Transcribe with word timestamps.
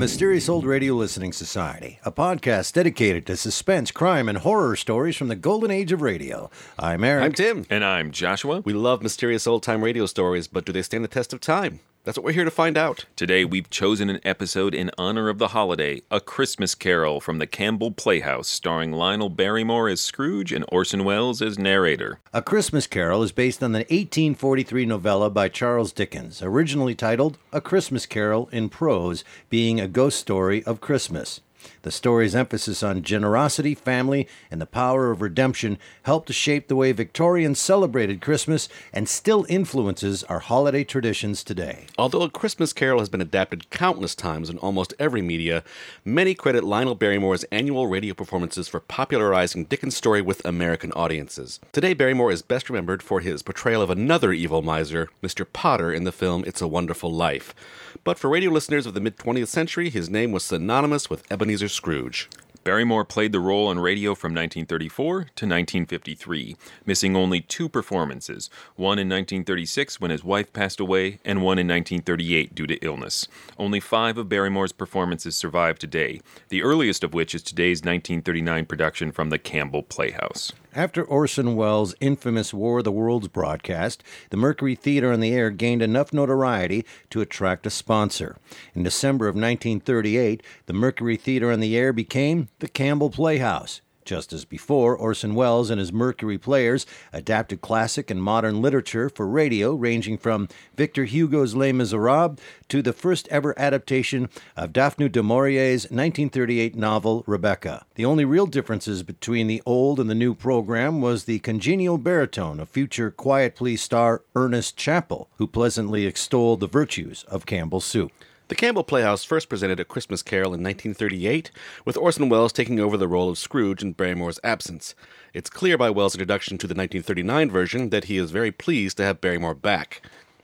Mysterious 0.00 0.48
Old 0.48 0.64
Radio 0.64 0.94
Listening 0.94 1.30
Society, 1.30 1.98
a 2.06 2.10
podcast 2.10 2.72
dedicated 2.72 3.26
to 3.26 3.36
suspense, 3.36 3.90
crime, 3.90 4.30
and 4.30 4.38
horror 4.38 4.74
stories 4.74 5.14
from 5.14 5.28
the 5.28 5.36
golden 5.36 5.70
age 5.70 5.92
of 5.92 6.00
radio. 6.00 6.48
I'm 6.78 7.04
Eric. 7.04 7.22
I'm 7.22 7.32
Tim. 7.32 7.66
And 7.68 7.84
I'm 7.84 8.10
Joshua. 8.10 8.62
We 8.64 8.72
love 8.72 9.02
mysterious 9.02 9.46
old 9.46 9.62
time 9.62 9.84
radio 9.84 10.06
stories, 10.06 10.48
but 10.48 10.64
do 10.64 10.72
they 10.72 10.80
stand 10.80 11.04
the 11.04 11.08
test 11.08 11.34
of 11.34 11.40
time? 11.40 11.80
That's 12.02 12.16
what 12.16 12.24
we're 12.24 12.32
here 12.32 12.46
to 12.46 12.50
find 12.50 12.78
out. 12.78 13.04
Today 13.14 13.44
we've 13.44 13.68
chosen 13.68 14.08
an 14.08 14.20
episode 14.24 14.74
in 14.74 14.90
honor 14.96 15.28
of 15.28 15.36
the 15.36 15.48
holiday, 15.48 16.00
A 16.10 16.18
Christmas 16.18 16.74
Carol 16.74 17.20
from 17.20 17.38
the 17.38 17.46
Campbell 17.46 17.90
Playhouse, 17.90 18.48
starring 18.48 18.90
Lionel 18.90 19.28
Barrymore 19.28 19.86
as 19.86 20.00
Scrooge 20.00 20.50
and 20.50 20.64
Orson 20.68 21.04
Welles 21.04 21.42
as 21.42 21.58
narrator. 21.58 22.18
A 22.32 22.40
Christmas 22.40 22.86
Carol 22.86 23.22
is 23.22 23.32
based 23.32 23.62
on 23.62 23.72
the 23.72 23.80
1843 23.80 24.86
novella 24.86 25.28
by 25.28 25.50
Charles 25.50 25.92
Dickens, 25.92 26.40
originally 26.40 26.94
titled 26.94 27.36
A 27.52 27.60
Christmas 27.60 28.06
Carol 28.06 28.48
in 28.50 28.70
Prose, 28.70 29.22
being 29.50 29.78
a 29.78 29.86
ghost 29.86 30.18
story 30.18 30.64
of 30.64 30.80
Christmas. 30.80 31.42
The 31.82 31.90
story's 31.90 32.34
emphasis 32.34 32.82
on 32.82 33.02
generosity, 33.02 33.74
family, 33.74 34.26
and 34.50 34.60
the 34.60 34.66
power 34.66 35.10
of 35.10 35.22
redemption 35.22 35.78
helped 36.02 36.26
to 36.28 36.32
shape 36.32 36.68
the 36.68 36.76
way 36.76 36.92
Victorians 36.92 37.58
celebrated 37.58 38.20
Christmas 38.20 38.68
and 38.92 39.08
still 39.08 39.46
influences 39.48 40.24
our 40.24 40.40
holiday 40.40 40.84
traditions 40.84 41.44
today. 41.44 41.86
Although 41.98 42.22
A 42.22 42.30
Christmas 42.30 42.72
Carol 42.72 42.98
has 43.00 43.08
been 43.08 43.20
adapted 43.20 43.70
countless 43.70 44.14
times 44.14 44.50
in 44.50 44.58
almost 44.58 44.94
every 44.98 45.22
media, 45.22 45.62
many 46.04 46.34
credit 46.34 46.64
Lionel 46.64 46.94
Barrymore's 46.94 47.44
annual 47.44 47.86
radio 47.86 48.14
performances 48.14 48.68
for 48.68 48.80
popularizing 48.80 49.64
Dickens' 49.64 49.96
story 49.96 50.22
with 50.22 50.44
American 50.44 50.92
audiences. 50.92 51.60
Today, 51.72 51.94
Barrymore 51.94 52.32
is 52.32 52.42
best 52.42 52.70
remembered 52.70 53.02
for 53.02 53.20
his 53.20 53.42
portrayal 53.42 53.82
of 53.82 53.90
another 53.90 54.32
evil 54.32 54.62
miser, 54.62 55.08
Mr. 55.22 55.46
Potter, 55.52 55.92
in 55.92 56.04
the 56.04 56.12
film 56.12 56.44
It's 56.46 56.60
a 56.62 56.68
Wonderful 56.68 57.12
Life. 57.12 57.54
But 58.02 58.18
for 58.18 58.30
radio 58.30 58.50
listeners 58.50 58.86
of 58.86 58.94
the 58.94 59.00
mid 59.00 59.18
20th 59.18 59.48
century, 59.48 59.90
his 59.90 60.08
name 60.08 60.32
was 60.32 60.44
synonymous 60.44 61.10
with 61.10 61.30
Ebenezer 61.30 61.49
Scrooge. 61.56 62.28
Barrymore 62.62 63.04
played 63.04 63.32
the 63.32 63.40
role 63.40 63.68
on 63.68 63.78
radio 63.78 64.14
from 64.14 64.32
1934 64.32 65.14
to 65.14 65.22
1953, 65.24 66.56
missing 66.84 67.16
only 67.16 67.40
two 67.40 67.68
performances 67.68 68.50
one 68.76 68.98
in 68.98 69.08
1936 69.08 70.00
when 70.00 70.10
his 70.10 70.22
wife 70.22 70.52
passed 70.52 70.78
away, 70.78 71.18
and 71.24 71.42
one 71.42 71.58
in 71.58 71.66
1938 71.66 72.54
due 72.54 72.66
to 72.66 72.76
illness. 72.76 73.26
Only 73.58 73.80
five 73.80 74.18
of 74.18 74.28
Barrymore's 74.28 74.72
performances 74.72 75.36
survive 75.36 75.78
today, 75.78 76.20
the 76.50 76.62
earliest 76.62 77.02
of 77.02 77.14
which 77.14 77.34
is 77.34 77.42
today's 77.42 77.78
1939 77.78 78.66
production 78.66 79.10
from 79.10 79.30
the 79.30 79.38
Campbell 79.38 79.82
Playhouse. 79.82 80.52
After 80.74 81.02
Orson 81.02 81.56
Welles' 81.56 81.96
infamous 82.00 82.54
War 82.54 82.78
of 82.78 82.84
the 82.84 82.92
Worlds 82.92 83.26
broadcast, 83.26 84.04
the 84.30 84.36
Mercury 84.36 84.76
Theater 84.76 85.12
on 85.12 85.18
the 85.18 85.32
Air 85.32 85.50
gained 85.50 85.82
enough 85.82 86.12
notoriety 86.12 86.86
to 87.10 87.20
attract 87.20 87.66
a 87.66 87.70
sponsor. 87.70 88.36
In 88.72 88.84
December 88.84 89.26
of 89.26 89.34
1938, 89.34 90.44
the 90.66 90.72
Mercury 90.72 91.16
Theater 91.16 91.50
on 91.50 91.58
the 91.58 91.76
Air 91.76 91.92
became 91.92 92.50
the 92.60 92.68
Campbell 92.68 93.10
Playhouse. 93.10 93.80
Just 94.10 94.32
as 94.32 94.44
before, 94.44 94.96
Orson 94.96 95.36
Welles 95.36 95.70
and 95.70 95.78
his 95.78 95.92
Mercury 95.92 96.36
players 96.36 96.84
adapted 97.12 97.60
classic 97.60 98.10
and 98.10 98.20
modern 98.20 98.60
literature 98.60 99.08
for 99.08 99.24
radio, 99.24 99.72
ranging 99.72 100.18
from 100.18 100.48
Victor 100.74 101.04
Hugo's 101.04 101.54
Les 101.54 101.70
Miserables 101.70 102.40
to 102.70 102.82
the 102.82 102.92
first 102.92 103.28
ever 103.28 103.56
adaptation 103.56 104.28
of 104.56 104.72
Daphne 104.72 105.08
du 105.08 105.22
Maurier's 105.22 105.84
1938 105.84 106.74
novel 106.74 107.22
Rebecca. 107.28 107.86
The 107.94 108.04
only 108.04 108.24
real 108.24 108.46
differences 108.46 109.04
between 109.04 109.46
the 109.46 109.62
old 109.64 110.00
and 110.00 110.10
the 110.10 110.16
new 110.16 110.34
program 110.34 111.00
was 111.00 111.22
the 111.22 111.38
congenial 111.38 111.96
baritone 111.96 112.58
of 112.58 112.68
future 112.68 113.12
Quiet 113.12 113.54
Please 113.54 113.80
star 113.80 114.24
Ernest 114.34 114.76
Chappell, 114.76 115.28
who 115.36 115.46
pleasantly 115.46 116.04
extolled 116.04 116.58
the 116.58 116.66
virtues 116.66 117.22
of 117.28 117.46
Campbell's 117.46 117.84
soup. 117.84 118.10
The 118.50 118.56
Campbell 118.56 118.82
Playhouse 118.82 119.22
first 119.22 119.48
presented 119.48 119.78
A 119.78 119.84
Christmas 119.84 120.24
Carol 120.24 120.52
in 120.52 120.60
1938, 120.60 121.52
with 121.84 121.96
Orson 121.96 122.28
Welles 122.28 122.52
taking 122.52 122.80
over 122.80 122.96
the 122.96 123.06
role 123.06 123.30
of 123.30 123.38
Scrooge 123.38 123.80
in 123.80 123.92
Barrymore's 123.92 124.40
absence. 124.42 124.96
It's 125.32 125.48
clear 125.48 125.78
by 125.78 125.88
Welles' 125.88 126.16
introduction 126.16 126.58
to 126.58 126.66
the 126.66 126.74
1939 126.74 127.48
version 127.48 127.90
that 127.90 128.06
he 128.06 128.16
is 128.16 128.32
very 128.32 128.50
pleased 128.50 128.96
to 128.96 129.04
have 129.04 129.20
Barrymore 129.20 129.54
back. 129.54 130.02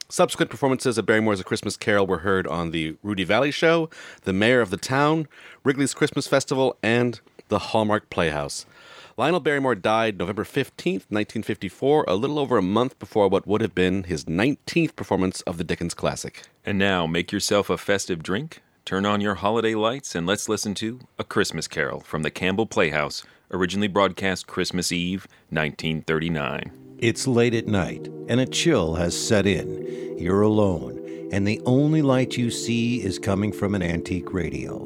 Subsequent 0.09 0.53
performances 0.53 0.99
of 0.99 1.05
Barrymore's 1.05 1.41
A 1.41 1.45
Christmas 1.45 1.77
Carol 1.77 2.07
were 2.07 2.19
heard 2.19 2.47
on 2.47 2.71
The 2.71 2.95
Rudy 3.03 3.25
Vallee 3.25 3.51
Show, 3.51 3.91
The 4.23 4.33
Mayor 4.33 4.61
of 4.61 4.71
the 4.71 4.77
Town, 4.77 5.27
Wrigley's 5.65 5.93
Christmas 5.93 6.29
Festival, 6.29 6.77
and 6.85 7.19
the 7.49 7.59
Hallmark 7.59 8.09
Playhouse. 8.09 8.67
Lionel 9.19 9.41
Barrymore 9.41 9.75
died 9.75 10.19
November 10.19 10.45
15th, 10.45 11.09
1954, 11.09 12.05
a 12.07 12.15
little 12.15 12.39
over 12.39 12.59
a 12.59 12.63
month 12.63 12.99
before 12.99 13.29
what 13.29 13.47
would 13.47 13.63
have 13.63 13.75
been 13.75 14.03
his 14.03 14.27
19th 14.27 14.95
performance 14.95 15.41
of 15.43 15.57
the 15.57 15.65
Dickens 15.65 15.95
classic. 15.95 16.43
And 16.67 16.77
now, 16.77 17.07
make 17.07 17.33
yourself 17.33 17.71
a 17.71 17.79
festive 17.79 18.23
drink, 18.23 18.61
turn 18.85 19.07
on 19.07 19.23
your 19.23 19.37
holiday 19.37 19.75
lights, 19.75 20.15
and 20.15 20.27
let's 20.27 20.51
listen 20.51 20.75
to 20.75 21.01
A 21.19 21.25
Christmas 21.25 21.67
Carol 21.67 22.01
from 22.01 22.25
the 22.25 22.31
Campbell 22.31 22.67
Playhouse, 22.67 23.25
originally 23.51 23.89
broadcast 23.89 24.47
Christmas 24.47 24.93
Eve, 24.93 25.27
1939. 25.49 26.99
It's 26.99 27.27
late 27.27 27.55
at 27.55 27.67
night, 27.67 28.09
and 28.29 28.39
a 28.39 28.45
chill 28.45 28.97
has 28.97 29.19
set 29.19 29.47
in. 29.47 30.19
You're 30.19 30.43
alone, 30.43 31.31
and 31.33 31.49
the 31.49 31.63
only 31.65 32.03
light 32.03 32.37
you 32.37 32.51
see 32.51 33.03
is 33.03 33.19
coming 33.19 33.51
from 33.51 33.75
an 33.75 33.83
antique 33.83 34.35
radio. 34.35 34.77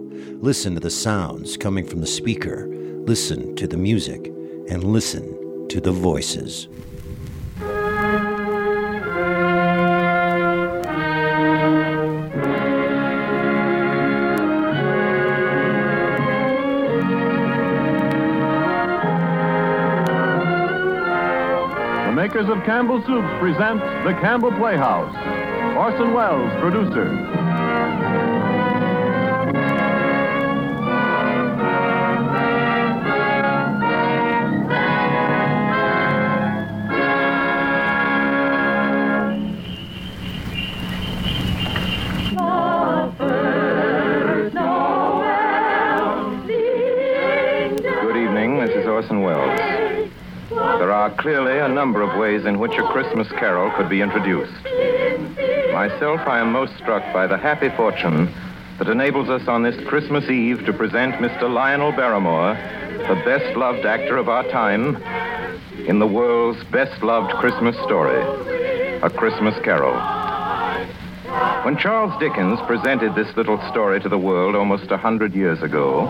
Listen 0.41 0.74
to 0.74 0.80
the 0.80 0.88
sounds 0.88 1.56
coming 1.56 1.84
from 1.84 2.00
the 2.00 2.06
speaker, 2.06 2.76
listen 3.10 3.56
to 3.56 3.66
the 3.66 3.76
music, 3.76 4.28
and 4.69 4.84
listen 4.84 5.66
to 5.69 5.81
the 5.81 5.91
voices. 5.91 6.69
The 22.06 22.12
makers 22.15 22.48
of 22.48 22.62
Campbell 22.65 23.03
Soups 23.04 23.27
present 23.41 23.81
The 24.04 24.12
Campbell 24.21 24.53
Playhouse. 24.53 25.12
Orson 25.77 26.15
Welles, 26.15 26.53
producer. 26.60 27.40
Of 52.10 52.19
ways 52.19 52.44
in 52.44 52.59
which 52.59 52.76
a 52.78 52.82
Christmas 52.88 53.28
carol 53.28 53.71
could 53.76 53.88
be 53.88 54.00
introduced. 54.00 54.53
Myself, 55.72 56.21
I 56.26 56.41
am 56.41 56.53
most 56.53 56.76
struck 56.76 57.03
by 57.12 57.26
the 57.26 57.37
happy 57.37 57.69
fortune 57.71 58.32
that 58.78 58.88
enables 58.88 59.28
us 59.28 59.47
on 59.48 59.62
this 59.62 59.76
Christmas 59.87 60.28
Eve 60.28 60.65
to 60.66 60.72
present 60.72 61.15
Mr. 61.16 61.53
Lionel 61.53 61.93
Barrymore, 61.93 62.54
the 63.09 63.22
best 63.25 63.56
loved 63.56 63.84
actor 63.84 64.16
of 64.16 64.28
our 64.28 64.45
time, 64.48 64.97
in 65.86 65.98
the 65.98 66.07
world's 66.07 66.62
best 66.65 67.03
loved 67.03 67.33
Christmas 67.34 67.77
story, 67.84 68.21
A 69.03 69.10
Christmas 69.10 69.54
Carol. 69.62 69.95
When 71.65 71.77
Charles 71.77 72.18
Dickens 72.18 72.59
presented 72.66 73.15
this 73.15 73.34
little 73.36 73.59
story 73.71 74.01
to 74.01 74.09
the 74.09 74.18
world 74.18 74.57
almost 74.57 74.91
a 74.91 74.97
hundred 74.97 75.34
years 75.34 75.62
ago, 75.62 76.09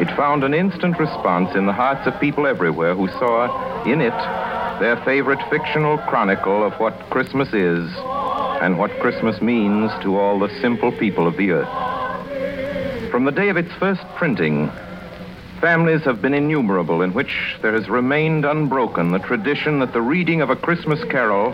it 0.00 0.08
found 0.16 0.44
an 0.44 0.54
instant 0.54 0.98
response 0.98 1.54
in 1.54 1.66
the 1.66 1.72
hearts 1.72 2.06
of 2.06 2.18
people 2.20 2.46
everywhere 2.46 2.94
who 2.94 3.08
saw 3.08 3.84
in 3.84 4.00
it 4.00 4.14
their 4.80 4.96
favorite 5.04 5.38
fictional 5.50 5.98
chronicle 5.98 6.64
of 6.64 6.72
what 6.80 6.98
Christmas 7.10 7.52
is 7.52 7.86
and 8.62 8.78
what 8.78 8.90
Christmas 8.98 9.40
means 9.42 9.92
to 10.02 10.18
all 10.18 10.38
the 10.38 10.48
simple 10.62 10.90
people 10.90 11.26
of 11.26 11.36
the 11.36 11.50
earth. 11.50 13.10
From 13.10 13.26
the 13.26 13.30
day 13.30 13.50
of 13.50 13.58
its 13.58 13.72
first 13.74 14.00
printing, 14.16 14.70
families 15.60 16.00
have 16.04 16.22
been 16.22 16.32
innumerable 16.32 17.02
in 17.02 17.12
which 17.12 17.58
there 17.60 17.74
has 17.74 17.90
remained 17.90 18.46
unbroken 18.46 19.12
the 19.12 19.18
tradition 19.18 19.80
that 19.80 19.92
the 19.92 20.00
reading 20.00 20.40
of 20.40 20.48
a 20.48 20.56
Christmas 20.56 21.04
carol 21.04 21.50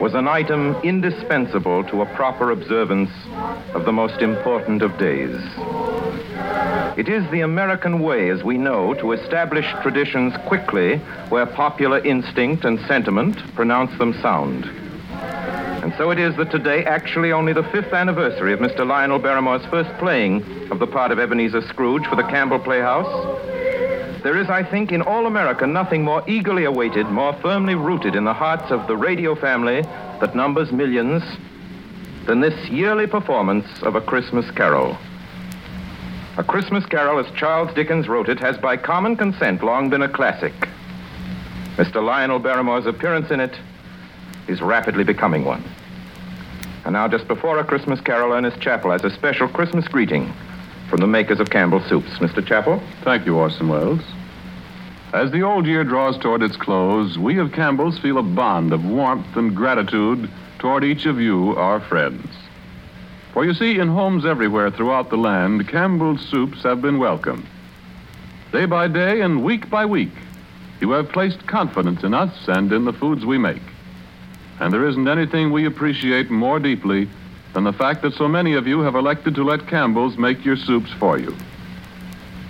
was 0.00 0.14
an 0.14 0.28
item 0.28 0.76
indispensable 0.84 1.82
to 1.82 2.02
a 2.02 2.14
proper 2.14 2.52
observance 2.52 3.10
of 3.74 3.86
the 3.86 3.92
most 3.92 4.22
important 4.22 4.82
of 4.82 4.96
days. 4.98 5.36
It 6.98 7.08
is 7.08 7.30
the 7.30 7.42
American 7.42 8.00
way, 8.00 8.28
as 8.28 8.42
we 8.42 8.58
know, 8.58 8.92
to 8.94 9.12
establish 9.12 9.72
traditions 9.82 10.34
quickly 10.48 10.96
where 11.28 11.46
popular 11.46 12.00
instinct 12.00 12.64
and 12.64 12.80
sentiment 12.88 13.38
pronounce 13.54 13.96
them 13.98 14.14
sound. 14.14 14.64
And 15.84 15.94
so 15.96 16.10
it 16.10 16.18
is 16.18 16.34
that 16.38 16.50
today, 16.50 16.84
actually 16.84 17.30
only 17.30 17.52
the 17.52 17.62
fifth 17.62 17.92
anniversary 17.92 18.52
of 18.52 18.58
Mr. 18.58 18.84
Lionel 18.84 19.20
Barrymore's 19.20 19.64
first 19.66 19.96
playing 20.00 20.42
of 20.72 20.80
the 20.80 20.88
part 20.88 21.12
of 21.12 21.20
Ebenezer 21.20 21.62
Scrooge 21.68 22.04
for 22.08 22.16
the 22.16 22.24
Campbell 22.24 22.58
Playhouse, 22.58 23.38
there 24.24 24.36
is, 24.36 24.50
I 24.50 24.64
think, 24.68 24.90
in 24.90 25.00
all 25.00 25.26
America 25.26 25.68
nothing 25.68 26.02
more 26.02 26.24
eagerly 26.26 26.64
awaited, 26.64 27.06
more 27.06 27.32
firmly 27.34 27.76
rooted 27.76 28.16
in 28.16 28.24
the 28.24 28.34
hearts 28.34 28.72
of 28.72 28.88
the 28.88 28.96
radio 28.96 29.36
family 29.36 29.82
that 30.20 30.34
numbers 30.34 30.72
millions 30.72 31.22
than 32.26 32.40
this 32.40 32.68
yearly 32.68 33.06
performance 33.06 33.84
of 33.84 33.94
A 33.94 34.00
Christmas 34.00 34.50
Carol. 34.50 34.98
A 36.38 36.44
Christmas 36.44 36.86
Carol, 36.86 37.18
as 37.18 37.28
Charles 37.34 37.74
Dickens 37.74 38.06
wrote 38.06 38.28
it, 38.28 38.38
has 38.38 38.56
by 38.56 38.76
common 38.76 39.16
consent 39.16 39.60
long 39.60 39.90
been 39.90 40.02
a 40.02 40.08
classic. 40.08 40.52
Mr. 41.74 42.00
Lionel 42.00 42.38
Barrymore's 42.38 42.86
appearance 42.86 43.32
in 43.32 43.40
it 43.40 43.58
is 44.46 44.62
rapidly 44.62 45.02
becoming 45.02 45.44
one. 45.44 45.64
And 46.84 46.92
now, 46.92 47.08
just 47.08 47.26
before 47.26 47.58
A 47.58 47.64
Christmas 47.64 48.00
Carol, 48.00 48.32
Ernest 48.32 48.60
Chappell 48.60 48.92
has 48.92 49.02
a 49.02 49.10
special 49.10 49.48
Christmas 49.48 49.88
greeting 49.88 50.32
from 50.88 51.00
the 51.00 51.08
makers 51.08 51.40
of 51.40 51.50
Campbell 51.50 51.82
Soups. 51.88 52.20
Mr. 52.20 52.46
Chappell? 52.46 52.80
Thank 53.02 53.26
you, 53.26 53.36
Orson 53.36 53.68
Welles. 53.68 54.04
As 55.12 55.32
the 55.32 55.42
old 55.42 55.66
year 55.66 55.82
draws 55.82 56.16
toward 56.18 56.44
its 56.44 56.56
close, 56.56 57.18
we 57.18 57.38
of 57.38 57.50
Campbell's 57.50 57.98
feel 57.98 58.16
a 58.16 58.22
bond 58.22 58.72
of 58.72 58.84
warmth 58.84 59.34
and 59.36 59.56
gratitude 59.56 60.30
toward 60.60 60.84
each 60.84 61.04
of 61.04 61.20
you, 61.20 61.56
our 61.56 61.80
friends. 61.80 62.28
For 63.38 63.44
you 63.44 63.54
see, 63.54 63.78
in 63.78 63.86
homes 63.86 64.26
everywhere 64.26 64.68
throughout 64.68 65.10
the 65.10 65.16
land, 65.16 65.68
Campbell's 65.68 66.26
soups 66.28 66.64
have 66.64 66.82
been 66.82 66.98
welcomed. 66.98 67.46
Day 68.50 68.66
by 68.66 68.88
day 68.88 69.20
and 69.20 69.44
week 69.44 69.70
by 69.70 69.86
week, 69.86 70.10
you 70.80 70.90
have 70.90 71.12
placed 71.12 71.46
confidence 71.46 72.02
in 72.02 72.14
us 72.14 72.36
and 72.48 72.72
in 72.72 72.84
the 72.84 72.92
foods 72.92 73.24
we 73.24 73.38
make. 73.38 73.62
And 74.58 74.74
there 74.74 74.88
isn't 74.88 75.06
anything 75.06 75.52
we 75.52 75.66
appreciate 75.66 76.32
more 76.32 76.58
deeply 76.58 77.08
than 77.54 77.62
the 77.62 77.72
fact 77.72 78.02
that 78.02 78.14
so 78.14 78.26
many 78.26 78.54
of 78.54 78.66
you 78.66 78.80
have 78.80 78.96
elected 78.96 79.36
to 79.36 79.44
let 79.44 79.68
Campbell's 79.68 80.18
make 80.18 80.44
your 80.44 80.56
soups 80.56 80.90
for 80.98 81.16
you. 81.16 81.36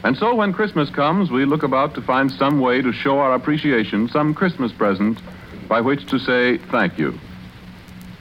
And 0.05 0.17
so 0.17 0.35
when 0.35 0.55
Christmas 0.55 0.89
comes, 0.89 1.31
we 1.31 1.45
look 1.45 1.65
about 1.65 1.97
to 1.97 2.01
find 2.01 2.33
some 2.33 2.61
way 2.61 2.81
to 2.81 2.95
show 2.95 3.19
our 3.19 3.35
appreciation, 3.35 4.09
some 4.09 4.33
Christmas 4.33 4.73
present 4.73 5.21
by 5.69 5.83
which 5.83 6.07
to 6.07 6.19
say 6.19 6.57
thank 6.57 6.99
you. 6.99 7.21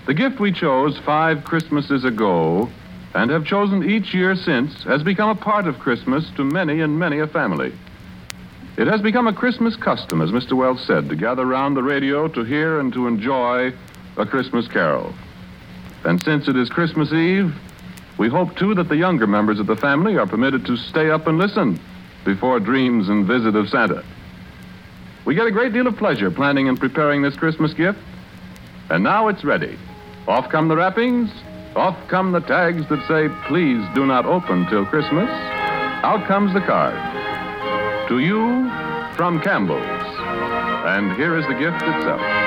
The 0.08 0.14
gift 0.14 0.40
we 0.40 0.54
chose 0.54 0.98
five 1.00 1.44
Christmases 1.44 2.06
ago 2.06 2.70
and 3.14 3.30
have 3.30 3.44
chosen 3.44 3.84
each 3.84 4.14
year 4.14 4.38
since 4.38 4.84
has 4.84 5.04
become 5.04 5.30
a 5.30 5.36
part 5.36 5.68
of 5.68 5.80
Christmas 5.80 6.30
to 6.38 6.46
many 6.46 6.80
and 6.80 6.98
many 6.98 7.20
a 7.20 7.28
family. 7.28 7.74
It 8.78 8.88
has 8.88 9.02
become 9.02 9.28
a 9.28 9.34
Christmas 9.34 9.76
custom, 9.76 10.22
as 10.22 10.32
Mr. 10.32 10.54
Welles 10.54 10.82
said, 10.82 11.10
to 11.10 11.16
gather 11.18 11.46
round 11.46 11.76
the 11.76 11.84
radio 11.84 12.30
to 12.30 12.46
hear 12.46 12.80
and 12.80 12.94
to 12.94 13.06
enjoy 13.06 13.74
a 14.16 14.26
Christmas 14.26 14.66
carol. 14.70 15.14
And 16.06 16.24
since 16.24 16.48
it 16.48 16.56
is 16.56 16.70
Christmas 16.70 17.12
Eve, 17.12 17.54
we 18.18 18.30
hope 18.30 18.56
too 18.56 18.74
that 18.76 18.88
the 18.88 18.96
younger 18.96 19.28
members 19.28 19.60
of 19.60 19.68
the 19.68 19.76
family 19.76 20.18
are 20.18 20.26
permitted 20.26 20.66
to 20.68 20.78
stay 20.78 21.10
up 21.10 21.28
and 21.28 21.38
listen 21.38 21.82
before 22.24 22.62
dreams 22.62 23.10
and 23.10 23.26
visit 23.28 23.58
of 23.58 23.68
Santa. 23.68 24.06
We 25.26 25.36
get 25.36 25.48
a 25.48 25.52
great 25.52 25.74
deal 25.74 25.88
of 25.88 25.98
pleasure 25.98 26.32
planning 26.32 26.70
and 26.70 26.80
preparing 26.80 27.24
this 27.24 27.36
Christmas 27.36 27.74
gift, 27.74 28.00
and 28.90 29.04
now 29.04 29.28
it's 29.28 29.44
ready. 29.44 29.78
Off 30.28 30.50
come 30.50 30.68
the 30.68 30.76
wrappings, 30.76 31.32
off 31.76 31.96
come 32.10 32.34
the 32.34 32.42
tags 32.42 32.88
that 32.90 33.00
say, 33.08 33.30
please 33.48 33.82
do 33.96 34.06
not 34.06 34.26
open 34.26 34.66
till 34.68 34.86
Christmas. 34.86 35.30
Out 36.04 36.28
comes 36.28 36.54
the 36.54 36.60
card. 36.60 36.96
To 38.10 38.20
you 38.20 38.70
from 39.16 39.40
Campbell's. 39.42 39.80
And 39.80 41.14
here 41.14 41.38
is 41.38 41.46
the 41.48 41.54
gift 41.54 41.82
itself. 41.82 42.47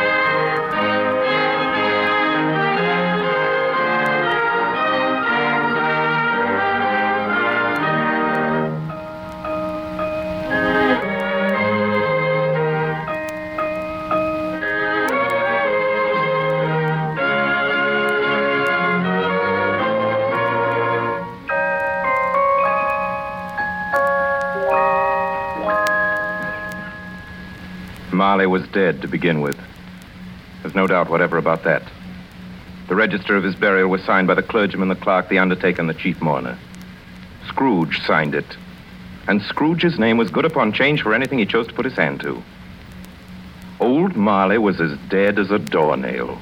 Was 28.61 28.69
dead 28.69 29.01
to 29.01 29.09
begin 29.09 29.41
with. 29.41 29.59
There's 30.61 30.75
no 30.75 30.87
doubt 30.87 31.09
whatever 31.09 31.39
about 31.39 31.65
that. 31.65 31.83
The 32.89 32.95
register 32.95 33.35
of 33.35 33.43
his 33.43 33.55
burial 33.55 33.89
was 33.89 34.05
signed 34.05 34.27
by 34.27 34.35
the 34.35 34.43
clergyman, 34.43 34.89
the 34.89 34.95
clerk, 34.95 35.31
the 35.31 35.39
undertaker, 35.39 35.81
and 35.81 35.89
the 35.89 35.95
chief 35.95 36.21
mourner. 36.21 36.59
Scrooge 37.49 38.03
signed 38.05 38.35
it. 38.35 38.45
And 39.27 39.41
Scrooge's 39.41 39.99
name 39.99 40.19
was 40.19 40.31
good 40.31 40.45
upon 40.45 40.75
change 40.75 41.01
for 41.01 41.15
anything 41.15 41.39
he 41.39 41.47
chose 41.47 41.69
to 41.69 41.73
put 41.73 41.87
his 41.87 41.97
hand 41.97 42.21
to. 42.21 42.43
Old 43.81 44.15
Marley 44.15 44.59
was 44.59 44.79
as 44.79 44.99
dead 45.09 45.39
as 45.39 45.51
a 45.51 45.59
doornail. 45.59 46.39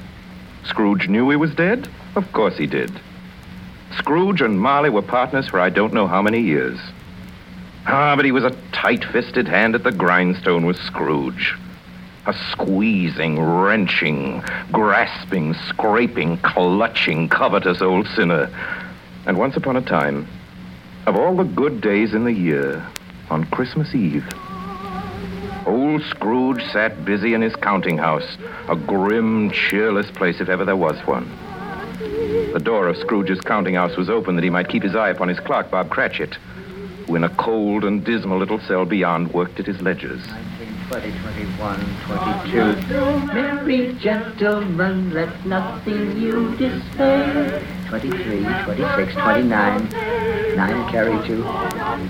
Scrooge 0.65 1.07
knew 1.07 1.29
he 1.29 1.37
was 1.37 1.55
dead? 1.55 1.87
Of 2.17 2.29
course 2.33 2.57
he 2.57 2.67
did. 2.67 2.91
Scrooge 3.97 4.41
and 4.41 4.59
Marley 4.59 4.89
were 4.89 5.01
partners 5.01 5.47
for 5.47 5.61
I 5.61 5.69
don't 5.69 5.93
know 5.93 6.07
how 6.07 6.21
many 6.21 6.41
years. 6.41 6.79
Ah, 7.87 8.17
but 8.17 8.25
he 8.25 8.33
was 8.33 8.43
a 8.43 8.57
tight 8.73 9.05
fisted 9.05 9.47
hand 9.47 9.73
at 9.73 9.83
the 9.83 9.91
grindstone, 9.91 10.65
with 10.65 10.77
Scrooge. 10.77 11.55
A 12.29 12.33
squeezing, 12.51 13.39
wrenching, 13.39 14.43
grasping, 14.71 15.55
scraping, 15.67 16.37
clutching, 16.37 17.27
covetous 17.27 17.81
old 17.81 18.05
sinner. 18.09 18.51
And 19.25 19.35
once 19.35 19.57
upon 19.57 19.77
a 19.77 19.81
time, 19.81 20.27
of 21.07 21.15
all 21.15 21.35
the 21.35 21.43
good 21.43 21.81
days 21.81 22.13
in 22.13 22.25
the 22.25 22.31
year, 22.31 22.85
on 23.31 23.45
Christmas 23.45 23.95
Eve, 23.95 24.23
old 25.65 26.03
Scrooge 26.03 26.61
sat 26.71 27.03
busy 27.03 27.33
in 27.33 27.41
his 27.41 27.55
counting 27.55 27.97
house, 27.97 28.37
a 28.67 28.75
grim, 28.75 29.49
cheerless 29.49 30.11
place 30.11 30.39
if 30.39 30.49
ever 30.49 30.65
there 30.65 30.75
was 30.75 30.99
one. 31.07 31.27
The 32.53 32.61
door 32.63 32.89
of 32.89 32.97
Scrooge's 32.97 33.41
counting 33.41 33.73
house 33.73 33.97
was 33.97 34.07
open 34.07 34.35
that 34.35 34.43
he 34.43 34.51
might 34.51 34.69
keep 34.69 34.83
his 34.83 34.95
eye 34.95 35.09
upon 35.09 35.29
his 35.29 35.39
clerk, 35.39 35.71
Bob 35.71 35.89
Cratchit, 35.89 36.35
who 37.07 37.15
in 37.15 37.23
a 37.23 37.35
cold 37.37 37.83
and 37.83 38.05
dismal 38.05 38.37
little 38.37 38.59
cell 38.59 38.85
beyond 38.85 39.33
worked 39.33 39.59
at 39.59 39.65
his 39.65 39.81
ledgers. 39.81 40.21
19, 40.91 41.11
20, 41.21 41.45
21, 41.57 41.79
22. 42.07 43.33
Merry 43.33 43.93
gentlemen, 43.99 45.13
let 45.13 45.45
nothing 45.45 46.17
you 46.19 46.55
despair. 46.57 47.61
23, 47.89 48.41
26, 48.65 49.13
29. 49.13 49.89
9 50.55 50.89
carry 50.91 51.27
2. 51.27 51.43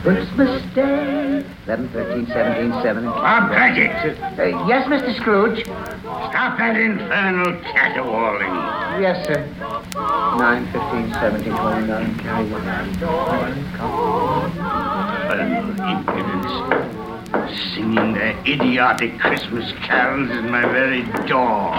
Christmas 0.02 0.62
Day. 0.74 1.44
11, 1.68 1.90
13, 1.90 2.28
17, 2.28 2.82
7. 2.82 3.06
Bob 3.06 3.50
Cratchit, 3.50 3.92
Uh, 4.40 4.66
yes, 4.68 4.88
Mr. 4.88 5.14
Scrooge. 5.20 5.66
stop 5.66 6.58
that 6.58 6.78
infernal 6.78 7.60
caterwauling. 7.74 8.56
Yes, 9.02 9.26
sir. 9.28 9.46
9, 9.94 10.66
15, 10.72 11.14
17, 11.14 11.52
29. 11.54 12.20
Carry 12.20 12.46
1. 12.50 12.68
Infernal 15.20 15.70
impudence. 15.92 16.99
Singing 17.76 18.14
their 18.14 18.36
idiotic 18.46 19.20
Christmas 19.20 19.72
carols 19.84 20.32
at 20.32 20.44
my 20.46 20.62
very 20.62 21.04
door. 21.28 21.78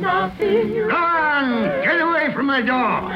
Go 0.00 0.96
on! 0.96 1.84
Get 1.84 2.00
away 2.00 2.32
from 2.34 2.46
my 2.46 2.60
door! 2.60 3.08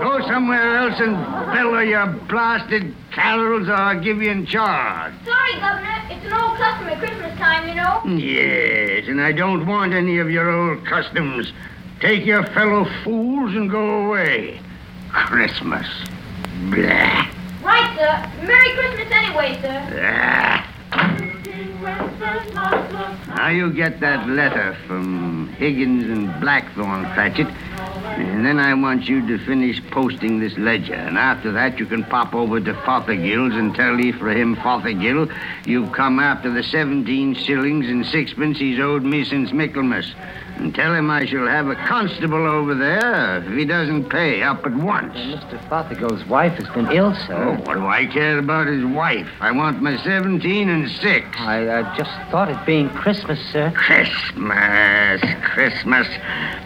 Go 0.00 0.26
somewhere 0.28 0.76
else 0.76 1.00
and 1.00 1.16
bellow 1.52 1.80
your 1.80 2.06
blasted 2.06 2.94
carols 3.10 3.68
or 3.68 3.74
I'll 3.74 4.00
give 4.00 4.22
you 4.22 4.30
in 4.30 4.46
charge. 4.46 5.12
Sorry, 5.24 5.54
Governor. 5.58 6.02
It's 6.10 6.24
an 6.26 6.32
old 6.32 6.56
custom 6.56 6.88
at 6.88 6.98
Christmas 6.98 7.36
time, 7.38 7.68
you 7.68 7.74
know. 7.74 8.02
Yes, 8.16 9.08
and 9.08 9.20
I 9.20 9.32
don't 9.32 9.66
want 9.66 9.92
any 9.94 10.18
of 10.18 10.30
your 10.30 10.48
old 10.48 10.86
customs. 10.86 11.52
Take 12.00 12.24
your 12.24 12.44
fellow 12.46 12.86
fools 13.02 13.54
and 13.54 13.68
go 13.68 14.06
away. 14.06 14.60
Christmas. 15.10 15.86
Blah. 16.70 17.41
Right, 17.62 17.96
sir. 17.96 18.46
Merry 18.46 18.72
Christmas 18.74 19.12
anyway, 19.12 19.58
sir. 19.60 20.62
Now 23.36 23.48
you 23.48 23.72
get 23.72 24.00
that 24.00 24.28
letter 24.28 24.76
from 24.86 25.48
Higgins 25.58 26.04
and 26.04 26.40
Blackthorn, 26.40 27.04
Cratchit, 27.12 27.46
and 27.46 28.44
then 28.44 28.58
I 28.58 28.74
want 28.74 29.08
you 29.08 29.26
to 29.26 29.44
finish 29.44 29.82
posting 29.90 30.38
this 30.38 30.56
ledger. 30.58 30.94
And 30.94 31.18
after 31.18 31.50
that, 31.52 31.78
you 31.78 31.86
can 31.86 32.04
pop 32.04 32.34
over 32.34 32.60
to 32.60 32.74
Fothergill's 32.74 33.54
and 33.54 33.74
tell 33.74 33.98
Ephraim 34.00 34.56
Fothergill 34.56 35.28
you've 35.64 35.92
come 35.92 36.18
after 36.20 36.52
the 36.52 36.62
17 36.62 37.34
shillings 37.34 37.86
and 37.86 38.06
sixpence 38.06 38.58
he's 38.58 38.78
owed 38.78 39.02
me 39.02 39.24
since 39.24 39.52
Michaelmas. 39.52 40.14
And 40.56 40.74
tell 40.74 40.94
him 40.94 41.10
I 41.10 41.24
shall 41.26 41.46
have 41.46 41.68
a 41.68 41.74
constable 41.74 42.46
over 42.46 42.74
there 42.74 43.38
if 43.38 43.52
he 43.56 43.64
doesn't 43.64 44.10
pay 44.10 44.42
up 44.42 44.64
at 44.64 44.74
once. 44.74 45.14
Mr. 45.14 45.58
Fothergill's 45.68 46.24
wife 46.26 46.52
has 46.54 46.68
been 46.74 46.90
ill, 46.92 47.14
sir. 47.26 47.34
Oh, 47.34 47.54
what 47.64 47.74
do 47.74 47.86
I 47.86 48.06
care 48.06 48.38
about 48.38 48.66
his 48.66 48.84
wife? 48.84 49.28
I 49.40 49.50
want 49.50 49.82
my 49.82 49.96
17 49.96 50.68
and 50.68 50.90
6. 50.90 51.26
I 51.38 51.66
uh, 51.66 51.96
just 51.96 52.10
thought 52.30 52.50
it 52.50 52.64
being 52.66 52.90
Christmas, 52.90 53.40
sir. 53.50 53.72
Christmas, 53.74 55.20
Christmas. 55.42 56.06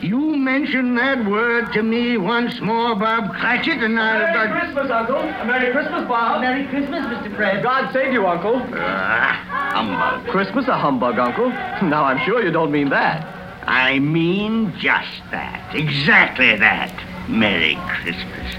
You 0.02 0.36
mention 0.36 0.94
that 0.96 1.24
word 1.24 1.72
to 1.72 1.82
me 1.82 2.16
once 2.18 2.60
more, 2.60 2.94
Bob 2.94 3.30
Cratchit, 3.34 3.82
and 3.82 3.98
I'll... 3.98 4.18
Merry 4.18 4.60
Christmas, 4.60 4.90
Uncle. 4.90 5.16
A 5.16 5.44
Merry 5.44 5.72
Christmas, 5.72 6.08
Bob. 6.08 6.40
Merry 6.40 6.66
Christmas, 6.68 7.06
Mr. 7.06 7.34
Fred. 7.36 7.62
God 7.62 7.92
save 7.92 8.12
you, 8.12 8.26
Uncle. 8.26 8.60
Ah, 8.74 9.72
humbug. 9.72 10.28
Christmas 10.30 10.68
a 10.68 10.76
humbug, 10.76 11.18
Uncle? 11.18 11.50
Now, 11.86 12.04
I'm 12.04 12.24
sure 12.26 12.42
you 12.42 12.50
don't 12.50 12.72
mean 12.72 12.88
that. 12.90 13.45
I 13.66 13.98
mean 13.98 14.72
just 14.78 15.22
that. 15.30 15.74
Exactly 15.74 16.56
that. 16.56 16.92
Merry 17.28 17.76
Christmas. 17.88 18.54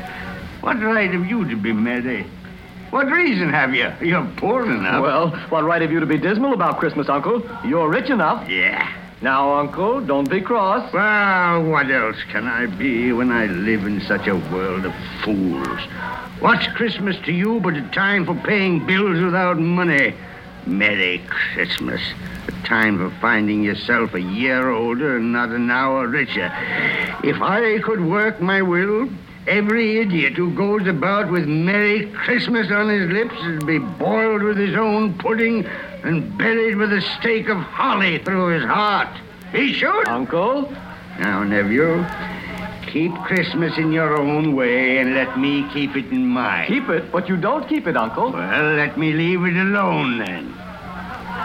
What 0.62 0.82
right 0.82 1.12
have 1.12 1.26
you 1.26 1.48
to 1.48 1.56
be 1.56 1.72
merry? 1.72 2.26
What 2.90 3.08
reason 3.08 3.50
have 3.50 3.74
you? 3.74 3.92
You're 4.02 4.28
poor 4.38 4.66
enough. 4.70 5.02
Well, 5.02 5.30
what 5.50 5.64
right 5.64 5.82
have 5.82 5.92
you 5.92 6.00
to 6.00 6.06
be 6.06 6.18
dismal 6.18 6.54
about 6.54 6.80
Christmas, 6.80 7.10
Uncle? 7.10 7.42
You're 7.66 7.90
rich 7.90 8.10
enough. 8.10 8.50
Yeah. 8.50 8.94
Now, 9.22 9.54
Uncle, 9.54 10.02
don't 10.02 10.30
be 10.30 10.42
cross. 10.42 10.94
Well, 10.94 11.64
what 11.64 11.90
else 11.90 12.18
can 12.30 12.46
I 12.46 12.68
be 12.68 13.12
when 13.12 13.32
I 13.32 13.48
live 13.48 13.86
in 13.86 14.00
such 14.02 14.28
a 14.28 14.36
world 14.36 14.86
of 14.86 14.94
fools? 15.24 15.80
What's 16.40 16.68
Christmas 16.68 17.18
to 17.26 17.32
you 17.32 17.60
but 17.60 17.76
a 17.76 17.82
time 17.90 18.26
for 18.26 18.36
paying 18.36 18.86
bills 18.86 19.20
without 19.20 19.60
money? 19.60 20.14
Merry 20.68 21.24
Christmas. 21.28 22.02
A 22.48 22.52
time 22.68 22.98
for 22.98 23.10
finding 23.20 23.64
yourself 23.64 24.14
a 24.14 24.22
year 24.22 24.70
older 24.70 25.18
and 25.18 25.32
not 25.32 25.50
an 25.50 25.72
hour 25.72 26.08
richer. 26.08 26.52
If 27.24 27.42
I 27.42 27.80
could 27.80 28.02
work 28.02 28.42
my 28.42 28.62
will, 28.62 29.10
every 29.48 30.00
idiot 30.00 30.34
who 30.34 30.54
goes 30.54 30.86
about 30.88 31.32
with 31.32 31.48
Merry 31.48 32.08
Christmas 32.08 32.70
on 32.70 32.90
his 32.90 33.10
lips 33.10 33.36
would 33.46 33.66
be 33.66 33.80
boiled 33.80 34.44
with 34.44 34.58
his 34.58 34.76
own 34.76 35.18
pudding 35.18 35.66
and 36.04 36.38
buried 36.38 36.76
with 36.76 36.92
a 36.94 37.02
stake 37.02 37.50
of 37.50 37.58
holly 37.58 38.20
through 38.20 38.48
his 38.48 38.66
heart. 38.66 39.10
He 39.52 39.74
should. 39.74 40.08
Uncle? 40.08 40.72
Now, 41.20 41.44
nephew, 41.44 42.06
keep 42.88 43.14
Christmas 43.26 43.78
in 43.78 43.92
your 43.92 44.18
own 44.18 44.56
way 44.56 44.98
and 44.98 45.14
let 45.14 45.38
me 45.38 45.68
keep 45.74 45.96
it 45.96 46.06
in 46.12 46.26
mine. 46.26 46.68
Keep 46.68 46.90
it, 46.90 47.12
but 47.12 47.28
you 47.30 47.38
don't 47.38 47.68
keep 47.68 47.88
it, 47.88 47.98
Uncle. 47.98 48.32
Well, 48.32 48.74
let 48.76 48.98
me 48.98 49.14
leave 49.14 49.44
it 49.44 49.56
alone 49.56 50.20
then. 50.20 50.54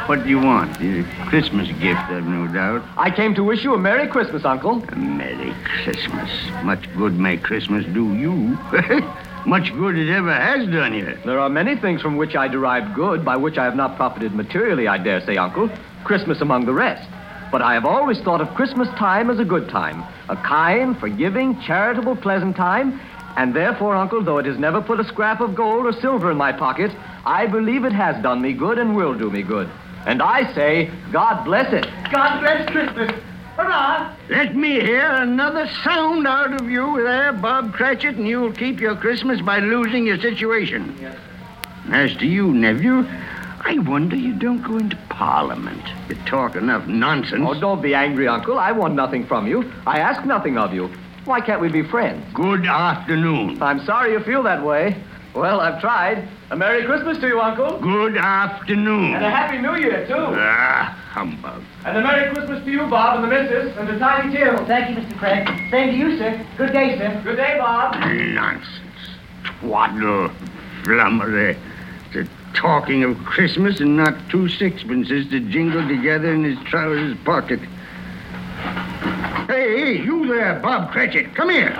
What 0.06 0.24
do 0.24 0.28
you 0.30 0.40
want? 0.40 0.80
A 0.80 1.04
Christmas 1.28 1.68
gift, 1.80 2.00
I've 2.10 2.26
no 2.26 2.52
doubt. 2.52 2.82
I 2.96 3.10
came 3.10 3.34
to 3.36 3.44
wish 3.44 3.62
you 3.62 3.74
a 3.74 3.78
Merry 3.78 4.08
Christmas, 4.08 4.44
Uncle. 4.44 4.82
A 4.88 4.96
Merry 4.96 5.54
Christmas. 5.64 6.30
Much 6.64 6.92
good 6.96 7.18
may 7.18 7.36
Christmas 7.36 7.84
do 7.86 8.14
you. 8.14 8.58
Much 9.46 9.72
good 9.74 9.96
it 9.96 10.10
ever 10.10 10.32
has 10.34 10.68
done 10.68 10.94
you. 10.94 11.16
There 11.24 11.38
are 11.38 11.48
many 11.48 11.76
things 11.76 12.00
from 12.00 12.16
which 12.16 12.34
I 12.34 12.48
derived 12.48 12.94
good, 12.94 13.24
by 13.24 13.36
which 13.36 13.58
I 13.58 13.64
have 13.64 13.76
not 13.76 13.96
profited 13.96 14.34
materially, 14.34 14.88
I 14.88 14.98
dare 14.98 15.20
say, 15.20 15.36
Uncle. 15.36 15.70
Christmas 16.04 16.40
among 16.40 16.66
the 16.66 16.72
rest. 16.72 17.08
But 17.52 17.60
I 17.60 17.74
have 17.74 17.84
always 17.84 18.18
thought 18.22 18.40
of 18.40 18.54
Christmas 18.54 18.88
time 18.98 19.28
as 19.28 19.38
a 19.38 19.44
good 19.44 19.68
time, 19.68 20.02
a 20.30 20.36
kind, 20.36 20.98
forgiving, 20.98 21.60
charitable, 21.60 22.16
pleasant 22.16 22.56
time. 22.56 22.98
And 23.36 23.54
therefore, 23.54 23.94
Uncle, 23.94 24.24
though 24.24 24.38
it 24.38 24.46
has 24.46 24.58
never 24.58 24.80
put 24.80 24.98
a 24.98 25.04
scrap 25.04 25.40
of 25.40 25.54
gold 25.54 25.84
or 25.84 25.92
silver 25.92 26.30
in 26.30 26.38
my 26.38 26.52
pocket, 26.52 26.90
I 27.26 27.46
believe 27.46 27.84
it 27.84 27.92
has 27.92 28.20
done 28.22 28.40
me 28.40 28.54
good 28.54 28.78
and 28.78 28.96
will 28.96 29.12
do 29.14 29.30
me 29.30 29.42
good. 29.42 29.68
And 30.06 30.22
I 30.22 30.52
say, 30.54 30.90
God 31.12 31.44
bless 31.44 31.72
it. 31.74 31.86
God 32.10 32.40
bless 32.40 32.68
Christmas. 32.70 33.12
Hurrah! 33.56 34.16
Let 34.30 34.56
me 34.56 34.80
hear 34.80 35.06
another 35.06 35.68
sound 35.84 36.26
out 36.26 36.58
of 36.58 36.70
you 36.70 37.02
there, 37.02 37.34
Bob 37.34 37.74
Cratchit, 37.74 38.16
and 38.16 38.26
you'll 38.26 38.52
keep 38.52 38.80
your 38.80 38.96
Christmas 38.96 39.42
by 39.42 39.58
losing 39.58 40.06
your 40.06 40.18
situation. 40.18 40.96
As 41.90 42.16
to 42.16 42.26
you, 42.26 42.54
nephew, 42.54 43.06
I 43.64 43.78
wonder 43.78 44.16
you 44.16 44.34
don't 44.34 44.62
go 44.62 44.76
into 44.76 44.96
Parliament. 45.08 45.82
You 46.08 46.16
talk 46.26 46.56
enough 46.56 46.86
nonsense. 46.88 47.44
Oh, 47.46 47.58
don't 47.58 47.80
be 47.80 47.94
angry, 47.94 48.26
Uncle. 48.28 48.58
I 48.58 48.72
want 48.72 48.94
nothing 48.94 49.24
from 49.26 49.46
you. 49.46 49.70
I 49.86 49.98
ask 49.98 50.26
nothing 50.26 50.58
of 50.58 50.74
you. 50.74 50.90
Why 51.24 51.40
can't 51.40 51.60
we 51.60 51.70
be 51.70 51.82
friends? 51.82 52.24
Good 52.34 52.66
afternoon. 52.66 53.62
I'm 53.62 53.80
sorry 53.84 54.12
you 54.12 54.20
feel 54.20 54.42
that 54.42 54.64
way. 54.64 54.96
Well, 55.34 55.60
I've 55.60 55.80
tried. 55.80 56.28
A 56.50 56.56
Merry 56.56 56.84
Christmas 56.84 57.18
to 57.20 57.28
you, 57.28 57.40
Uncle. 57.40 57.80
Good 57.80 58.16
afternoon. 58.16 59.14
And 59.14 59.24
a 59.24 59.30
Happy 59.30 59.58
New 59.58 59.76
Year, 59.76 60.06
too. 60.06 60.14
Ah, 60.16 60.94
humbug. 61.12 61.62
And 61.86 61.96
a 61.96 62.02
Merry 62.02 62.34
Christmas 62.34 62.62
to 62.64 62.70
you, 62.70 62.86
Bob, 62.88 63.22
and 63.22 63.24
the 63.24 63.28
missus, 63.34 63.74
and 63.78 63.88
to 63.88 63.98
Tiny 63.98 64.36
Tim. 64.36 64.66
Thank 64.66 64.90
you, 64.90 65.02
Mr. 65.02 65.18
Fred. 65.18 65.48
Same 65.70 65.92
to 65.92 65.96
you, 65.96 66.18
sir. 66.18 66.46
Good 66.58 66.72
day, 66.72 66.98
sir. 66.98 67.20
Good 67.24 67.36
day, 67.36 67.56
Bob. 67.58 67.94
Nonsense. 67.94 68.68
Twaddle. 69.60 70.30
Flummery. 70.84 71.56
Talking 72.54 73.02
of 73.02 73.18
Christmas 73.24 73.80
and 73.80 73.96
not 73.96 74.28
two 74.28 74.48
sixpences 74.48 75.28
to 75.30 75.40
jingle 75.40 75.86
together 75.86 76.32
in 76.32 76.44
his 76.44 76.58
trousers 76.64 77.16
pocket. 77.24 77.60
Hey, 79.48 79.96
hey, 79.96 80.02
you 80.02 80.26
there, 80.26 80.60
Bob 80.60 80.92
Cratchit. 80.92 81.34
Come 81.34 81.50
here. 81.50 81.74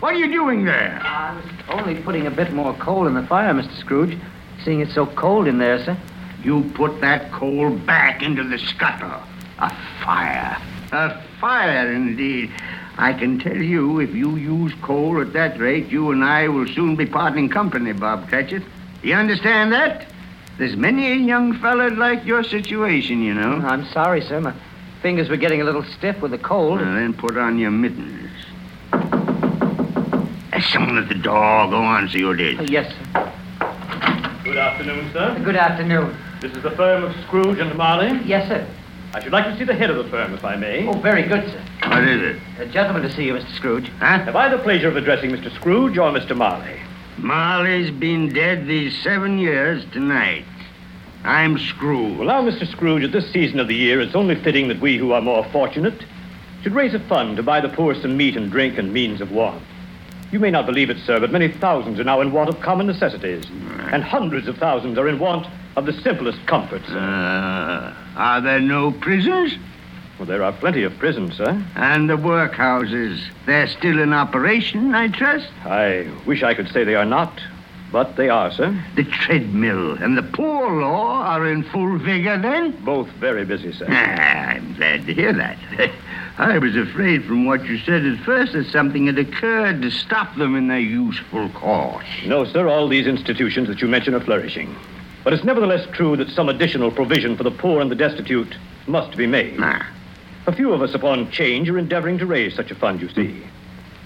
What 0.00 0.14
are 0.14 0.18
you 0.18 0.30
doing 0.30 0.64
there? 0.64 1.00
I 1.02 1.34
was 1.34 1.44
only 1.68 2.00
putting 2.00 2.26
a 2.26 2.30
bit 2.30 2.52
more 2.52 2.74
coal 2.74 3.06
in 3.06 3.14
the 3.14 3.22
fire, 3.24 3.52
Mr. 3.52 3.76
Scrooge. 3.78 4.18
Seeing 4.64 4.80
it's 4.80 4.94
so 4.94 5.06
cold 5.06 5.48
in 5.48 5.58
there, 5.58 5.84
sir. 5.84 5.96
You 6.42 6.70
put 6.74 7.00
that 7.00 7.32
coal 7.32 7.70
back 7.70 8.22
into 8.22 8.44
the 8.44 8.58
scuttle. 8.58 9.22
A 9.58 9.74
fire. 10.04 10.56
A 10.92 11.22
fire, 11.40 11.92
indeed. 11.92 12.50
I 12.96 13.12
can 13.12 13.38
tell 13.38 13.56
you, 13.56 14.00
if 14.00 14.14
you 14.14 14.36
use 14.36 14.72
coal 14.82 15.20
at 15.20 15.32
that 15.32 15.58
rate, 15.58 15.88
you 15.88 16.10
and 16.10 16.24
I 16.24 16.48
will 16.48 16.66
soon 16.66 16.96
be 16.96 17.06
parting 17.06 17.48
company, 17.48 17.92
Bob 17.92 18.28
Cratchit. 18.28 18.62
You 19.02 19.14
understand 19.14 19.72
that? 19.72 20.06
There's 20.58 20.76
many 20.76 21.12
a 21.12 21.14
young 21.14 21.58
fella 21.60 21.88
like 21.90 22.24
your 22.24 22.42
situation, 22.42 23.22
you 23.22 23.32
know. 23.32 23.64
I'm 23.64 23.84
sorry, 23.92 24.20
sir. 24.22 24.40
My 24.40 24.54
fingers 25.02 25.28
were 25.28 25.36
getting 25.36 25.60
a 25.60 25.64
little 25.64 25.84
stiff 25.84 26.20
with 26.20 26.32
the 26.32 26.38
cold. 26.38 26.80
Well, 26.80 26.94
then 26.94 27.14
put 27.14 27.36
on 27.38 27.58
your 27.58 27.70
mittens. 27.70 28.30
There's 30.50 30.66
someone 30.72 30.98
at 30.98 31.08
the 31.08 31.14
door. 31.14 31.70
Go 31.70 31.76
on, 31.76 32.08
see 32.08 32.22
who 32.22 32.32
it 32.32 32.40
is. 32.40 32.58
Uh, 32.58 32.66
yes, 32.68 32.92
sir. 32.92 33.32
Good 34.42 34.56
afternoon, 34.56 35.12
sir. 35.12 35.40
Good 35.44 35.56
afternoon. 35.56 36.16
This 36.40 36.52
is 36.52 36.62
the 36.64 36.72
firm 36.72 37.04
of 37.04 37.14
Scrooge 37.26 37.58
and 37.60 37.76
Marley. 37.76 38.20
Yes, 38.24 38.48
sir. 38.48 38.66
I 39.14 39.22
should 39.22 39.32
like 39.32 39.44
to 39.44 39.56
see 39.56 39.64
the 39.64 39.74
head 39.74 39.90
of 39.90 39.96
the 39.96 40.10
firm, 40.10 40.34
if 40.34 40.44
I 40.44 40.56
may. 40.56 40.88
Oh, 40.88 40.98
very 40.98 41.22
good, 41.22 41.48
sir. 41.48 41.62
What 41.88 42.02
is 42.02 42.20
it? 42.20 42.42
A 42.58 42.66
gentleman 42.66 43.02
to 43.02 43.12
see 43.12 43.24
you, 43.24 43.34
Mr. 43.34 43.54
Scrooge. 43.54 43.88
Huh? 44.00 44.18
Have 44.24 44.34
I 44.34 44.48
the 44.48 44.58
pleasure 44.58 44.88
of 44.88 44.96
addressing 44.96 45.30
Mr. 45.30 45.54
Scrooge 45.54 45.96
or 45.96 46.10
Mr. 46.10 46.36
Marley? 46.36 46.80
Marley's 47.18 47.90
been 47.90 48.32
dead 48.32 48.66
these 48.66 48.96
seven 49.02 49.38
years 49.38 49.84
tonight. 49.92 50.44
I'm 51.24 51.58
Scrooge. 51.58 52.16
Well, 52.16 52.28
now, 52.28 52.48
Mr. 52.48 52.70
Scrooge, 52.70 53.02
at 53.02 53.10
this 53.10 53.30
season 53.32 53.58
of 53.58 53.66
the 53.66 53.74
year, 53.74 54.00
it's 54.00 54.14
only 54.14 54.36
fitting 54.36 54.68
that 54.68 54.80
we 54.80 54.96
who 54.96 55.12
are 55.12 55.20
more 55.20 55.44
fortunate 55.50 56.04
should 56.62 56.74
raise 56.74 56.94
a 56.94 57.00
fund 57.00 57.36
to 57.36 57.42
buy 57.42 57.60
the 57.60 57.68
poor 57.68 57.94
some 57.96 58.16
meat 58.16 58.36
and 58.36 58.52
drink 58.52 58.78
and 58.78 58.92
means 58.92 59.20
of 59.20 59.32
warmth. 59.32 59.64
You 60.30 60.38
may 60.38 60.50
not 60.50 60.66
believe 60.66 60.90
it, 60.90 60.98
sir, 60.98 61.18
but 61.18 61.32
many 61.32 61.48
thousands 61.48 61.98
are 61.98 62.04
now 62.04 62.20
in 62.20 62.30
want 62.30 62.50
of 62.50 62.60
common 62.60 62.86
necessities, 62.86 63.44
and 63.90 64.04
hundreds 64.04 64.46
of 64.46 64.56
thousands 64.58 64.96
are 64.96 65.08
in 65.08 65.18
want 65.18 65.46
of 65.76 65.86
the 65.86 65.92
simplest 65.94 66.46
comforts. 66.46 66.88
Uh, 66.88 67.94
are 68.16 68.40
there 68.40 68.60
no 68.60 68.92
prisons? 68.92 69.54
Well, 70.18 70.26
there 70.26 70.42
are 70.42 70.52
plenty 70.52 70.82
of 70.82 70.98
prisons, 70.98 71.36
sir. 71.36 71.64
And 71.76 72.10
the 72.10 72.16
workhouses? 72.16 73.22
They're 73.46 73.68
still 73.68 74.00
in 74.00 74.12
operation, 74.12 74.92
I 74.92 75.08
trust? 75.08 75.48
I 75.64 76.10
wish 76.26 76.42
I 76.42 76.54
could 76.54 76.68
say 76.70 76.82
they 76.82 76.96
are 76.96 77.04
not, 77.04 77.40
but 77.92 78.16
they 78.16 78.28
are, 78.28 78.50
sir. 78.50 78.76
The 78.96 79.04
treadmill 79.04 79.92
and 79.92 80.18
the 80.18 80.24
poor 80.24 80.72
law 80.80 81.22
are 81.22 81.46
in 81.46 81.62
full 81.62 81.98
vigor 81.98 82.36
then? 82.36 82.72
Both 82.84 83.08
very 83.20 83.44
busy, 83.44 83.72
sir. 83.72 83.86
Ah, 83.88 83.92
I'm 83.92 84.74
glad 84.74 85.06
to 85.06 85.14
hear 85.14 85.32
that. 85.34 85.56
I 86.38 86.58
was 86.58 86.74
afraid 86.74 87.24
from 87.24 87.46
what 87.46 87.64
you 87.64 87.78
said 87.78 88.04
at 88.04 88.18
first 88.20 88.52
that 88.52 88.66
something 88.66 89.06
had 89.06 89.18
occurred 89.18 89.82
to 89.82 89.90
stop 89.90 90.34
them 90.36 90.56
in 90.56 90.66
their 90.66 90.78
useful 90.80 91.48
course. 91.50 92.06
No, 92.26 92.44
sir, 92.44 92.68
all 92.68 92.88
these 92.88 93.06
institutions 93.06 93.68
that 93.68 93.80
you 93.80 93.86
mention 93.88 94.14
are 94.14 94.20
flourishing. 94.20 94.74
But 95.22 95.32
it's 95.32 95.44
nevertheless 95.44 95.86
true 95.92 96.16
that 96.16 96.30
some 96.30 96.48
additional 96.48 96.90
provision 96.90 97.36
for 97.36 97.44
the 97.44 97.50
poor 97.50 97.80
and 97.80 97.90
the 97.90 97.96
destitute 97.96 98.56
must 98.86 99.16
be 99.16 99.26
made. 99.26 99.56
Ah, 99.60 99.88
A 100.48 100.52
few 100.52 100.72
of 100.72 100.80
us 100.80 100.94
upon 100.94 101.30
change 101.30 101.68
are 101.68 101.76
endeavoring 101.76 102.16
to 102.20 102.24
raise 102.24 102.54
such 102.56 102.70
a 102.70 102.74
fund, 102.74 103.02
you 103.02 103.10
see. 103.10 103.42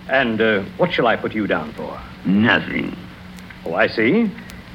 And 0.08 0.40
uh, 0.40 0.64
what 0.76 0.92
shall 0.92 1.06
I 1.06 1.14
put 1.14 1.36
you 1.36 1.46
down 1.46 1.72
for? 1.74 2.00
nothing. 2.24 2.96
Oh, 3.64 3.74
I 3.74 3.86
see. 3.86 4.28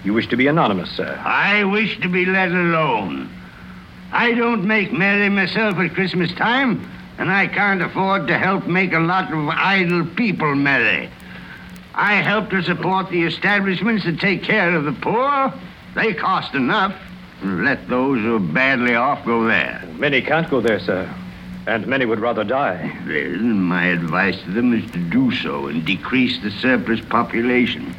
You 0.05 0.13
wish 0.13 0.27
to 0.27 0.38
be 0.38 0.47
anonymous, 0.47 0.89
sir. 0.91 1.21
I 1.25 1.65
wish 1.65 2.00
to 2.00 2.07
be 2.07 2.25
let 2.25 2.51
alone. 2.51 3.29
I 4.13 4.33
don't 4.33 4.63
make 4.63 4.93
merry 4.93 5.27
myself 5.27 5.77
at 5.77 5.93
Christmas 5.93 6.31
time, 6.36 6.89
and 7.17 7.29
I 7.29 7.47
can't 7.47 7.81
afford 7.81 8.27
to 8.27 8.38
help 8.38 8.65
make 8.65 8.93
a 8.93 9.00
lot 9.00 9.33
of 9.33 9.50
idle 9.50 10.05
people 10.15 10.55
merry. 10.55 11.09
I 11.93 12.13
help 12.21 12.50
to 12.51 12.63
support 12.63 13.09
the 13.09 13.24
establishments 13.24 14.05
that 14.05 14.21
take 14.21 14.41
care 14.41 14.74
of 14.74 14.86
the 14.86 14.93
poor. 14.93 15.53
They 15.95 16.13
cost 16.13 16.55
enough. 16.55 16.95
Let 17.43 17.89
those 17.89 18.19
who 18.19 18.38
are 18.38 18.53
badly 18.53 18.95
off 18.95 19.25
go 19.25 19.45
there. 19.45 19.83
Many 19.97 20.21
can't 20.21 20.50
go 20.50 20.62
there, 20.62 20.79
sir. 20.79 21.13
And 21.67 21.86
many 21.86 22.05
would 22.05 22.21
rather 22.21 22.45
die. 22.45 22.97
Then 23.05 23.59
my 23.62 23.88
advice 23.88 24.41
to 24.43 24.51
them 24.51 24.74
is 24.74 24.89
to 24.91 25.00
do 25.00 25.36
so 25.36 25.67
and 25.67 25.86
decrease 25.86 26.41
the 26.41 26.50
surplus 26.50 27.01
population. 27.01 27.93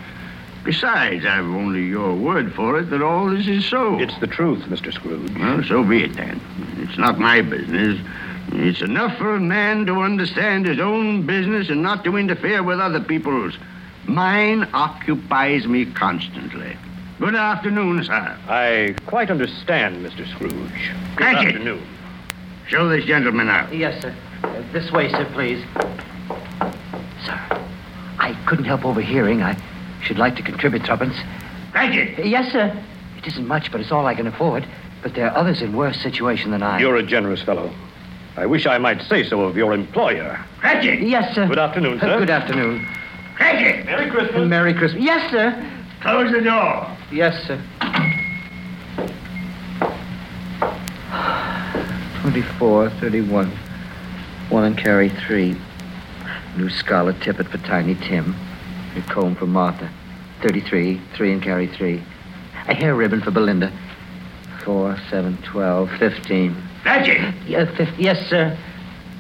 Besides, 0.65 1.27
I've 1.27 1.45
only 1.45 1.85
your 1.85 2.15
word 2.15 2.55
for 2.55 2.79
it 2.79 2.89
that 2.89 3.03
all 3.03 3.29
this 3.29 3.47
is 3.47 3.67
so. 3.67 3.99
It's 4.01 4.19
the 4.21 4.27
truth, 4.27 4.63
Mr. 4.65 4.91
Scrooge. 4.91 5.37
Well, 5.39 5.63
so 5.65 5.85
be 5.85 6.05
it 6.05 6.15
then. 6.15 6.41
It's 6.79 6.97
not 6.97 7.19
my 7.19 7.43
business. 7.43 8.01
It's 8.53 8.81
enough 8.81 9.19
for 9.19 9.35
a 9.35 9.41
man 9.41 9.85
to 9.85 10.01
understand 10.01 10.65
his 10.65 10.81
own 10.81 11.27
business 11.27 11.69
and 11.69 11.83
not 11.83 12.05
to 12.05 12.17
interfere 12.17 12.63
with 12.63 12.81
other 12.81 13.01
people's. 13.01 13.59
Mine 14.07 14.67
occupies 14.73 15.67
me 15.67 15.85
constantly. 15.85 16.75
Good 17.19 17.35
afternoon, 17.35 18.03
sir. 18.05 18.39
I 18.49 18.95
quite 19.05 19.31
understand, 19.31 20.05
Mr. 20.07 20.27
Scrooge. 20.27 20.93
Good 21.17 21.27
afternoon. 21.27 21.87
Show 22.69 22.89
this 22.89 23.05
gentleman 23.07 23.49
out. 23.49 23.75
Yes, 23.75 24.01
sir. 24.03 24.15
Uh, 24.45 24.63
this 24.73 24.91
way, 24.93 25.09
sir, 25.11 25.25
please. 25.33 25.65
Sir, 27.25 27.35
I 28.19 28.37
couldn't 28.47 28.67
help 28.67 28.85
overhearing. 28.85 29.43
I 29.43 29.57
should 30.03 30.19
like 30.19 30.37
to 30.37 30.43
contribute 30.43 30.85
tuppence. 30.85 31.15
Cratchit! 31.73 32.27
Yes, 32.27 32.53
sir. 32.53 32.79
It 33.17 33.27
isn't 33.27 33.47
much, 33.47 33.73
but 33.73 33.81
it's 33.81 33.91
all 33.91 34.07
I 34.07 34.15
can 34.15 34.27
afford. 34.27 34.67
But 35.03 35.15
there 35.15 35.31
are 35.31 35.37
others 35.37 35.63
in 35.63 35.75
worse 35.77 36.01
situation 36.03 36.51
than 36.51 36.63
I. 36.63 36.79
You're 36.79 36.97
a 36.97 37.03
generous 37.03 37.43
fellow. 37.43 37.73
I 38.37 38.47
wish 38.47 38.67
I 38.67 38.79
might 38.79 39.01
say 39.03 39.25
so 39.25 39.41
of 39.43 39.57
your 39.57 39.73
employer. 39.73 40.39
Cratchit! 40.61 41.01
Yes, 41.03 41.35
sir. 41.35 41.47
Good 41.49 41.59
afternoon, 41.59 41.99
Uh, 41.99 42.03
sir. 42.03 42.19
good 42.19 42.31
afternoon. 42.31 42.87
Cratchit! 43.35 43.87
Merry 43.87 44.11
Christmas. 44.11 44.49
Merry 44.49 44.75
Christmas. 44.75 45.03
Yes, 45.03 45.31
sir. 45.31 45.71
Close 46.03 46.31
the 46.33 46.41
door. 46.43 46.87
Yes, 47.11 47.35
sir. 47.47 47.59
24, 52.43 52.91
31. 53.01 53.51
One 54.49 54.65
and 54.65 54.79
carry 54.79 55.09
three. 55.09 55.57
New 56.57 56.71
scarlet 56.71 57.21
tippet 57.21 57.49
for 57.49 57.59
Tiny 57.59 57.97
Tim. 57.97 58.37
A 58.97 59.01
comb 59.03 59.35
for 59.35 59.47
Martha. 59.47 59.91
33, 60.43 61.01
three 61.17 61.33
and 61.33 61.43
carry 61.43 61.67
three. 61.67 62.01
A 62.69 62.75
hair 62.75 62.95
ribbon 62.95 63.21
for 63.23 63.33
Belinda. 63.33 63.73
Four, 64.65 64.97
seven, 65.11 65.37
twelve, 65.43 65.91
fifteen. 65.99 66.57
Cratchit! 66.83 67.35
Yeah, 67.45 67.65
fif- 67.77 67.99
yes, 67.99 68.25
sir. 68.29 68.57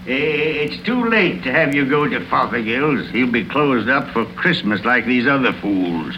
It's 0.07 0.81
too 0.85 1.09
late 1.09 1.43
to 1.43 1.51
have 1.51 1.75
you 1.75 1.87
go 1.87 2.09
to 2.09 2.21
Fothergill's. 2.21 3.11
He'll 3.11 3.33
be 3.33 3.45
closed 3.45 3.89
up 3.89 4.09
for 4.13 4.27
Christmas 4.27 4.85
like 4.85 5.07
these 5.07 5.27
other 5.27 5.53
fools. 5.55 6.17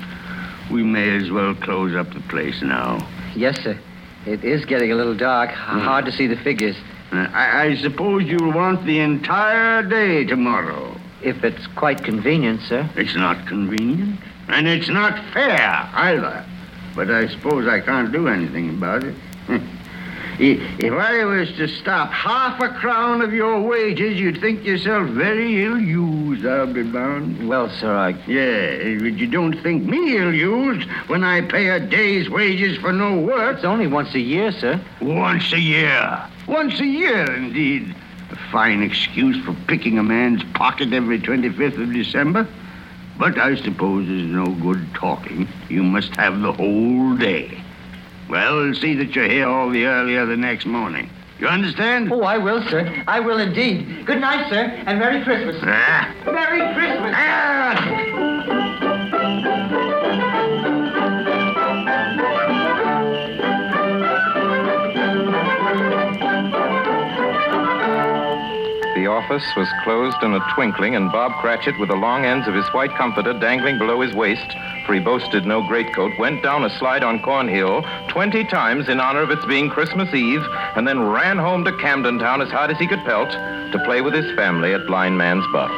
We 0.71 0.83
may 0.83 1.17
as 1.17 1.31
well 1.31 1.55
close 1.55 1.95
up 1.97 2.13
the 2.13 2.21
place 2.21 2.61
now. 2.61 3.09
Yes, 3.35 3.59
sir. 3.63 3.79
It 4.27 4.45
is 4.45 4.65
getting 4.65 4.93
a 4.93 4.95
little 4.95 5.17
dark. 5.17 5.51
Hard 5.51 6.05
to 6.05 6.13
see 6.13 6.27
the 6.27 6.37
figures. 6.37 6.77
Uh, 7.11 7.27
I, 7.33 7.65
I 7.65 7.77
suppose 7.77 8.25
you'll 8.25 8.53
want 8.53 8.85
the 8.85 9.01
entire 9.01 9.83
day 9.83 10.25
tomorrow. 10.25 10.97
If 11.23 11.43
it's 11.43 11.67
quite 11.69 12.05
convenient, 12.05 12.63
sir. 12.63 12.89
It's 12.97 13.15
not 13.15 13.47
convenient, 13.47 14.21
and 14.49 14.67
it's 14.69 14.89
not 14.89 15.19
fair 15.33 15.89
either. 15.93 16.45
But 16.95 17.11
I 17.11 17.29
suppose 17.29 17.67
I 17.67 17.81
can't 17.81 18.13
do 18.13 18.29
anything 18.29 18.71
about 18.71 19.05
it. 19.05 19.15
If 20.43 20.93
I 20.95 21.23
was 21.27 21.53
to 21.59 21.69
stop 21.69 22.11
half 22.11 22.63
a 22.63 22.71
crown 22.71 23.21
of 23.21 23.35
your 23.35 23.61
wages, 23.61 24.19
you'd 24.19 24.41
think 24.41 24.65
yourself 24.65 25.11
very 25.11 25.63
ill-used, 25.63 26.47
I'll 26.47 26.73
be 26.73 26.83
bound. 26.83 27.47
Well, 27.47 27.69
sir, 27.69 27.95
I. 27.95 28.11
Yeah, 28.27 28.99
but 29.01 29.19
you 29.19 29.27
don't 29.27 29.61
think 29.61 29.85
me 29.85 30.17
ill-used 30.17 30.89
when 31.09 31.25
I 31.25 31.43
pay 31.43 31.69
a 31.69 31.79
day's 31.79 32.31
wages 32.31 32.79
for 32.79 32.91
no 32.91 33.19
work. 33.21 33.57
It's 33.57 33.67
only 33.67 33.87
once 33.87 34.15
a 34.15 34.19
year, 34.19 34.51
sir. 34.51 34.81
Once 35.03 35.53
a 35.53 35.61
year. 35.61 36.27
Once 36.47 36.81
a 36.81 36.87
year, 36.87 37.31
indeed. 37.35 37.95
A 38.31 38.37
fine 38.51 38.83
excuse 38.83 39.37
for 39.45 39.55
picking 39.69 39.99
a 39.99 40.03
man's 40.03 40.43
pocket 40.55 40.95
every 40.95 41.21
25th 41.21 41.83
of 41.83 41.93
December. 41.93 42.49
But 43.19 43.39
I 43.39 43.57
suppose 43.57 44.09
there's 44.09 44.23
no 44.23 44.47
good 44.47 44.95
talking. 44.95 45.47
You 45.69 45.83
must 45.83 46.17
have 46.17 46.41
the 46.41 46.53
whole 46.53 47.15
day. 47.19 47.63
Well, 48.31 48.73
see 48.75 48.95
that 48.95 49.17
you're 49.17 49.29
here 49.29 49.49
all 49.49 49.71
the 49.71 49.87
earlier 49.87 50.25
the 50.25 50.37
next 50.37 50.65
morning. 50.65 51.11
You 51.41 51.49
understand? 51.49 52.13
Oh, 52.13 52.23
I 52.23 52.39
will, 52.39 52.63
sir. 52.69 53.03
I 53.09 53.19
will 53.19 53.39
indeed. 53.39 54.07
Good 54.07 54.21
night, 54.21 54.49
sir, 54.49 54.65
and 54.87 55.01
Merry 55.01 55.25
Christmas. 55.25 55.57
Ah. 55.63 56.15
Merry 56.27 56.75
Christmas. 56.75 57.13
Ah! 57.17 58.11
Office 69.21 69.55
was 69.55 69.69
closed 69.85 70.17
in 70.23 70.33
a 70.33 70.55
twinkling, 70.55 70.97
and 70.97 71.13
Bob 71.13 71.33
Cratchit, 71.43 71.79
with 71.79 71.91
the 71.91 71.95
long 71.95 72.25
ends 72.25 72.49
of 72.49 72.55
his 72.55 72.67
white 72.69 72.91
comforter 72.93 73.39
dangling 73.39 73.77
below 73.77 74.01
his 74.01 74.15
waist, 74.15 74.57
for 74.87 74.95
he 74.95 75.01
boasted 75.01 75.45
no 75.45 75.63
greatcoat, 75.63 76.19
went 76.19 76.43
down 76.43 76.65
a 76.65 76.79
slide 76.79 77.05
on 77.05 77.21
Cornhill 77.21 77.83
20 78.09 78.45
times 78.45 78.89
in 78.89 78.99
honor 78.99 79.21
of 79.21 79.31
its 79.31 79.45
being 79.45 79.69
Christmas 79.69 80.15
Eve, 80.15 80.43
and 80.75 80.89
then 80.89 81.03
ran 81.03 81.37
home 81.37 81.65
to 81.65 81.77
Camden 81.77 82.19
Town 82.19 82.41
as 82.41 82.49
hard 82.49 82.71
as 82.71 82.79
he 82.79 82.87
could 82.87 83.05
pelt 83.05 83.31
to 83.31 83.83
play 83.85 84.01
with 84.01 84.15
his 84.15 84.35
family 84.37 84.73
at 84.73 84.87
Blind 84.87 85.19
Man's 85.19 85.45
Buff. 85.53 85.71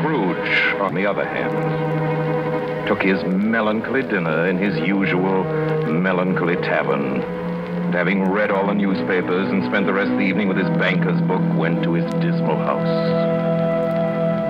Scrooge, 0.00 0.80
on 0.80 0.94
the 0.96 1.06
other 1.06 1.24
hand, 1.24 2.88
took 2.88 3.02
his 3.02 3.22
melancholy 3.22 4.02
dinner 4.02 4.48
in 4.48 4.58
his 4.58 4.76
usual 4.78 5.44
melancholy 5.86 6.56
tavern. 6.56 7.45
And 7.86 7.94
having 7.94 8.28
read 8.32 8.50
all 8.50 8.66
the 8.66 8.74
newspapers 8.74 9.48
and 9.48 9.64
spent 9.64 9.86
the 9.86 9.92
rest 9.92 10.10
of 10.10 10.18
the 10.18 10.24
evening 10.24 10.48
with 10.48 10.56
his 10.56 10.68
banker's 10.70 11.20
book, 11.22 11.40
went 11.56 11.84
to 11.84 11.92
his 11.92 12.04
dismal 12.14 12.58
house. 12.58 12.84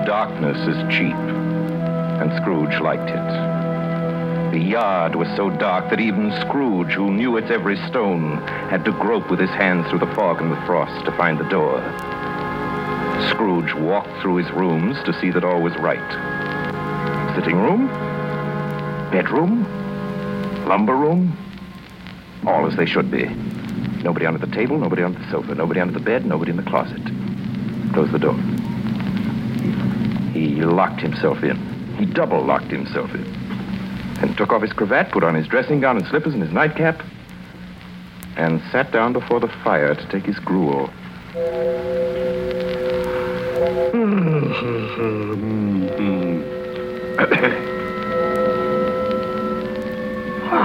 Darkness 0.07 0.57
is 0.67 0.75
cheap, 0.91 1.13
and 1.13 2.33
Scrooge 2.41 2.81
liked 2.81 3.07
it. 3.11 4.51
The 4.51 4.59
yard 4.59 5.15
was 5.15 5.27
so 5.35 5.51
dark 5.51 5.91
that 5.91 5.99
even 5.99 6.31
Scrooge, 6.41 6.93
who 6.93 7.13
knew 7.13 7.37
its 7.37 7.51
every 7.51 7.77
stone, 7.87 8.37
had 8.69 8.83
to 8.85 8.91
grope 8.91 9.29
with 9.29 9.39
his 9.39 9.51
hands 9.51 9.87
through 9.87 9.99
the 9.99 10.15
fog 10.15 10.41
and 10.41 10.51
the 10.51 10.65
frost 10.65 11.05
to 11.05 11.11
find 11.11 11.37
the 11.37 11.47
door. 11.47 11.79
Scrooge 13.29 13.71
walked 13.75 14.19
through 14.19 14.37
his 14.37 14.51
rooms 14.51 14.97
to 15.03 15.13
see 15.21 15.29
that 15.29 15.43
all 15.43 15.61
was 15.61 15.77
right. 15.77 17.35
Sitting 17.35 17.57
room, 17.61 17.85
bedroom, 19.11 19.63
lumber 20.65 20.95
room, 20.95 21.37
all 22.45 22.67
as 22.67 22.75
they 22.75 22.85
should 22.85 23.09
be. 23.09 23.25
Nobody 24.03 24.25
under 24.25 24.45
the 24.45 24.53
table, 24.53 24.77
nobody 24.77 25.03
under 25.03 25.19
the 25.19 25.31
sofa, 25.31 25.55
nobody 25.55 25.79
under 25.79 25.93
the 25.93 26.03
bed, 26.03 26.25
nobody 26.25 26.51
in 26.51 26.57
the 26.57 26.63
closet. 26.63 27.01
Close 27.93 28.11
the 28.11 28.19
door. 28.19 28.35
He 30.33 30.61
locked 30.61 31.01
himself 31.01 31.43
in. 31.43 31.57
He 31.97 32.05
double 32.05 32.43
locked 32.43 32.71
himself 32.71 33.13
in. 33.13 33.23
And 34.21 34.35
took 34.37 34.51
off 34.51 34.61
his 34.61 34.73
cravat, 34.73 35.11
put 35.11 35.23
on 35.23 35.35
his 35.35 35.47
dressing 35.47 35.79
gown 35.79 35.97
and 35.97 36.05
slippers 36.07 36.33
and 36.33 36.43
his 36.43 36.51
nightcap, 36.51 37.01
and 38.35 38.61
sat 38.71 38.91
down 38.91 39.13
before 39.13 39.39
the 39.39 39.47
fire 39.63 39.95
to 39.95 40.07
take 40.09 40.25
his 40.25 40.39
gruel. 40.39 40.89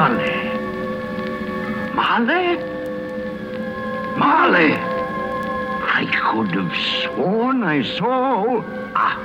Marley. 0.02 0.31
Marley? 1.94 2.57
Marley! 4.16 4.72
I 4.74 6.07
could 6.07 6.50
have 6.55 6.72
sworn 7.02 7.62
I 7.62 7.83
saw. 7.83 8.62
Ah, 8.94 9.18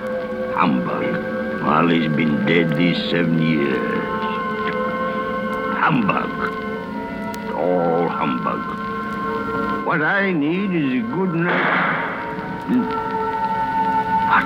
humbug. 0.56 1.62
Marley's 1.62 2.10
been 2.14 2.46
dead 2.46 2.76
these 2.78 2.98
seven 3.10 3.42
years. 3.42 4.04
Humbug. 5.78 6.32
All 7.56 8.10
humbug. 8.10 9.86
What 9.86 10.02
I 10.02 10.32
need 10.32 10.76
is 10.76 11.04
a 11.04 11.08
good 11.08 11.34
night. 11.36 11.88
What? 14.28 14.46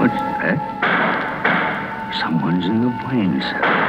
What's 0.00 0.20
that? 0.42 0.58
Someone's 2.20 2.66
in 2.66 2.80
the 2.82 2.90
plane, 3.06 3.40
sir. 3.40 3.85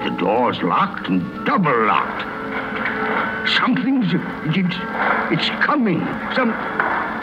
But 0.00 0.10
the 0.10 0.16
door's 0.16 0.62
locked 0.62 1.08
and 1.08 1.20
double 1.44 1.86
locked. 1.86 2.22
Something's 3.56 4.12
it's, 4.14 4.76
it's 5.30 5.48
coming. 5.64 6.00
Some 6.34 6.52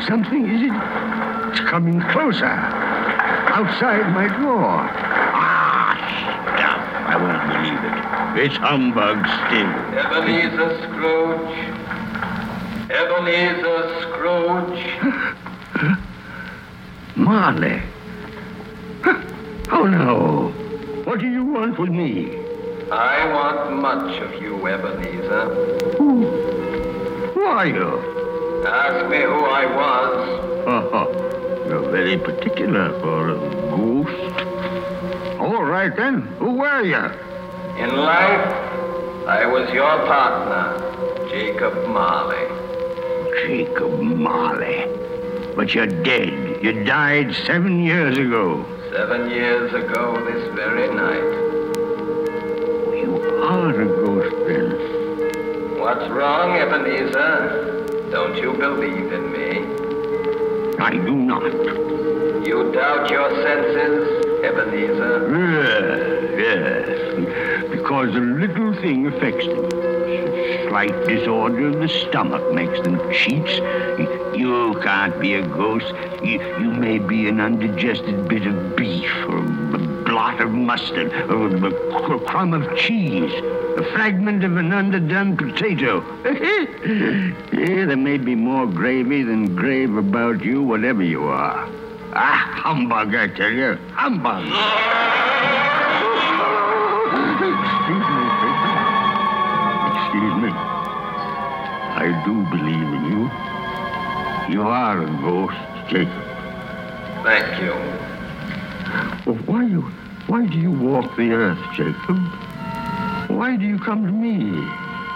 something 0.06 0.46
is 0.48 0.62
it? 0.62 0.74
It's 1.50 1.60
coming 1.70 2.02
closer. 2.12 2.46
Outside 2.46 4.14
my 4.14 4.28
door. 4.28 4.90
Ah, 5.34 5.96
stuff. 6.54 6.82
I 7.08 7.18
won't 7.18 7.48
believe 7.52 7.84
it. 7.84 7.98
It's 8.46 8.58
humbug 8.58 9.26
still. 9.48 9.74
Ebenezer 9.98 10.72
Scrooge. 10.84 11.58
Ebenezer 12.92 13.82
Scrooge. 14.02 14.84
Marley. 17.16 17.82
Oh 19.70 19.86
no. 19.86 20.54
What 21.04 21.20
do 21.20 21.30
you 21.30 21.44
want 21.44 21.78
with 21.78 21.90
me? 21.90 22.47
I 22.92 23.32
want 23.34 23.82
much 23.82 24.22
of 24.22 24.42
you, 24.42 24.66
Ebenezer. 24.66 25.96
Who 25.98 27.42
are 27.42 27.68
you? 27.68 28.64
Ask 28.66 29.10
me 29.10 29.18
who 29.18 29.46
I 29.46 29.66
was. 29.66 30.44
Oh, 30.70 31.66
you're 31.68 31.90
very 31.92 32.18
particular 32.18 32.98
for 33.00 33.30
a 33.32 33.40
ghost. 33.70 35.40
All 35.40 35.64
right 35.64 35.94
then. 35.96 36.22
Who 36.40 36.54
were 36.54 36.82
you? 36.82 37.06
In 37.84 37.96
life, 37.96 38.48
I 39.28 39.46
was 39.46 39.70
your 39.74 39.98
partner, 40.08 41.30
Jacob 41.30 41.74
Marley. 41.90 42.48
Jacob 43.46 44.00
Marley. 44.00 44.86
But 45.56 45.74
you're 45.74 45.88
dead. 45.88 46.64
You 46.64 46.84
died 46.86 47.36
seven 47.46 47.84
years 47.84 48.18
ago. 48.18 48.66
Seven 48.92 49.30
years 49.30 49.74
ago 49.74 50.24
this 50.26 50.56
very 50.56 50.88
night. 50.96 51.47
What's 55.98 56.12
wrong, 56.12 56.56
Ebenezer? 56.56 57.88
Don't 58.12 58.38
you 58.38 58.54
believe 58.54 59.12
in 59.12 59.32
me? 59.32 60.78
I 60.78 60.92
do 60.92 61.16
not. 61.16 61.52
You 62.46 62.72
doubt 62.72 63.10
your 63.10 63.32
senses, 63.42 64.24
Ebenezer? 64.46 65.28
Yes, 65.36 66.40
yes. 66.40 67.72
Because 67.72 68.16
a 68.16 68.20
little 68.20 68.76
thing 68.76 69.08
affects 69.08 69.48
them. 69.48 69.72
Slight 70.70 71.08
disorder 71.08 71.70
of 71.70 71.80
the 71.80 71.90
stomach 71.90 72.54
makes 72.54 72.80
them 72.82 73.00
cheats. 73.12 73.58
You 74.38 74.80
can't 74.84 75.20
be 75.20 75.34
a 75.34 75.48
ghost. 75.48 75.92
You, 76.22 76.40
you 76.60 76.74
may 76.74 77.00
be 77.00 77.28
an 77.28 77.42
undigested 77.42 78.28
bit 78.28 78.46
of 78.46 78.76
beef, 78.76 79.12
or 79.28 79.42
a 80.18 80.20
blot 80.20 80.42
of 80.42 80.52
mustard, 80.52 81.12
a, 81.14 82.20
crumb 82.26 82.52
of 82.52 82.76
cheese, 82.76 83.32
a 83.78 83.84
fragment 83.94 84.44
of 84.44 84.58
an 84.58 84.74
underdone 84.74 85.38
potato. 85.38 86.04
yeah, 87.54 87.86
there 87.86 87.96
may 87.96 88.18
be 88.18 88.34
more 88.34 88.66
gravy 88.66 89.22
than 89.22 89.56
grave 89.56 89.96
about 89.96 90.44
you, 90.44 90.64
whatever 90.64 91.04
you 91.04 91.26
are. 91.26 91.70
Ah, 92.14 92.50
humbug, 92.64 93.14
I 93.14 93.28
tell 93.28 93.52
you. 93.52 93.76
Humbug. 93.94 94.44
Excuse 97.78 98.08
me, 98.10 98.24
Excuse 100.02 100.36
me. 100.42 100.52
I 101.94 102.24
do 102.26 102.34
believe 102.58 102.90
in 102.98 103.04
you. 103.12 104.56
You 104.56 104.68
are 104.68 105.04
a 105.04 105.06
ghost, 105.22 105.92
Jacob. 105.92 106.24
Thank 107.24 107.62
you. 107.62 108.08
Well, 109.28 109.36
why 109.46 109.66
you 109.66 109.92
why 110.28 110.46
do 110.46 110.58
you 110.58 110.72
walk 110.72 111.16
the 111.16 111.32
earth, 111.32 111.60
Jacob? 111.74 112.18
Why 113.30 113.56
do 113.56 113.66
you 113.66 113.80
come 113.80 114.06
to 114.06 114.12
me? 114.12 114.60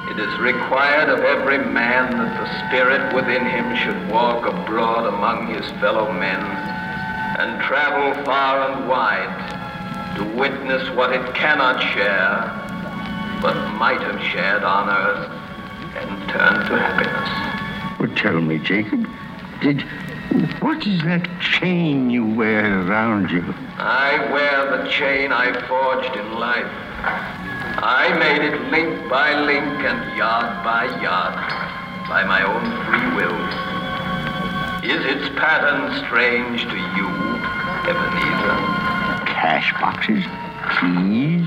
It 0.10 0.20
is 0.20 0.40
required 0.40 1.10
of 1.10 1.20
every 1.20 1.58
man 1.58 2.12
that 2.18 2.40
the 2.40 2.68
spirit 2.68 3.14
within 3.14 3.46
him 3.46 3.76
should 3.76 4.10
walk 4.10 4.46
abroad 4.46 5.14
among 5.14 5.54
his 5.54 5.70
fellow 5.82 6.12
men 6.14 6.42
and 7.40 7.62
travel 7.62 8.24
far 8.24 8.72
and 8.72 8.88
wide 8.88 10.16
to 10.16 10.24
witness 10.38 10.90
what 10.96 11.12
it 11.12 11.36
cannot 11.36 11.82
share, 11.94 12.48
but 13.42 13.56
might 13.74 14.02
have 14.02 14.22
shared 14.22 14.64
on 14.64 14.90
earth 14.90 15.30
and 15.96 16.30
turned 16.30 16.68
to 16.68 16.78
happiness. 16.80 18.00
Well, 18.00 18.16
tell 18.16 18.40
me, 18.40 18.60
Jacob, 18.60 19.08
did 19.62 19.84
what 20.62 20.88
is 20.88 21.02
that 21.04 21.28
chain 21.42 22.10
you 22.10 22.26
wear 22.26 22.88
around 22.88 23.30
you? 23.32 23.44
I 23.78 24.32
wear 24.32 24.78
the 24.78 24.90
chain 24.90 25.32
I 25.32 25.52
forged 25.68 26.16
in 26.16 26.40
life. 26.40 26.72
I 27.84 28.16
made 28.18 28.42
it 28.42 28.62
link 28.72 29.10
by 29.10 29.34
link 29.42 29.84
and 29.84 30.18
yard 30.18 30.64
by 30.64 30.86
yard 31.02 31.36
by 32.08 32.24
my 32.24 32.44
own 32.44 32.64
free 32.88 33.16
will. 33.16 33.36
Is 34.84 35.06
its 35.06 35.28
pattern 35.38 35.98
strange 36.06 36.62
to 36.64 36.78
you, 36.78 37.08
Ebenezer? 37.90 38.58
Cash 39.28 39.74
boxes, 39.82 40.24
keys, 40.80 41.46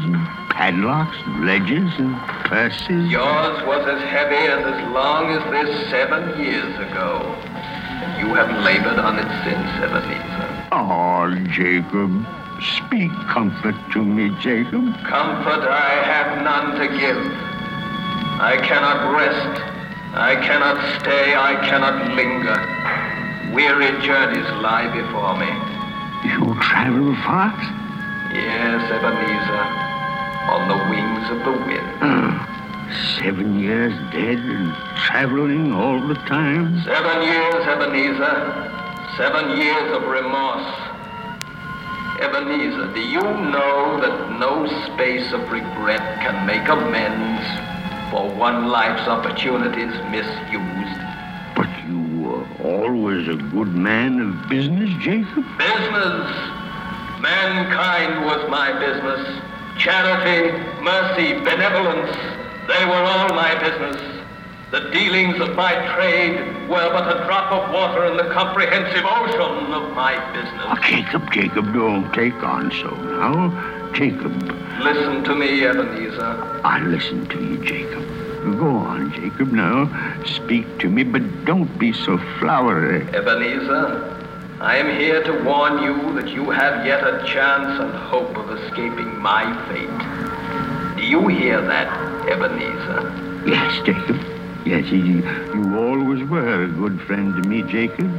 padlocks, 0.50 1.16
ledgers, 1.40 1.92
and 1.98 2.16
purses. 2.44 3.10
Yours 3.10 3.62
was 3.66 3.86
as 3.88 4.02
heavy 4.10 4.36
and 4.36 4.62
as 4.62 4.92
long 4.92 5.30
as 5.30 5.50
this 5.50 5.90
seven 5.90 6.38
years 6.38 6.74
ago. 6.90 7.34
You 8.24 8.32
have 8.32 8.64
labored 8.64 8.98
on 8.98 9.18
it 9.18 9.28
since, 9.44 9.68
Ebenezer. 9.84 10.48
Oh, 10.72 10.88
ah, 10.88 11.28
Jacob. 11.52 12.08
Speak 12.80 13.12
comfort 13.28 13.76
to 13.92 14.02
me, 14.02 14.32
Jacob. 14.40 14.80
Comfort 15.04 15.68
I 15.68 15.92
have 16.08 16.40
none 16.40 16.72
to 16.80 16.88
give. 16.88 17.20
I 18.40 18.56
cannot 18.64 19.12
rest. 19.12 19.60
I 20.16 20.36
cannot 20.40 20.80
stay. 21.00 21.36
I 21.36 21.52
cannot 21.68 22.16
linger. 22.16 22.56
Weary 23.52 23.92
journeys 24.00 24.48
lie 24.64 24.88
before 24.88 25.36
me. 25.36 25.52
You 26.24 26.56
travel 26.64 27.12
fast? 27.28 27.60
Yes, 28.32 28.80
Ebenezer. 28.88 29.64
On 30.48 30.64
the 30.72 30.80
wings 30.88 31.24
of 31.28 31.38
the 31.44 31.52
wind. 31.52 31.88
Mm. 32.00 32.23
Seven 33.18 33.58
years 33.58 33.92
dead 34.12 34.38
and 34.38 34.74
traveling 34.96 35.72
all 35.72 36.06
the 36.06 36.14
time? 36.14 36.82
Seven 36.84 37.22
years, 37.22 37.66
Ebenezer. 37.66 38.70
Seven 39.16 39.56
years 39.56 39.96
of 39.96 40.02
remorse. 40.02 40.74
Ebenezer, 42.20 42.92
do 42.92 43.00
you 43.00 43.20
know 43.20 43.98
that 44.00 44.38
no 44.38 44.66
space 44.86 45.32
of 45.32 45.50
regret 45.50 46.20
can 46.20 46.46
make 46.46 46.68
amends 46.68 47.42
for 48.10 48.28
one 48.36 48.68
life's 48.68 49.08
opportunities 49.08 49.92
misused? 50.10 51.00
But 51.56 51.70
you 51.86 52.22
were 52.22 52.46
always 52.62 53.28
a 53.28 53.36
good 53.36 53.74
man 53.74 54.20
of 54.20 54.48
business, 54.48 54.90
Jacob? 55.02 55.44
Business. 55.58 56.30
Mankind 57.20 58.24
was 58.26 58.48
my 58.50 58.72
business. 58.78 59.40
Charity, 59.78 60.52
mercy, 60.82 61.32
benevolence, 61.40 62.16
they 62.66 62.84
were 62.84 62.92
all 62.92 63.28
my 63.28 63.54
business. 63.60 64.14
The 64.70 64.90
dealings 64.90 65.40
of 65.40 65.54
my 65.54 65.72
trade 65.94 66.36
were 66.68 66.90
but 66.90 67.16
a 67.16 67.24
drop 67.26 67.52
of 67.52 67.72
water 67.72 68.06
in 68.06 68.16
the 68.16 68.32
comprehensive 68.32 69.04
ocean 69.04 69.72
of 69.72 69.94
my 69.94 70.16
business. 70.32 70.64
Oh, 70.66 70.76
Jacob, 70.82 71.32
Jacob, 71.32 71.72
don't 71.72 72.12
take 72.12 72.42
on 72.42 72.72
so 72.72 72.90
now. 72.90 73.92
Jacob. 73.92 74.32
Listen 74.80 75.22
to 75.24 75.34
me, 75.36 75.64
Ebenezer. 75.64 76.60
I 76.64 76.80
listen 76.80 77.28
to 77.28 77.38
you, 77.40 77.64
Jacob. 77.64 78.02
Go 78.58 78.66
on, 78.66 79.12
Jacob, 79.12 79.52
now. 79.52 79.88
Speak 80.24 80.66
to 80.80 80.88
me, 80.88 81.04
but 81.04 81.22
don't 81.44 81.78
be 81.78 81.92
so 81.92 82.18
flowery. 82.40 83.02
Ebenezer, 83.14 84.10
I 84.60 84.76
am 84.78 84.98
here 84.98 85.22
to 85.22 85.44
warn 85.44 85.82
you 85.82 86.14
that 86.14 86.28
you 86.28 86.50
have 86.50 86.84
yet 86.84 87.06
a 87.06 87.24
chance 87.26 87.80
and 87.80 87.92
hope 87.94 88.36
of 88.36 88.50
escaping 88.58 89.18
my 89.18 89.44
fate. 89.68 90.13
Do 91.04 91.10
you 91.10 91.28
hear 91.28 91.60
that, 91.60 92.26
Ebenezer? 92.26 93.12
Yes, 93.46 93.74
Jacob. 93.84 94.16
Yes, 94.64 94.90
you, 94.90 95.20
you 95.52 95.76
always 95.76 96.26
were 96.30 96.62
a 96.62 96.66
good 96.66 96.98
friend 97.02 97.34
to 97.34 97.46
me, 97.46 97.60
Jacob. 97.60 98.10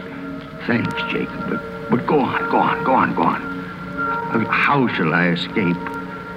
Thanks, 0.67 0.93
Jacob. 1.11 1.49
But, 1.49 1.89
but 1.89 2.05
go 2.05 2.19
on, 2.19 2.51
go 2.51 2.57
on, 2.57 2.83
go 2.83 2.93
on, 2.93 3.15
go 3.15 3.23
on. 3.23 4.45
How 4.51 4.87
shall 4.89 5.15
I 5.15 5.29
escape? 5.29 5.75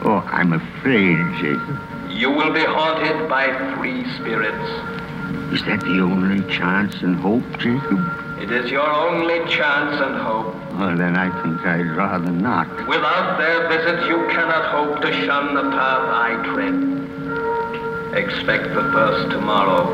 Oh, 0.01 0.27
I'm 0.27 0.55
afraid, 0.55 1.19
Jacob. 1.37 1.79
You 2.09 2.31
will 2.31 2.55
be 2.55 2.65
haunted 2.65 3.29
by 3.29 3.53
three 3.75 4.11
spirits. 4.15 4.71
Is 5.53 5.63
that 5.67 5.81
the 5.81 6.01
only 6.01 6.41
chance 6.51 6.95
and 7.03 7.15
hope, 7.17 7.45
Jacob? 7.59 8.41
It 8.41 8.51
is 8.51 8.71
your 8.71 8.89
only 8.89 9.41
chance 9.55 10.01
and 10.01 10.17
hope. 10.17 10.58
Well, 10.79 10.97
then 10.97 11.17
I 11.17 11.29
think 11.43 11.67
I'd 11.67 11.97
rather 11.97 12.31
not. 12.31 12.69
Without 12.87 13.37
their 13.37 13.67
visits, 13.67 14.07
you 14.07 14.29
cannot 14.29 14.71
hope 14.71 15.01
to 15.03 15.13
shun 15.27 15.55
the 15.55 15.63
path 15.75 16.09
I 16.09 16.41
tread. 16.55 18.17
Expect 18.17 18.73
the 18.75 18.85
first 18.93 19.33
tomorrow 19.33 19.93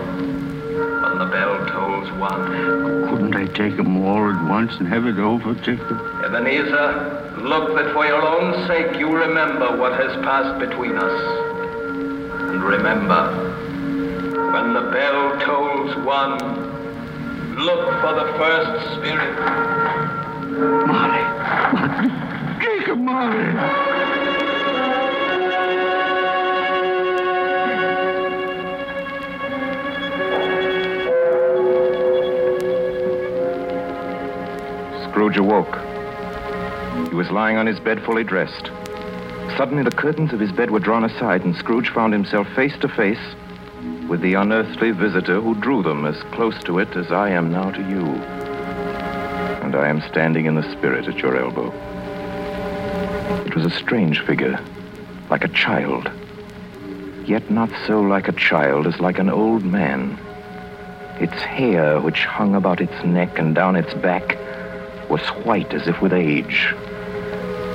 when 1.02 1.18
the 1.18 1.24
bell 1.24 1.66
tolls 1.68 2.12
one. 2.20 3.08
Couldn't 3.08 3.34
I 3.34 3.46
take 3.46 3.78
'em 3.78 4.04
all 4.04 4.28
at 4.28 4.44
once 4.44 4.76
and 4.78 4.86
have 4.86 5.06
it 5.06 5.18
over, 5.18 5.54
Jacob? 5.54 5.98
Ebenezer, 6.22 7.32
look 7.38 7.74
that 7.76 7.90
for 7.94 8.04
your 8.04 8.20
own 8.22 8.66
sake 8.66 8.98
you 8.98 9.08
remember 9.08 9.78
what 9.78 9.94
has 9.94 10.14
passed 10.22 10.58
between 10.58 10.98
us. 10.98 11.20
And 12.52 12.62
remember, 12.62 13.22
when 14.52 14.74
the 14.74 14.82
bell 14.92 15.32
tolls 15.40 15.96
one, 16.04 16.36
look 17.56 18.00
for 18.02 18.12
the 18.12 18.28
first 18.36 18.96
spirit. 18.96 20.23
Molly. 20.54 21.22
Molly. 21.72 22.08
Jacob 22.60 22.98
Molly. 22.98 23.50
Scrooge 35.10 35.36
awoke. 35.38 35.74
He 37.08 37.14
was 37.16 37.30
lying 37.30 37.56
on 37.56 37.66
his 37.66 37.80
bed 37.80 38.02
fully 38.04 38.22
dressed. 38.22 38.70
Suddenly, 39.56 39.82
the 39.82 39.90
curtains 39.90 40.32
of 40.32 40.38
his 40.38 40.52
bed 40.52 40.70
were 40.70 40.78
drawn 40.78 41.04
aside, 41.04 41.44
and 41.44 41.56
Scrooge 41.56 41.88
found 41.88 42.12
himself 42.12 42.46
face 42.54 42.76
to 42.80 42.88
face 42.88 43.34
with 44.08 44.20
the 44.20 44.34
unearthly 44.34 44.92
visitor 44.92 45.40
who 45.40 45.54
drew 45.56 45.82
them 45.82 46.04
as 46.04 46.22
close 46.32 46.62
to 46.62 46.78
it 46.78 46.96
as 46.96 47.10
I 47.10 47.30
am 47.30 47.50
now 47.50 47.70
to 47.70 47.82
you. 47.88 48.43
And 49.74 49.82
I 49.82 49.88
am 49.88 50.08
standing 50.08 50.46
in 50.46 50.54
the 50.54 50.70
spirit 50.70 51.08
at 51.08 51.18
your 51.18 51.36
elbow. 51.36 51.72
It 53.44 53.56
was 53.56 53.66
a 53.66 53.70
strange 53.70 54.20
figure, 54.20 54.60
like 55.30 55.42
a 55.42 55.48
child. 55.48 56.08
Yet 57.26 57.50
not 57.50 57.70
so 57.84 58.00
like 58.00 58.28
a 58.28 58.32
child 58.34 58.86
as 58.86 59.00
like 59.00 59.18
an 59.18 59.28
old 59.28 59.64
man. 59.64 60.16
Its 61.18 61.42
hair, 61.42 62.00
which 62.00 62.24
hung 62.24 62.54
about 62.54 62.80
its 62.80 63.04
neck 63.04 63.40
and 63.40 63.52
down 63.52 63.74
its 63.74 63.92
back, 63.94 64.38
was 65.10 65.26
white 65.44 65.74
as 65.74 65.88
if 65.88 66.00
with 66.00 66.12
age. 66.12 66.72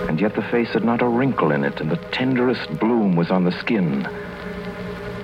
And 0.08 0.22
yet 0.22 0.36
the 0.36 0.42
face 0.42 0.70
had 0.70 0.86
not 0.86 1.02
a 1.02 1.08
wrinkle 1.08 1.52
in 1.52 1.66
it, 1.66 1.82
and 1.82 1.92
the 1.92 1.98
tenderest 2.14 2.80
bloom 2.80 3.18
was 3.18 3.30
on 3.30 3.44
the 3.44 3.60
skin. 3.60 4.08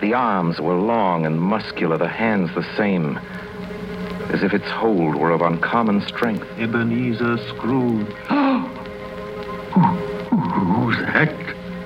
The 0.02 0.14
arms 0.14 0.60
were 0.60 0.76
long 0.76 1.26
and 1.26 1.40
muscular, 1.40 1.98
the 1.98 2.10
hands 2.10 2.54
the 2.54 2.68
same, 2.76 3.18
as 4.34 4.44
if 4.44 4.54
its 4.54 4.66
hold 4.70 5.16
were 5.16 5.32
of 5.32 5.42
uncommon 5.42 6.02
strength. 6.08 6.46
Ebenezer 6.58 7.38
Scrooge. 7.50 8.08
Who's 10.30 10.98
that? 11.14 11.34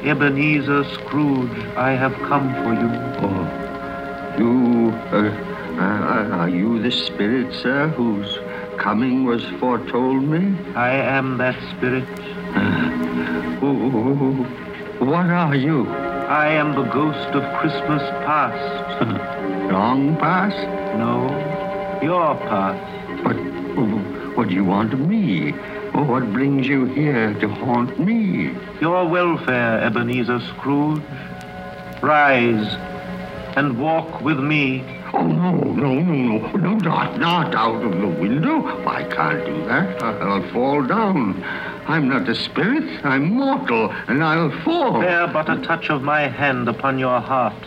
Ebenezer 0.03 0.83
Scrooge, 0.93 1.57
I 1.75 1.91
have 1.91 2.13
come 2.29 2.53
for 2.63 2.73
you. 2.73 2.89
Oh, 3.27 3.45
you. 4.37 4.91
Uh, 5.11 5.29
uh, 5.79 6.37
are 6.39 6.49
you 6.49 6.81
the 6.81 6.91
spirit, 6.91 7.53
sir, 7.53 7.87
whose 7.89 8.39
coming 8.77 9.25
was 9.25 9.43
foretold 9.59 10.23
me? 10.23 10.55
I 10.75 10.91
am 10.91 11.37
that 11.37 11.55
spirit. 11.75 12.05
Who- 13.59 14.45
what 15.05 15.29
are 15.29 15.55
you? 15.55 15.87
I 15.89 16.47
am 16.49 16.73
the 16.75 16.83
ghost 16.83 17.29
of 17.33 17.43
Christmas 17.59 18.01
past. 18.25 19.01
Long 19.71 20.15
past? 20.17 20.57
No, 20.97 21.27
your 22.01 22.35
past. 22.35 23.23
But 23.23 23.35
what 24.35 24.49
do 24.49 24.55
you 24.55 24.63
want 24.63 24.93
of 24.93 24.99
me? 24.99 25.53
Oh, 25.93 26.03
what 26.03 26.31
brings 26.31 26.67
you 26.67 26.85
here 26.85 27.33
to 27.39 27.47
haunt 27.47 27.99
me? 27.99 28.55
Your 28.79 29.07
welfare, 29.07 29.81
Ebenezer 29.81 30.39
Scrooge. 30.39 31.01
Rise 32.01 32.75
and 33.57 33.79
walk 33.79 34.21
with 34.21 34.39
me. 34.39 34.83
Oh, 35.11 35.25
no, 35.25 35.51
no, 35.51 35.99
no, 35.99 36.37
no, 36.37 36.51
no, 36.55 36.75
not, 36.75 37.19
not 37.19 37.55
out 37.55 37.83
of 37.83 37.99
the 37.99 38.07
window. 38.07 38.65
I 38.87 39.03
can't 39.03 39.43
do 39.45 39.65
that. 39.65 40.01
I'll 40.01 40.47
fall 40.51 40.83
down. 40.83 41.43
I'm 41.87 42.07
not 42.07 42.29
a 42.29 42.35
spirit. 42.35 43.03
I'm 43.03 43.33
mortal, 43.33 43.91
and 44.07 44.23
I'll 44.23 44.51
fall. 44.63 45.01
Bear 45.01 45.27
but 45.27 45.49
a 45.49 45.57
touch 45.63 45.89
of 45.89 46.03
my 46.03 46.27
hand 46.27 46.69
upon 46.69 46.99
your 46.99 47.19
heart, 47.19 47.61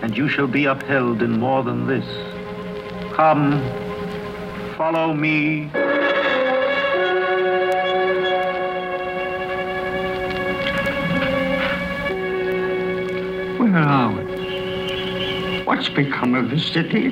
and 0.00 0.16
you 0.16 0.28
shall 0.28 0.46
be 0.46 0.64
upheld 0.64 1.22
in 1.22 1.38
more 1.38 1.62
than 1.62 1.86
this. 1.86 2.33
Come, 3.14 3.60
follow 4.76 5.12
me. 5.14 5.70
Where 13.58 13.76
are 13.78 14.12
we? 14.12 15.62
What's 15.64 15.88
become 15.88 16.34
of 16.34 16.50
the 16.50 16.58
city? 16.58 17.08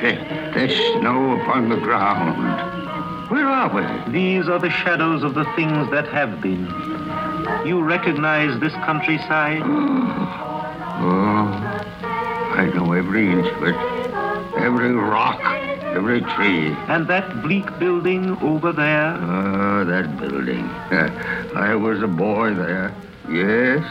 There- 0.00 0.50
There's 0.54 0.74
snow 0.98 1.40
upon 1.40 1.68
the 1.70 1.76
ground. 1.76 2.36
Where 3.30 3.46
are 3.48 3.68
we? 3.74 4.12
These 4.12 4.48
are 4.48 4.58
the 4.58 4.68
shadows 4.70 5.22
of 5.22 5.32
the 5.34 5.44
things 5.56 5.90
that 5.90 6.06
have 6.08 6.40
been. 6.42 6.66
You 7.64 7.80
recognize 7.82 8.58
this 8.60 8.72
countryside? 8.84 9.62
Oh, 11.04 11.48
I 12.54 12.66
know 12.76 12.92
every 12.92 13.28
inch 13.32 13.48
of 13.48 13.62
it. 13.64 13.91
Every 14.62 14.92
rock, 14.92 15.40
every 15.96 16.20
tree. 16.20 16.68
And 16.86 17.08
that 17.08 17.42
bleak 17.42 17.66
building 17.80 18.36
over 18.42 18.70
there? 18.70 19.16
Ah, 19.18 19.82
that 19.82 20.16
building. 20.20 20.64
I 21.56 21.74
was 21.74 22.00
a 22.00 22.06
boy 22.06 22.54
there. 22.54 22.94
Yes, 23.28 23.84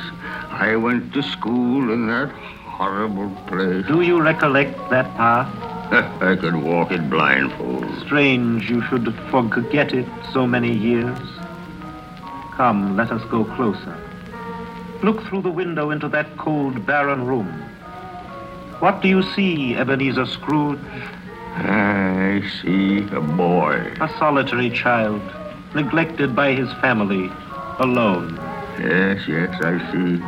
I 0.49 0.77
went 0.77 1.13
to 1.13 1.23
school 1.23 1.91
in 1.91 2.07
that 2.07 2.29
horrible 2.29 3.29
place. 3.47 3.85
Do 3.85 3.99
you 3.99 4.21
recollect 4.21 4.77
that 4.89 5.13
path? 5.17 5.49
I 6.21 6.37
could 6.37 6.55
walk 6.55 6.91
it 6.91 7.09
blindfold. 7.09 7.85
Strange 8.05 8.69
you 8.69 8.81
should 8.83 9.13
forget 9.29 9.93
it 9.93 10.07
so 10.31 10.47
many 10.47 10.73
years. 10.73 11.19
Come, 12.51 12.95
let 12.95 13.11
us 13.11 13.23
go 13.29 13.43
closer. 13.43 13.97
Look 15.03 15.21
through 15.23 15.41
the 15.41 15.51
window 15.51 15.89
into 15.89 16.07
that 16.07 16.37
cold, 16.37 16.85
barren 16.85 17.25
room. 17.25 17.70
What 18.81 19.03
do 19.03 19.07
you 19.07 19.21
see, 19.21 19.75
Ebenezer 19.75 20.25
Scrooge? 20.25 20.79
I 21.53 22.41
see 22.61 23.03
a 23.11 23.21
boy. 23.21 23.75
A 24.01 24.09
solitary 24.17 24.71
child, 24.71 25.21
neglected 25.75 26.35
by 26.35 26.53
his 26.53 26.73
family, 26.81 27.29
alone. 27.77 28.37
Yes, 28.79 29.27
yes, 29.27 29.53
I 29.61 29.77
see. 29.91 30.19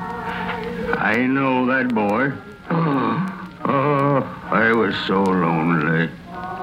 I 0.99 1.25
know 1.25 1.65
that 1.65 1.95
boy. 1.95 2.31
Oh, 3.65 4.19
I 4.51 4.73
was 4.73 4.93
so 5.07 5.23
lonely. 5.23 6.09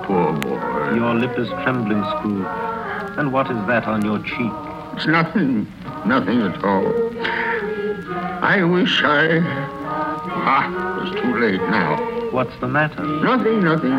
Poor 0.05 0.35
boy. 0.35 0.95
Your 0.95 1.15
lip 1.15 1.39
is 1.39 1.49
trembling, 1.65 2.05
Scrooge. 2.05 2.47
And 3.19 3.33
what 3.33 3.51
is 3.51 3.57
that 3.67 3.87
on 3.87 4.05
your 4.05 4.19
cheek? 4.19 4.53
It's 4.95 5.07
nothing. 5.07 5.67
Nothing 6.05 6.43
at 6.43 6.63
all. 6.63 6.93
I 8.45 8.63
wish 8.63 9.03
I. 9.03 9.41
Ah, 10.33 11.03
it's 11.03 11.21
too 11.21 11.39
late 11.39 11.61
now. 11.71 11.97
What's 12.31 12.57
the 12.61 12.69
matter? 12.69 13.03
Nothing, 13.03 13.65
nothing. 13.65 13.99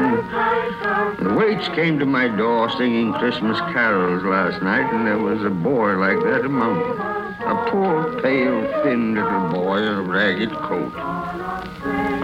The 1.24 1.34
waits 1.38 1.68
came 1.70 2.00
to 2.00 2.06
my 2.06 2.30
door 2.30 2.70
singing 2.78 3.12
Christmas 3.14 3.60
carols 3.74 4.24
last 4.24 4.64
night, 4.64 4.92
and 4.94 5.06
there 5.06 5.20
was 5.20 5.44
a 5.44 5.50
boy 5.50 5.98
like 5.98 6.24
that 6.24 6.46
among 6.46 6.80
them. 6.80 7.00
A 7.42 7.68
poor, 7.70 8.22
pale, 8.22 8.84
thin 8.84 9.16
little 9.16 9.50
boy 9.50 9.80
in 9.80 9.94
a 9.94 10.02
ragged 10.02 10.52
coat. 10.52 10.94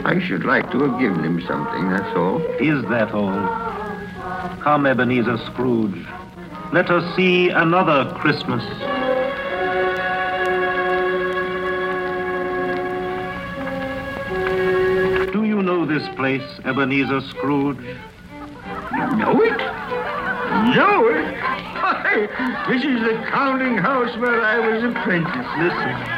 I 0.05 0.21
should 0.25 0.45
like 0.45 0.71
to 0.71 0.79
have 0.83 0.99
given 0.99 1.23
him 1.25 1.41
something, 1.45 1.89
that's 1.89 2.15
all. 2.15 2.41
Is 2.59 2.83
that 2.89 3.11
all? 3.11 3.47
Come, 4.61 4.85
Ebenezer 4.85 5.37
Scrooge. 5.39 6.07
Let 6.71 6.89
us 6.89 7.15
see 7.15 7.49
another 7.49 8.13
Christmas. 8.15 8.63
This 15.87 16.07
place, 16.15 16.43
Ebenezer 16.65 17.21
Scrooge? 17.21 17.79
You 17.79 19.15
know 19.15 19.41
it? 19.41 19.57
Know 20.75 21.07
it? 21.07 21.33
Why, 21.87 22.27
this 22.67 22.83
is 22.83 22.99
the 23.01 23.23
counting 23.29 23.77
house 23.77 24.15
where 24.17 24.41
I 24.41 24.59
was 24.59 24.83
apprentice. 24.83 25.47
Listen. 25.57 26.17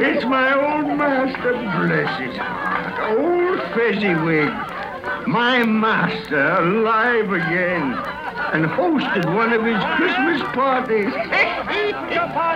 It's 0.00 0.24
my 0.24 0.54
old 0.54 0.96
master, 0.96 1.52
bless 1.52 2.20
his 2.20 2.36
heart. 2.36 3.18
Old 3.18 3.60
Fezziwig. 3.74 4.50
My 5.26 5.64
master, 5.64 6.40
alive 6.40 7.32
again. 7.32 7.94
And 8.52 8.64
hosted 8.64 9.34
one 9.34 9.52
of 9.52 9.64
his 9.64 9.82
Christmas 9.96 10.40
parties. 10.54 11.12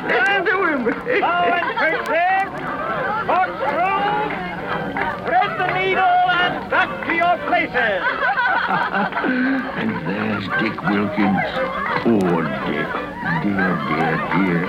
Listen 0.08 0.44
to 0.46 0.56
him. 0.66 2.48
Thread 5.26 5.52
the 5.58 5.68
needle 5.78 6.02
and 6.02 6.70
back 6.70 7.06
to 7.06 7.14
your 7.14 7.36
places. 7.46 8.02
and 9.78 9.90
there's 10.08 10.44
Dick 10.60 10.76
Wilkins. 10.82 11.46
Poor 12.02 12.42
Dick. 12.66 12.90
Dear, 13.42 13.74
dear, 13.88 14.16
dear. 14.34 14.62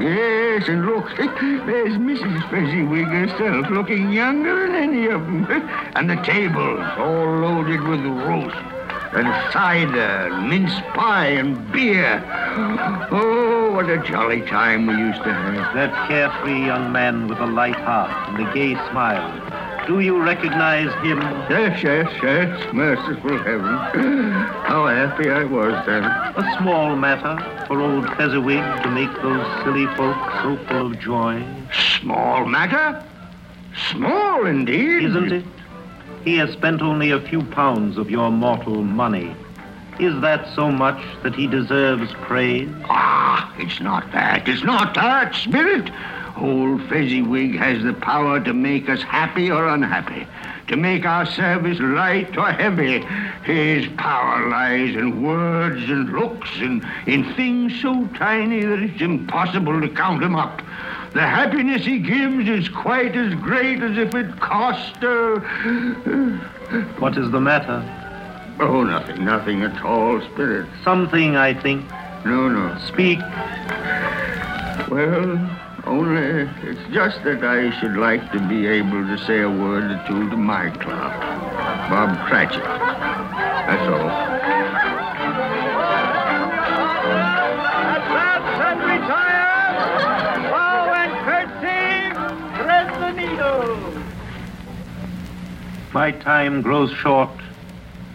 Yes, 0.00 0.68
and 0.68 0.86
look, 0.86 1.08
there's 1.16 1.96
Mrs. 1.98 2.50
Fezziwig 2.50 3.06
herself, 3.06 3.68
looking 3.68 4.10
younger 4.12 4.66
than 4.66 4.74
any 4.74 5.06
of 5.06 5.20
them. 5.20 5.46
And 5.94 6.08
the 6.08 6.16
tables 6.16 6.80
all 6.96 7.38
loaded 7.40 7.82
with 7.82 8.00
roast 8.00 8.56
and 9.12 9.52
cider, 9.52 10.30
mince 10.40 10.72
pie, 10.94 11.28
and 11.28 11.70
beer. 11.72 12.24
Oh, 13.12 13.49
what 13.80 13.88
a 13.88 13.96
jolly 14.02 14.42
time 14.42 14.86
we 14.86 14.94
used 14.94 15.22
to 15.22 15.32
have. 15.32 15.74
That 15.74 16.06
carefree 16.06 16.66
young 16.66 16.92
man 16.92 17.28
with 17.28 17.38
a 17.38 17.46
light 17.46 17.76
heart 17.76 18.10
and 18.28 18.46
a 18.46 18.52
gay 18.52 18.74
smile. 18.90 19.86
Do 19.86 20.00
you 20.00 20.22
recognize 20.22 20.92
him? 21.02 21.18
Yes, 21.48 21.82
yes, 21.82 22.12
yes. 22.22 22.74
Merciful 22.74 23.38
heaven. 23.38 23.74
How 24.68 24.86
happy 24.86 25.30
I 25.30 25.44
was 25.44 25.72
then. 25.86 26.04
A 26.04 26.58
small 26.58 26.94
matter 26.94 27.38
for 27.68 27.80
old 27.80 28.06
Fezziwig 28.18 28.82
to 28.82 28.90
make 28.90 29.14
those 29.22 29.64
silly 29.64 29.86
folks 29.96 30.30
so 30.42 30.58
full 30.68 30.92
of 30.92 31.00
joy. 31.00 31.42
Small 32.02 32.44
matter? 32.44 33.02
Small 33.92 34.44
indeed. 34.44 35.04
Isn't 35.04 35.32
it? 35.32 35.44
He 36.22 36.36
has 36.36 36.52
spent 36.52 36.82
only 36.82 37.12
a 37.12 37.20
few 37.22 37.42
pounds 37.42 37.96
of 37.96 38.10
your 38.10 38.30
mortal 38.30 38.82
money. 38.82 39.34
Is 40.00 40.18
that 40.22 40.48
so 40.54 40.70
much 40.72 41.04
that 41.22 41.34
he 41.34 41.46
deserves 41.46 42.10
praise? 42.22 42.70
Ah, 42.84 43.54
it's 43.58 43.80
not 43.80 44.10
that. 44.12 44.48
It's 44.48 44.64
not 44.64 44.94
that, 44.94 45.34
Spirit. 45.34 45.90
Old 46.38 46.88
Fezziwig 46.88 47.56
has 47.56 47.82
the 47.82 47.92
power 47.92 48.40
to 48.40 48.54
make 48.54 48.88
us 48.88 49.02
happy 49.02 49.50
or 49.50 49.68
unhappy, 49.68 50.26
to 50.68 50.76
make 50.78 51.04
our 51.04 51.26
service 51.26 51.78
light 51.80 52.34
or 52.38 52.50
heavy. 52.50 53.04
His 53.44 53.88
power 53.98 54.48
lies 54.48 54.96
in 54.96 55.22
words 55.22 55.82
and 55.90 56.10
looks 56.10 56.48
and 56.60 56.82
in 57.06 57.34
things 57.34 57.78
so 57.82 58.06
tiny 58.16 58.64
that 58.64 58.78
it's 58.78 59.02
impossible 59.02 59.82
to 59.82 59.88
count 59.90 60.22
them 60.22 60.34
up. 60.34 60.62
The 61.12 61.26
happiness 61.26 61.84
he 61.84 61.98
gives 61.98 62.48
is 62.48 62.70
quite 62.70 63.14
as 63.16 63.34
great 63.34 63.82
as 63.82 63.98
if 63.98 64.14
it 64.14 64.40
cost 64.40 65.04
uh, 65.04 65.40
What 67.00 67.18
is 67.18 67.30
the 67.32 67.40
matter? 67.40 67.99
Oh, 68.62 68.84
nothing, 68.84 69.24
nothing 69.24 69.62
at 69.62 69.82
all, 69.82 70.20
Spirit. 70.32 70.68
Something, 70.84 71.34
I 71.34 71.54
think. 71.54 71.88
No, 72.26 72.46
no. 72.46 72.78
Speak. 72.88 73.18
Well, 74.90 75.50
only 75.86 76.46
it's 76.68 76.92
just 76.92 77.24
that 77.24 77.42
I 77.42 77.70
should 77.80 77.96
like 77.96 78.30
to 78.32 78.38
be 78.48 78.66
able 78.66 79.06
to 79.06 79.16
say 79.24 79.40
a 79.40 79.48
word 79.48 79.84
or 79.84 80.04
two 80.06 80.28
to 80.28 80.36
my 80.36 80.68
clerk, 80.68 81.20
Bob 81.88 82.18
Cratchit. 82.28 82.62
That's 82.62 83.88
all. 83.88 84.10
Advance 87.96 88.60
and 88.68 88.80
retire! 88.84 90.50
Bow 90.50 90.92
and 91.00 91.12
curtsy! 91.24 91.82
Thread 92.62 92.88
the 93.00 93.10
needle! 93.12 94.02
My 95.94 96.10
time 96.10 96.60
grows 96.60 96.90
short, 96.92 97.30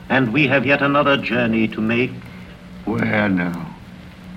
and 0.10 0.32
we 0.34 0.48
have 0.48 0.66
yet 0.66 0.82
another 0.82 1.18
journey 1.18 1.68
to 1.70 1.82
make. 1.82 2.12
Where 2.86 3.30
now? 3.30 3.76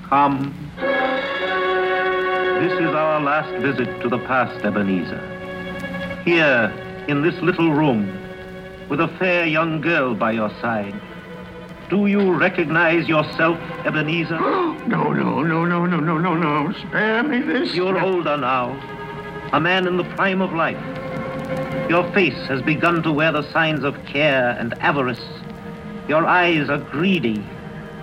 Come. 0.04 0.54
This 0.76 2.72
is 2.72 2.94
our 2.94 3.20
last 3.20 3.54
visit 3.62 4.00
to 4.02 4.08
the 4.08 4.18
past, 4.18 4.64
Ebenezer. 4.64 5.20
Here, 6.24 6.72
in 7.06 7.22
this 7.22 7.34
little 7.40 7.72
room, 7.72 8.18
with 8.88 9.00
a 9.00 9.08
fair 9.18 9.46
young 9.46 9.80
girl 9.80 10.14
by 10.14 10.32
your 10.32 10.50
side. 10.60 11.00
Do 11.90 12.06
you 12.06 12.34
recognize 12.34 13.08
yourself, 13.08 13.58
Ebenezer? 13.84 14.38
No, 14.88 15.12
no, 15.12 15.42
no, 15.42 15.66
no, 15.66 15.84
no, 15.84 16.00
no, 16.00 16.16
no, 16.16 16.34
no. 16.34 16.72
Spare 16.72 17.22
me 17.22 17.40
this. 17.42 17.74
You're 17.74 18.00
older 18.00 18.38
now, 18.38 18.72
a 19.52 19.60
man 19.60 19.86
in 19.86 19.98
the 19.98 20.04
prime 20.04 20.40
of 20.40 20.54
life. 20.54 20.80
Your 21.90 22.10
face 22.14 22.46
has 22.46 22.62
begun 22.62 23.02
to 23.02 23.12
wear 23.12 23.32
the 23.32 23.42
signs 23.52 23.84
of 23.84 24.02
care 24.06 24.56
and 24.58 24.72
avarice. 24.78 25.20
Your 26.08 26.24
eyes 26.24 26.70
are 26.70 26.78
greedy, 26.78 27.44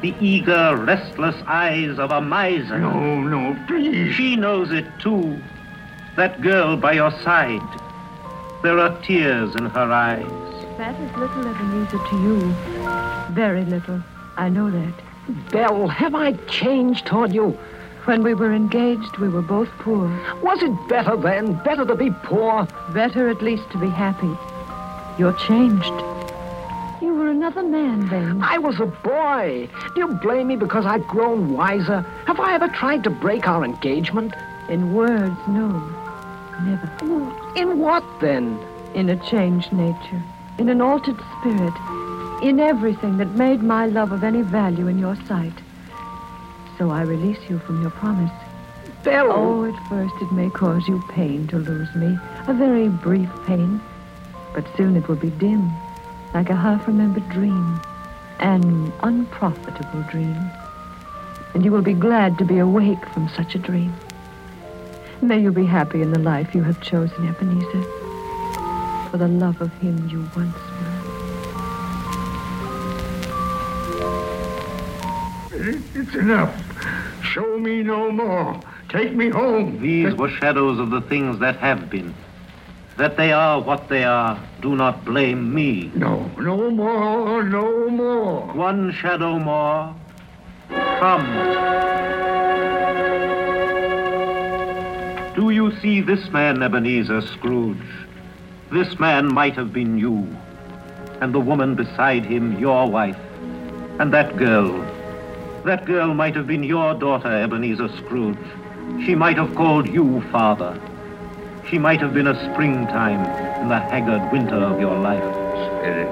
the 0.01 0.13
eager, 0.21 0.75
restless 0.77 1.35
eyes 1.47 1.97
of 1.97 2.11
a 2.11 2.21
miser. 2.21 2.77
No, 2.77 3.21
no, 3.21 3.57
please. 3.67 4.13
She 4.13 4.35
knows 4.35 4.71
it 4.71 4.85
too. 4.99 5.41
That 6.15 6.41
girl 6.41 6.77
by 6.77 6.93
your 6.93 7.11
side. 7.23 7.67
There 8.61 8.77
are 8.77 9.01
tears 9.01 9.55
in 9.55 9.65
her 9.65 9.91
eyes. 9.91 10.23
That 10.77 10.99
is 11.01 11.17
little, 11.17 11.47
Ebenezer, 11.47 11.97
to 11.97 12.15
you. 12.21 12.55
Very 13.33 13.65
little. 13.65 14.01
I 14.37 14.49
know 14.49 14.69
that. 14.69 14.93
Belle, 15.51 15.87
have 15.87 16.13
I 16.13 16.33
changed 16.47 17.07
toward 17.07 17.33
you? 17.33 17.57
When 18.05 18.21
we 18.21 18.35
were 18.35 18.53
engaged, 18.53 19.17
we 19.17 19.29
were 19.29 19.41
both 19.41 19.69
poor. 19.79 20.07
Was 20.43 20.61
it 20.61 20.87
better 20.87 21.17
then? 21.17 21.55
Better 21.63 21.85
to 21.85 21.95
be 21.95 22.11
poor? 22.23 22.67
Better 22.93 23.29
at 23.29 23.41
least 23.41 23.67
to 23.71 23.79
be 23.79 23.89
happy. 23.89 24.29
You're 25.17 25.33
changed. 25.33 26.14
You 27.01 27.13
were 27.13 27.27
another 27.27 27.61
man 27.61 28.07
then. 28.07 28.41
I 28.41 28.57
was 28.57 28.79
a 28.79 28.85
boy. 28.85 29.67
Do 29.93 30.01
you 30.01 30.07
blame 30.07 30.47
me 30.47 30.55
because 30.55 30.85
I've 30.85 31.05
grown 31.07 31.51
wiser? 31.53 32.01
Have 32.25 32.39
I 32.39 32.55
ever 32.55 32.69
tried 32.69 33.03
to 33.03 33.09
break 33.09 33.47
our 33.47 33.65
engagement? 33.65 34.33
In 34.69 34.93
words, 34.93 35.37
no. 35.47 35.67
Never. 36.63 36.89
In 37.57 37.79
what 37.79 38.03
then? 38.21 38.57
In 38.93 39.09
a 39.09 39.17
changed 39.29 39.73
nature. 39.73 40.23
In 40.57 40.69
an 40.69 40.79
altered 40.79 41.19
spirit. 41.39 41.73
In 42.41 42.61
everything 42.61 43.17
that 43.17 43.31
made 43.31 43.61
my 43.61 43.87
love 43.87 44.13
of 44.13 44.23
any 44.23 44.41
value 44.41 44.87
in 44.87 44.97
your 44.97 45.17
sight. 45.27 45.53
So 46.77 46.91
I 46.91 47.01
release 47.01 47.49
you 47.49 47.59
from 47.59 47.81
your 47.81 47.91
promise. 47.91 48.31
Belle! 49.03 49.31
Oh, 49.31 49.65
at 49.65 49.89
first 49.89 50.13
it 50.21 50.31
may 50.31 50.49
cause 50.49 50.87
you 50.87 51.03
pain 51.09 51.45
to 51.47 51.57
lose 51.57 51.93
me. 51.93 52.17
A 52.47 52.53
very 52.53 52.87
brief 52.87 53.29
pain. 53.45 53.81
But 54.53 54.65
soon 54.77 54.95
it 54.95 55.07
will 55.09 55.17
be 55.17 55.29
dim, 55.31 55.69
like 56.33 56.49
a 56.49 56.55
half-remembered 56.55 57.29
dream. 57.29 57.79
An 58.39 58.91
unprofitable 59.03 60.03
dream. 60.09 60.51
And 61.53 61.63
you 61.63 61.71
will 61.71 61.81
be 61.81 61.93
glad 61.93 62.37
to 62.39 62.45
be 62.45 62.57
awake 62.57 63.05
from 63.13 63.29
such 63.29 63.55
a 63.55 63.59
dream. 63.59 63.93
May 65.21 65.39
you 65.39 65.51
be 65.51 65.65
happy 65.65 66.01
in 66.01 66.11
the 66.11 66.19
life 66.19 66.53
you 66.53 66.63
have 66.63 66.81
chosen, 66.81 67.27
Ebenezer. 67.27 67.83
For 69.09 69.17
the 69.17 69.27
love 69.29 69.61
of 69.61 69.71
him 69.77 70.09
you 70.09 70.29
once 70.35 70.53
were. 70.53 70.95
It's 75.95 76.15
enough. 76.15 76.53
Show 77.23 77.57
me 77.57 77.81
no 77.81 78.11
more. 78.11 78.59
Take 78.89 79.13
me 79.13 79.29
home. 79.29 79.81
These 79.81 80.13
were 80.15 80.29
shadows 80.29 80.79
of 80.79 80.89
the 80.89 81.01
things 81.01 81.39
that 81.39 81.55
have 81.57 81.89
been. 81.89 82.13
That 82.97 83.17
they 83.17 83.33
are 83.33 83.61
what 83.61 83.89
they 83.89 84.05
are, 84.05 84.39
do 84.61 84.75
not 84.75 85.03
blame 85.03 85.53
me. 85.53 85.91
No, 85.95 86.31
no 86.37 86.69
more, 86.71 87.43
no 87.43 87.89
more. 87.89 88.41
One 88.53 88.93
shadow 88.93 89.37
more. 89.37 89.93
Come. 90.69 91.25
Do 95.35 95.49
you 95.49 95.75
see 95.81 95.99
this 95.99 96.29
man, 96.29 96.63
Ebenezer 96.63 97.19
Scrooge? 97.19 97.77
This 98.71 98.97
man 98.97 99.33
might 99.33 99.55
have 99.55 99.73
been 99.73 99.97
you, 99.97 100.25
and 101.19 101.35
the 101.35 101.41
woman 101.41 101.75
beside 101.75 102.23
him 102.23 102.57
your 102.57 102.89
wife, 102.89 103.19
and 103.99 104.13
that 104.13 104.37
girl. 104.37 104.71
That 105.65 105.85
girl 105.85 106.13
might 106.13 106.35
have 106.35 106.47
been 106.47 106.63
your 106.63 106.93
daughter, 106.93 107.27
Ebenezer 107.27 107.89
Scrooge. 107.97 108.37
She 109.05 109.15
might 109.15 109.35
have 109.35 109.53
called 109.55 109.89
you 109.89 110.21
father. 110.31 110.79
She 111.69 111.79
might 111.79 111.99
have 111.99 112.13
been 112.13 112.27
a 112.27 112.53
springtime 112.53 113.21
in 113.61 113.69
the 113.69 113.79
haggard 113.79 114.31
winter 114.31 114.55
of 114.55 114.79
your 114.79 114.97
life. 114.99 115.23
Spirit, 115.79 116.07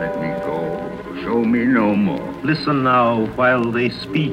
let 0.00 0.20
me 0.20 0.28
go. 0.44 1.22
Show 1.22 1.44
me 1.44 1.64
no 1.64 1.94
more. 1.94 2.32
Listen 2.42 2.82
now 2.82 3.26
while 3.36 3.70
they 3.70 3.90
speak, 3.90 4.32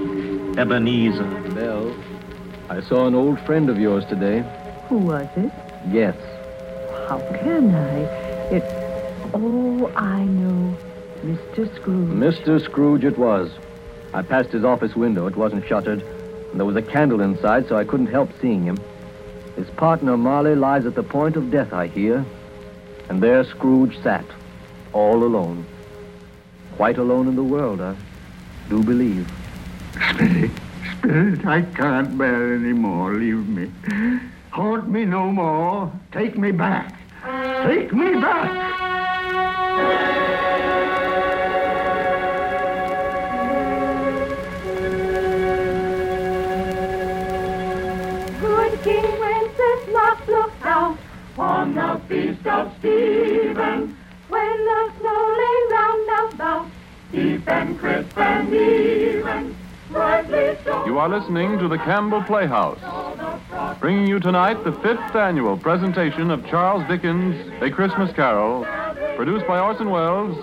Ebenezer. 0.57 1.29
Belle, 1.53 1.95
I 2.69 2.81
saw 2.81 3.05
an 3.05 3.13
old 3.13 3.39
friend 3.41 3.69
of 3.69 3.77
yours 3.77 4.03
today. 4.05 4.43
Who 4.89 4.97
was 4.97 5.27
it? 5.36 5.51
Yes. 5.89 6.15
How 7.07 7.19
can 7.43 7.75
I? 7.75 7.99
It. 8.49 8.63
Oh, 9.36 9.91
I 9.95 10.23
know. 10.25 10.75
Mr. 11.23 11.73
Scrooge. 11.75 12.09
Mr. 12.09 12.59
Scrooge 12.63 13.03
it 13.03 13.19
was. 13.19 13.51
I 14.13 14.23
passed 14.23 14.49
his 14.49 14.63
office 14.63 14.95
window. 14.95 15.27
It 15.27 15.36
wasn't 15.36 15.67
shuttered. 15.67 16.01
And 16.01 16.59
there 16.59 16.65
was 16.65 16.75
a 16.75 16.81
candle 16.81 17.21
inside, 17.21 17.67
so 17.67 17.75
I 17.77 17.83
couldn't 17.83 18.07
help 18.07 18.31
seeing 18.41 18.63
him. 18.63 18.77
His 19.55 19.69
partner, 19.71 20.17
Marley, 20.17 20.55
lies 20.55 20.85
at 20.85 20.95
the 20.95 21.03
point 21.03 21.35
of 21.35 21.51
death, 21.51 21.73
I 21.73 21.87
hear. 21.87 22.25
And 23.09 23.21
there 23.21 23.43
Scrooge 23.43 24.01
sat, 24.01 24.25
all 24.93 25.23
alone. 25.23 25.65
Quite 26.75 26.97
alone 26.97 27.27
in 27.27 27.35
the 27.35 27.43
world, 27.43 27.81
I 27.81 27.95
do 28.69 28.81
believe. 28.83 29.31
Spirit, 30.09 30.51
Spirit, 30.97 31.45
I 31.45 31.61
can't 31.61 32.17
bear 32.17 32.55
any 32.55 32.73
more. 32.73 33.13
Leave 33.13 33.47
me. 33.47 33.71
Haunt 34.51 34.89
me 34.89 35.05
no 35.05 35.31
more. 35.31 35.91
Take 36.11 36.37
me 36.37 36.51
back. 36.51 36.95
Take 37.65 37.93
me 37.93 38.13
back. 38.13 38.71
Good 48.41 48.83
King 48.83 49.22
Looked 49.93 50.65
out 50.65 50.97
on 51.38 51.75
the 51.75 52.01
feast 52.08 52.47
of 52.47 52.73
Stephen, 52.79 53.95
when 54.28 54.65
the 54.65 54.91
snow 54.99 55.36
lay 55.38 55.76
round 55.76 56.34
about, 56.34 56.65
deep 57.11 57.47
and 57.47 57.78
crisp 57.78 58.17
and 58.17 58.51
even. 58.51 59.55
You 60.88 60.97
are 60.97 61.07
listening 61.07 61.59
to 61.59 61.67
the 61.67 61.78
Campbell 61.78 62.24
Playhouse, 62.24 62.80
bringing 63.80 64.07
you 64.07 64.20
tonight 64.20 64.63
the 64.63 64.72
fifth 64.72 65.15
annual 65.15 65.57
presentation 65.57 66.32
of 66.32 66.43
Charles 66.47 66.88
Dickens' 66.88 67.36
A 67.61 67.70
Christmas 67.70 68.11
Carol, 68.13 68.65
produced 69.15 69.45
by 69.45 69.59
Orson 69.59 69.91
Welles 69.91 70.36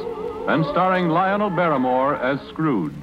and 0.48 0.64
starring 0.66 1.08
Lionel 1.08 1.50
Barrymore 1.50 2.14
as 2.14 2.40
Scrooge. 2.50 2.94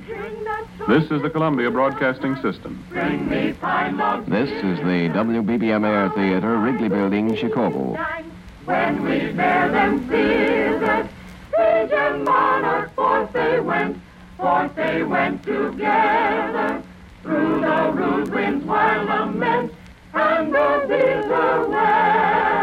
This 0.85 1.11
is 1.11 1.21
the 1.21 1.29
Columbia 1.29 1.69
Broadcasting 1.69 2.35
System. 2.37 2.81
This 2.91 4.49
is 4.49 4.77
the 4.79 5.09
WBBM 5.13 5.85
Air 5.85 6.09
Theater, 6.11 6.57
Wrigley 6.57 6.87
Building, 6.87 7.35
Chicago. 7.35 7.97
When 8.63 9.03
we 9.03 9.33
bear 9.33 9.69
them 9.69 10.07
thither, 10.07 11.09
sage 11.55 11.91
and 11.91 12.23
monarch 12.23 12.93
forth 12.95 13.33
they 13.33 13.59
went, 13.59 13.97
Forth 14.37 14.75
they 14.75 15.03
went 15.03 15.43
together 15.43 16.81
through 17.23 17.59
the 17.59 17.91
rude 17.93 18.29
wind's 18.29 18.65
wild 18.65 19.09
lament 19.09 19.73
and 20.13 20.53
the 20.53 20.85
bitter 20.87 21.67
weather. 21.67 22.56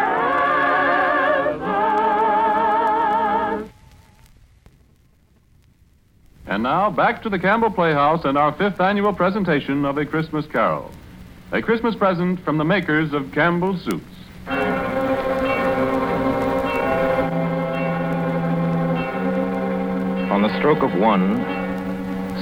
And 6.46 6.62
now 6.62 6.90
back 6.90 7.22
to 7.22 7.30
the 7.30 7.38
Campbell 7.38 7.70
Playhouse 7.70 8.24
and 8.24 8.36
our 8.36 8.52
fifth 8.52 8.78
annual 8.80 9.14
presentation 9.14 9.84
of 9.86 9.96
A 9.96 10.04
Christmas 10.04 10.46
Carol. 10.46 10.90
A 11.52 11.62
Christmas 11.62 11.94
present 11.94 12.38
from 12.40 12.58
the 12.58 12.64
makers 12.64 13.14
of 13.14 13.32
Campbell's 13.32 13.80
Soups. 13.82 14.04
On 20.30 20.42
the 20.42 20.58
stroke 20.58 20.82
of 20.82 20.94
one, 20.98 21.42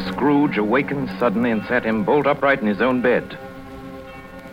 Scrooge 0.09 0.59
awakened 0.59 1.09
suddenly 1.21 1.53
and 1.53 1.65
sat 1.67 1.85
him 1.85 2.03
bolt 2.03 2.27
upright 2.27 2.61
in 2.61 2.67
his 2.67 2.81
own 2.81 3.03
bed. 3.03 3.39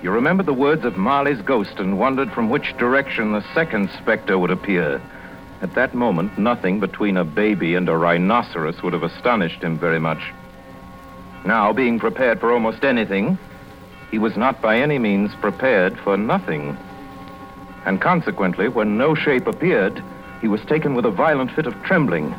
You 0.03 0.11
remembered 0.11 0.45
the 0.45 0.53
words 0.53 0.85
of 0.85 0.95
Marley's 0.95 1.41
ghost 1.41 1.79
and 1.79 1.97
wondered 1.97 2.31
from 2.31 2.49
which 2.49 2.77
direction 2.77 3.31
the 3.31 3.43
second 3.55 3.89
specter 3.97 4.37
would 4.37 4.51
appear. 4.51 5.01
At 5.61 5.75
that 5.75 5.93
moment, 5.93 6.37
nothing 6.37 6.79
between 6.79 7.17
a 7.17 7.25
baby 7.25 7.75
and 7.75 7.89
a 7.89 7.97
rhinoceros 7.97 8.81
would 8.81 8.93
have 8.93 9.03
astonished 9.03 9.61
him 9.61 9.77
very 9.77 9.99
much. 9.99 10.21
Now, 11.45 11.73
being 11.73 11.99
prepared 11.99 12.39
for 12.39 12.53
almost 12.53 12.85
anything, 12.85 13.37
he 14.09 14.19
was 14.19 14.37
not 14.37 14.61
by 14.61 14.77
any 14.77 14.97
means 14.99 15.35
prepared 15.35 15.97
for 15.99 16.15
nothing. 16.15 16.77
And 17.85 17.99
consequently, 17.99 18.69
when 18.69 18.97
no 18.97 19.15
shape 19.15 19.47
appeared, 19.47 20.01
he 20.41 20.47
was 20.47 20.61
taken 20.61 20.95
with 20.95 21.05
a 21.05 21.11
violent 21.11 21.51
fit 21.51 21.67
of 21.67 21.81
trembling. 21.83 22.33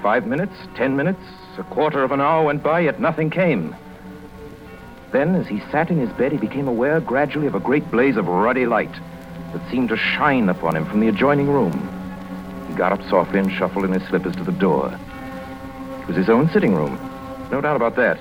Five 0.00 0.26
minutes, 0.26 0.54
ten 0.76 0.96
minutes, 0.96 1.22
a 1.58 1.64
quarter 1.64 2.04
of 2.04 2.12
an 2.12 2.20
hour 2.20 2.44
went 2.44 2.62
by, 2.62 2.80
yet 2.80 3.00
nothing 3.00 3.30
came. 3.30 3.74
Then, 5.10 5.34
as 5.34 5.48
he 5.48 5.60
sat 5.72 5.90
in 5.90 5.98
his 5.98 6.10
bed, 6.10 6.30
he 6.30 6.38
became 6.38 6.68
aware 6.68 7.00
gradually 7.00 7.46
of 7.48 7.54
a 7.56 7.60
great 7.60 7.90
blaze 7.90 8.16
of 8.16 8.28
ruddy 8.28 8.66
light 8.66 8.94
that 9.52 9.70
seemed 9.70 9.88
to 9.88 9.96
shine 9.96 10.48
upon 10.48 10.76
him 10.76 10.84
from 10.86 11.00
the 11.00 11.08
adjoining 11.08 11.48
room. 11.48 11.95
Got 12.76 12.92
up 12.92 13.08
softly 13.08 13.38
and 13.38 13.50
shuffled 13.50 13.86
in 13.86 13.92
his 13.92 14.06
slippers 14.06 14.36
to 14.36 14.44
the 14.44 14.52
door. 14.52 14.92
It 16.02 16.06
was 16.06 16.16
his 16.16 16.28
own 16.28 16.50
sitting 16.50 16.74
room, 16.74 16.98
no 17.50 17.62
doubt 17.62 17.76
about 17.76 17.96
that. 17.96 18.20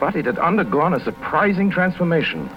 But 0.00 0.16
it 0.16 0.24
had 0.24 0.38
undergone 0.38 0.94
a 0.94 1.04
surprising 1.04 1.70
transformation. 1.70 2.48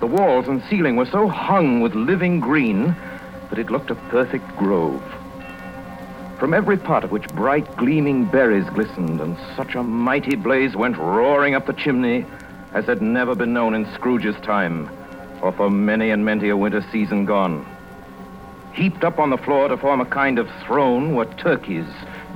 The 0.00 0.06
walls 0.06 0.46
and 0.46 0.62
ceiling 0.68 0.96
were 0.96 1.06
so 1.06 1.26
hung 1.26 1.80
with 1.80 1.94
living 1.94 2.38
green 2.38 2.94
that 3.48 3.58
it 3.58 3.70
looked 3.70 3.90
a 3.90 3.94
perfect 3.94 4.46
grove. 4.58 5.02
From 6.38 6.52
every 6.52 6.76
pot 6.76 7.02
of 7.02 7.10
which 7.10 7.26
bright, 7.28 7.74
gleaming 7.78 8.26
berries 8.26 8.68
glistened, 8.68 9.22
and 9.22 9.38
such 9.56 9.74
a 9.74 9.82
mighty 9.82 10.36
blaze 10.36 10.76
went 10.76 10.98
roaring 10.98 11.54
up 11.54 11.66
the 11.66 11.72
chimney 11.72 12.26
as 12.74 12.84
had 12.84 13.00
never 13.00 13.34
been 13.34 13.54
known 13.54 13.74
in 13.74 13.90
Scrooge's 13.94 14.38
time, 14.42 14.90
or 15.40 15.50
for 15.50 15.70
many 15.70 16.10
and 16.10 16.26
many 16.26 16.50
a 16.50 16.56
winter 16.56 16.84
season 16.92 17.24
gone. 17.24 17.64
Heaped 18.72 19.04
up 19.04 19.18
on 19.18 19.30
the 19.30 19.36
floor 19.36 19.68
to 19.68 19.76
form 19.76 20.00
a 20.00 20.06
kind 20.06 20.38
of 20.38 20.48
throne 20.64 21.14
were 21.14 21.24
turkeys, 21.24 21.86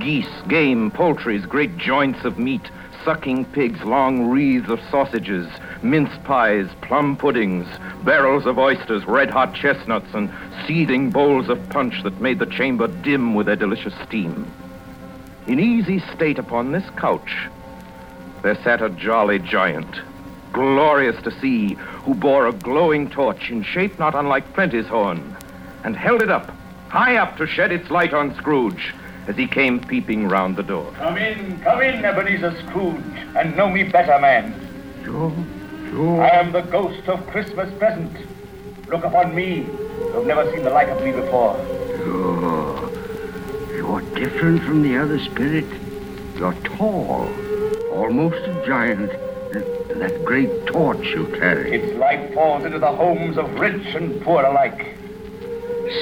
geese, 0.01 0.31
game, 0.49 0.91
poultries, 0.91 1.47
great 1.47 1.77
joints 1.77 2.25
of 2.25 2.39
meat, 2.39 2.69
sucking 3.05 3.45
pigs, 3.47 3.83
long 3.83 4.29
wreaths 4.29 4.69
of 4.69 4.81
sausages, 4.91 5.49
mince 5.83 6.17
pies, 6.25 6.69
plum 6.81 7.17
puddings, 7.17 7.67
barrels 8.05 8.47
of 8.47 8.59
oysters, 8.59 9.05
red 9.07 9.31
hot 9.31 9.55
chestnuts, 9.55 10.15
and 10.15 10.31
seething 10.67 11.11
bowls 11.11 11.49
of 11.49 11.69
punch 11.69 12.03
that 12.03 12.21
made 12.21 12.39
the 12.39 12.47
chamber 12.47 12.87
dim 12.87 13.35
with 13.35 13.47
their 13.47 13.57
delicious 13.57 13.95
steam. 14.07 14.51
In 15.47 15.59
easy 15.59 16.01
state 16.15 16.39
upon 16.39 16.73
this 16.73 16.89
couch, 16.97 17.49
there 18.43 18.61
sat 18.63 18.83
a 18.83 18.91
jolly 18.91 19.39
giant, 19.39 20.01
glorious 20.53 21.21
to 21.23 21.31
see, 21.41 21.75
who 21.75 22.15
bore 22.15 22.47
a 22.47 22.53
glowing 22.53 23.11
torch 23.11 23.51
in 23.51 23.63
shape 23.63 23.99
not 23.99 24.15
unlike 24.15 24.53
Plenty's 24.55 24.87
horn, 24.87 25.37
and 25.85 25.97
held 25.97 26.23
it 26.23 26.31
up, 26.31 26.51
high 26.89 27.17
up 27.17 27.37
to 27.39 27.47
shed 27.47 27.73
its 27.73 27.91
light 27.91 28.15
on 28.15 28.35
Scrooge 28.37 28.95
as 29.27 29.37
he 29.37 29.47
came 29.47 29.81
peeping 29.81 30.29
round 30.29 30.57
the 30.57 30.63
door. 30.63 30.93
Come 30.97 31.17
in, 31.17 31.61
come 31.61 31.81
in, 31.81 32.05
Ebenezer 32.05 32.55
Scrooge, 32.67 33.03
and 33.37 33.57
know 33.57 33.69
me 33.69 33.85
better, 33.85 34.19
man. 34.21 34.55
Joe, 35.05 35.33
Joe. 35.91 36.21
I 36.21 36.31
am 36.31 36.53
the 36.53 36.63
ghost 36.63 37.09
of 37.09 37.27
Christmas 37.29 37.73
present. 37.79 38.17
Look 38.89 39.05
upon 39.05 39.35
me. 39.35 39.67
You've 40.15 40.27
never 40.27 40.51
seen 40.53 40.65
the 40.65 40.71
like 40.71 40.89
of 40.89 41.03
me 41.03 41.13
before. 41.13 41.57
Joe, 41.99 42.91
you're 43.75 44.01
different 44.15 44.63
from 44.65 44.83
the 44.83 44.97
other 44.97 45.19
spirit. 45.19 45.67
You're 46.37 46.55
tall, 46.65 47.29
almost 47.93 48.37
a 48.37 48.65
giant. 48.67 49.13
And 49.53 50.01
that 50.01 50.25
great 50.25 50.67
torch 50.67 51.05
you 51.09 51.27
carry. 51.27 51.73
Its 51.73 51.99
light 51.99 52.33
falls 52.33 52.65
into 52.65 52.79
the 52.79 52.91
homes 52.91 53.37
of 53.37 53.53
rich 53.61 53.95
and 53.95 54.21
poor 54.23 54.43
alike. 54.43 54.97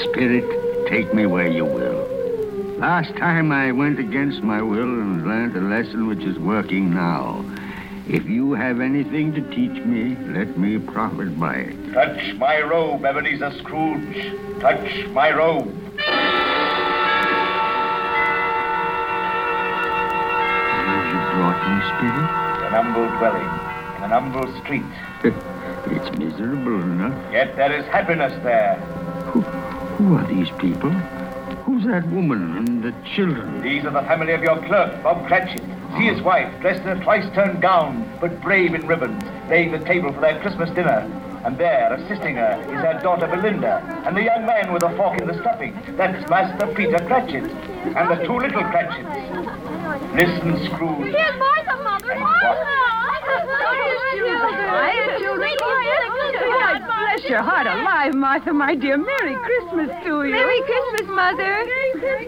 Spirit, 0.04 0.88
take 0.88 1.12
me 1.12 1.26
where 1.26 1.48
you 1.48 1.64
will. 1.64 2.06
Last 2.78 3.14
time 3.16 3.52
I 3.52 3.72
went 3.72 3.98
against 3.98 4.42
my 4.42 4.62
will 4.62 4.82
and 4.82 5.26
learned 5.26 5.56
a 5.56 5.60
lesson 5.60 6.06
which 6.06 6.20
is 6.20 6.38
working 6.38 6.94
now. 6.94 7.44
If 8.08 8.24
you 8.26 8.52
have 8.52 8.80
anything 8.80 9.34
to 9.34 9.40
teach 9.50 9.84
me, 9.84 10.16
let 10.32 10.56
me 10.56 10.78
profit 10.78 11.38
by 11.38 11.54
it. 11.56 11.92
Touch 11.92 12.34
my 12.36 12.60
robe, 12.60 13.04
Ebenezer 13.04 13.52
Scrooge. 13.58 14.32
Touch 14.60 15.06
my 15.08 15.30
robe. 15.32 15.66
You 21.10 21.18
brought 21.34 21.60
me, 21.66 21.76
Spirit? 21.92 22.28
An 22.64 22.72
humble 22.72 23.08
dwelling 23.18 23.70
in 23.96 24.04
an 24.04 24.10
humble 24.10 24.60
street. 24.62 24.82
it's 25.92 26.18
miserable 26.18 26.80
enough. 26.80 27.32
Yet 27.32 27.56
there 27.56 27.72
is 27.72 27.84
happiness 27.86 28.32
there. 28.42 28.78
Who, 30.00 30.06
who 30.06 30.16
are 30.16 30.26
these 30.28 30.48
people? 30.58 30.90
Who's 31.68 31.84
that 31.84 32.08
woman 32.08 32.56
and 32.56 32.82
the 32.82 32.94
children? 33.14 33.60
These 33.60 33.84
are 33.84 33.90
the 33.90 34.00
family 34.08 34.32
of 34.32 34.42
your 34.42 34.56
clerk, 34.64 35.02
Bob 35.02 35.26
Cratchit. 35.26 35.60
See 35.98 36.06
his 36.06 36.20
ah. 36.20 36.24
wife, 36.24 36.60
dressed 36.62 36.80
in 36.82 36.88
a 36.88 37.04
twice-turned 37.04 37.60
gown, 37.60 38.10
but 38.18 38.40
brave 38.40 38.72
in 38.72 38.86
ribbons, 38.86 39.22
laying 39.50 39.72
the 39.72 39.78
table 39.80 40.10
for 40.10 40.22
their 40.22 40.40
Christmas 40.40 40.70
dinner. 40.70 41.04
And 41.44 41.58
there, 41.58 41.92
assisting 41.92 42.36
her, 42.36 42.58
is 42.62 42.80
her 42.80 42.98
daughter 43.02 43.26
Belinda, 43.26 43.84
and 44.06 44.16
the 44.16 44.22
young 44.22 44.46
man 44.46 44.72
with 44.72 44.84
a 44.84 44.96
fork 44.96 45.20
in 45.20 45.26
the 45.26 45.34
stuffing. 45.34 45.78
That's 45.98 46.30
Master 46.30 46.66
Peter 46.68 46.98
Cratchit, 47.04 47.44
and 47.44 48.10
the 48.10 48.24
two 48.24 48.38
little 48.38 48.64
Cratchits. 48.64 49.04
Listen, 50.14 50.64
Scrooge. 50.64 51.14
Here's 51.14 51.38
Martha, 51.38 51.76
Mother. 51.76 53.09
God 56.50 56.82
bless 56.86 57.28
your 57.28 57.42
heart 57.42 57.66
alive, 57.66 58.14
Martha, 58.14 58.52
my 58.52 58.74
dear. 58.74 58.96
Merry 58.96 59.34
Christmas 59.36 59.90
to 60.04 60.24
you. 60.24 60.30
Merry 60.30 60.62
Christmas, 60.62 61.06
Mother. 61.08 61.64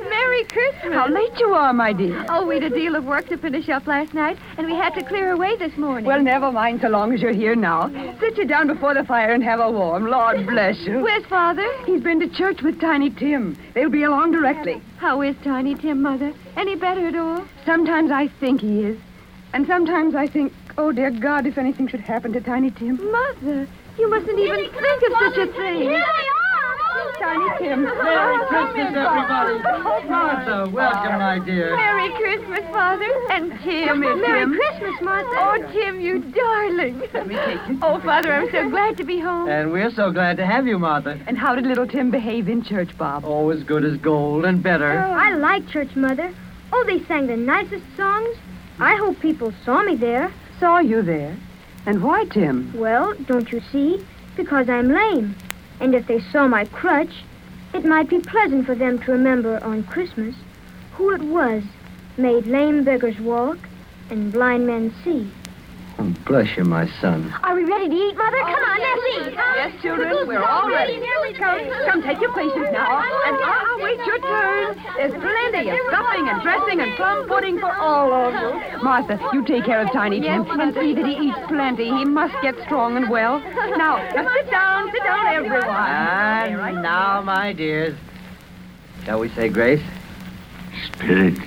Merry 0.09 0.45
Christmas. 0.45 0.93
How 0.93 1.09
late 1.09 1.39
you 1.39 1.55
are, 1.55 1.73
my 1.73 1.93
dear. 1.93 2.25
Oh, 2.29 2.47
we'd 2.47 2.63
a 2.63 2.71
deal 2.71 2.95
of 2.97 3.05
work 3.05 3.29
to 3.29 3.37
finish 3.37 3.69
up 3.69 3.87
last 3.87 4.15
night, 4.15 4.39
and 4.59 4.67
we 4.67 4.75
had 4.75 4.95
to 4.95 5.05
clear 5.05 5.33
away 5.33 5.57
this 5.57 5.77
morning. 5.77 6.05
Well, 6.05 6.23
never 6.23 6.53
mind 6.53 6.81
so 6.83 6.89
long 6.89 7.13
as 7.13 7.21
you're 7.21 7.33
here 7.33 7.57
now. 7.57 7.89
Sit 8.21 8.37
you 8.37 8.45
down 8.47 8.67
before 8.67 8.95
the 8.95 9.05
fire 9.05 9.33
and 9.33 9.43
have 9.43 9.61
a 9.61 9.71
warm. 9.71 10.07
Lord 10.07 10.47
bless 10.47 10.79
you. 10.81 11.01
Where's 11.01 11.25
Father? 11.27 11.67
He's 11.85 12.03
been 12.03 12.21
to 12.21 12.29
church 12.29 12.63
with 12.63 12.81
Tiny 12.81 13.11
Tim. 13.11 13.57
They'll 13.75 13.91
be 13.91 14.03
along 14.05 14.33
directly. 14.33 14.81
How 14.99 15.23
is 15.23 15.35
Tiny 15.43 15.75
Tim, 15.75 16.03
Mother? 16.03 16.33
Any 16.57 16.77
better 16.77 17.07
at 17.09 17.17
all? 17.17 17.45
Sometimes 17.65 18.11
I 18.11 18.29
think 18.41 18.61
he 18.61 18.83
is. 18.85 18.99
And 19.55 19.67
sometimes 19.67 20.15
I 20.15 20.27
think, 20.27 20.53
oh, 20.79 20.93
dear 20.93 21.11
God, 21.11 21.47
if 21.47 21.59
anything 21.59 21.89
should 21.89 22.01
happen 22.01 22.33
to 22.33 22.41
Tiny 22.41 22.71
Tim. 22.71 22.97
Mother, 23.11 23.69
you 23.99 24.11
mustn't 24.11 24.39
even 24.39 24.57
think 24.57 25.03
of 25.03 25.13
such 25.19 25.37
a 25.39 25.47
thing. 25.53 25.81
Here 25.81 25.91
they 25.91 25.97
are. 25.99 26.33
Tiny 27.19 27.59
Tim. 27.59 27.83
Merry 27.83 28.47
Christmas, 28.47 28.95
everybody. 28.95 29.61
Oh, 29.65 30.03
Martha, 30.09 30.71
welcome, 30.71 31.19
my 31.19 31.39
dear. 31.39 31.77
Merry 31.77 32.13
Christmas, 32.15 32.61
Father. 32.71 33.07
And 33.31 33.53
Tim. 33.63 33.89
Come 33.89 34.03
here, 34.03 34.17
Merry 34.17 34.41
Tim. 34.41 34.55
Christmas, 34.55 35.01
Martha. 35.03 35.31
Oh, 35.33 35.73
Tim, 35.73 36.01
you 36.01 36.19
darling. 36.19 37.03
Let 37.15 37.27
me 37.29 37.35
take 37.37 37.69
you. 37.69 37.79
Oh, 37.83 38.01
Father, 38.01 38.33
I'm 38.33 38.51
so 38.51 38.69
glad 38.69 38.97
to 38.97 39.05
be 39.05 39.21
home. 39.21 39.49
And 39.49 39.73
we're 39.73 39.91
so 39.91 40.11
glad 40.11 40.37
to 40.39 40.47
have 40.47 40.67
you, 40.67 40.79
Martha. 40.79 41.19
And 41.27 41.39
how 41.39 41.55
did 41.55 41.65
little 41.65 41.87
Tim 41.87 42.11
behave 42.11 42.49
in 42.49 42.63
church, 42.63 42.97
Bob? 42.99 43.25
Oh, 43.25 43.51
as 43.51 43.63
good 43.63 43.85
as 43.85 43.97
gold 43.99 44.45
and 44.45 44.63
better. 44.63 44.93
Oh, 44.93 45.13
I 45.13 45.35
like 45.35 45.69
church, 45.69 45.95
Mother. 45.95 46.35
Oh, 46.73 46.85
they 46.87 47.05
sang 47.05 47.27
the 47.27 47.37
nicest 47.37 47.85
songs. 47.97 48.37
I 48.79 48.97
hope 48.97 49.21
people 49.21 49.53
saw 49.65 49.83
me 49.83 49.95
there. 49.97 50.33
Saw 50.63 50.79
you 50.79 51.03
there. 51.03 51.37
And 51.87 52.05
why, 52.05 52.25
Tim? 52.27 52.73
Well, 52.77 53.15
don't 53.27 53.51
you 53.51 53.61
see? 53.73 54.07
Because 54.37 54.69
I'm 54.69 54.91
lame. 54.91 55.35
And 55.81 55.93
if 55.93 56.07
they 56.07 56.21
saw 56.21 56.47
my 56.47 56.67
crutch, 56.67 57.25
it 57.75 57.85
might 57.85 58.09
be 58.09 58.21
pleasant 58.21 58.67
for 58.67 58.77
them 58.77 59.01
to 59.01 59.11
remember 59.11 59.59
on 59.65 59.83
Christmas 59.83 60.37
who 60.93 61.11
it 61.11 61.21
was 61.21 61.65
made 62.17 62.47
lame 62.47 62.85
beggars 62.85 63.19
walk 63.19 63.59
and 64.09 64.33
blind 64.33 64.65
men 64.65 64.95
see. 65.03 65.33
Oh, 65.99 66.15
bless 66.27 66.57
you, 66.57 66.65
my 66.65 66.89
son. 67.01 67.33
Are 67.43 67.55
we 67.55 67.65
ready 67.65 67.89
to 67.89 67.95
eat, 67.95 68.17
Mother? 68.17 68.39
Oh, 68.41 68.45
come 68.45 68.65
on, 68.65 68.79
let's 68.81 69.29
eat. 69.29 69.35
Yes, 69.35 69.83
children, 69.83 70.27
we're 70.27 70.43
all 70.43 70.69
ready. 70.69 71.01
Come, 71.37 71.61
come, 71.87 72.03
take 72.03 72.21
your 72.21 72.33
places 72.33 72.69
now. 72.73 72.87
Oh, 72.89 73.23
and 73.27 73.37
I'll 73.45 73.79
wait 73.83 73.99
your 74.07 74.19
turn. 74.21 74.77
There's 74.97 75.13
plenty 75.13 75.71
of 75.71 75.79
stuffing 75.89 76.29
and 76.29 76.43
dressing 76.43 76.81
and 76.81 76.97
plum 76.97 77.29
pudding 77.29 77.59
for 77.59 77.73
all 77.73 78.13
of 78.13 78.33
you. 78.35 78.83
Martha, 78.83 79.19
you 79.33 79.45
take 79.45 79.65
care 79.65 79.81
of 79.83 79.93
Tiny 79.93 80.21
Tim 80.21 80.49
and 80.61 80.75
see 80.75 80.95
that 80.95 81.05
he 81.05 81.29
eats 81.29 81.39
plenty. 81.49 81.85
He 81.85 82.05
must 82.05 82.35
get 82.43 82.55
strong 82.65 82.97
and 82.97 83.11
well. 83.11 83.41
Now, 83.77 83.99
now 84.15 84.35
sit 84.35 84.51
down, 84.51 84.91
sit 84.93 85.03
down, 85.05 85.27
everyone. 85.27 85.67
And 85.67 86.83
now, 86.83 87.21
my 87.23 87.53
dears, 87.53 87.97
shall 89.05 89.21
we 89.21 89.29
say 89.31 89.49
grace? 89.49 89.83
Spirit, 90.87 91.39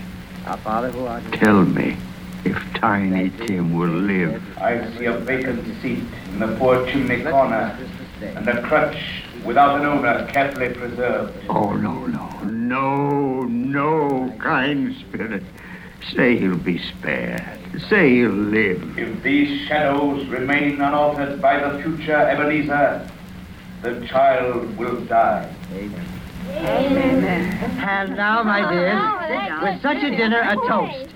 Our 0.45 0.57
Father 0.57 0.91
who 0.91 1.05
art 1.05 1.23
in 1.25 1.31
tell 1.31 1.65
me 1.65 1.97
if 2.45 2.73
Tiny 2.75 3.31
Tim 3.31 3.73
will 3.73 3.89
live. 3.89 4.41
I 4.57 4.89
see 4.97 5.05
a 5.05 5.17
vacant 5.17 5.65
seat 5.81 6.03
in 6.31 6.39
the 6.39 6.55
poor 6.57 6.85
chimney 6.85 7.23
corner, 7.23 7.77
and 8.21 8.47
a 8.47 8.61
crutch 8.61 9.23
without 9.43 9.79
an 9.79 9.85
owner 9.85 10.25
carefully 10.27 10.69
preserved. 10.69 11.35
Oh, 11.49 11.73
no, 11.73 12.05
no, 12.05 12.29
no, 12.43 13.41
no, 13.43 14.35
kind 14.39 14.95
spirit. 14.95 15.43
Say 16.13 16.37
he'll 16.37 16.57
be 16.57 16.77
spared. 16.77 17.59
Say 17.89 18.17
he'll 18.17 18.29
live. 18.29 18.97
If 18.97 19.23
these 19.23 19.67
shadows 19.67 20.27
remain 20.27 20.75
unaltered 20.75 21.41
by 21.41 21.67
the 21.67 21.81
future 21.81 22.15
Ebenezer, 22.15 23.09
the 23.81 24.05
child 24.07 24.77
will 24.77 25.01
die. 25.05 25.51
And 26.47 28.15
now, 28.15 28.43
my 28.43 28.69
dears, 28.71 29.63
with 29.63 29.81
such 29.81 30.03
a 30.03 30.15
dinner, 30.15 30.41
a 30.41 30.55
toast. 30.67 31.15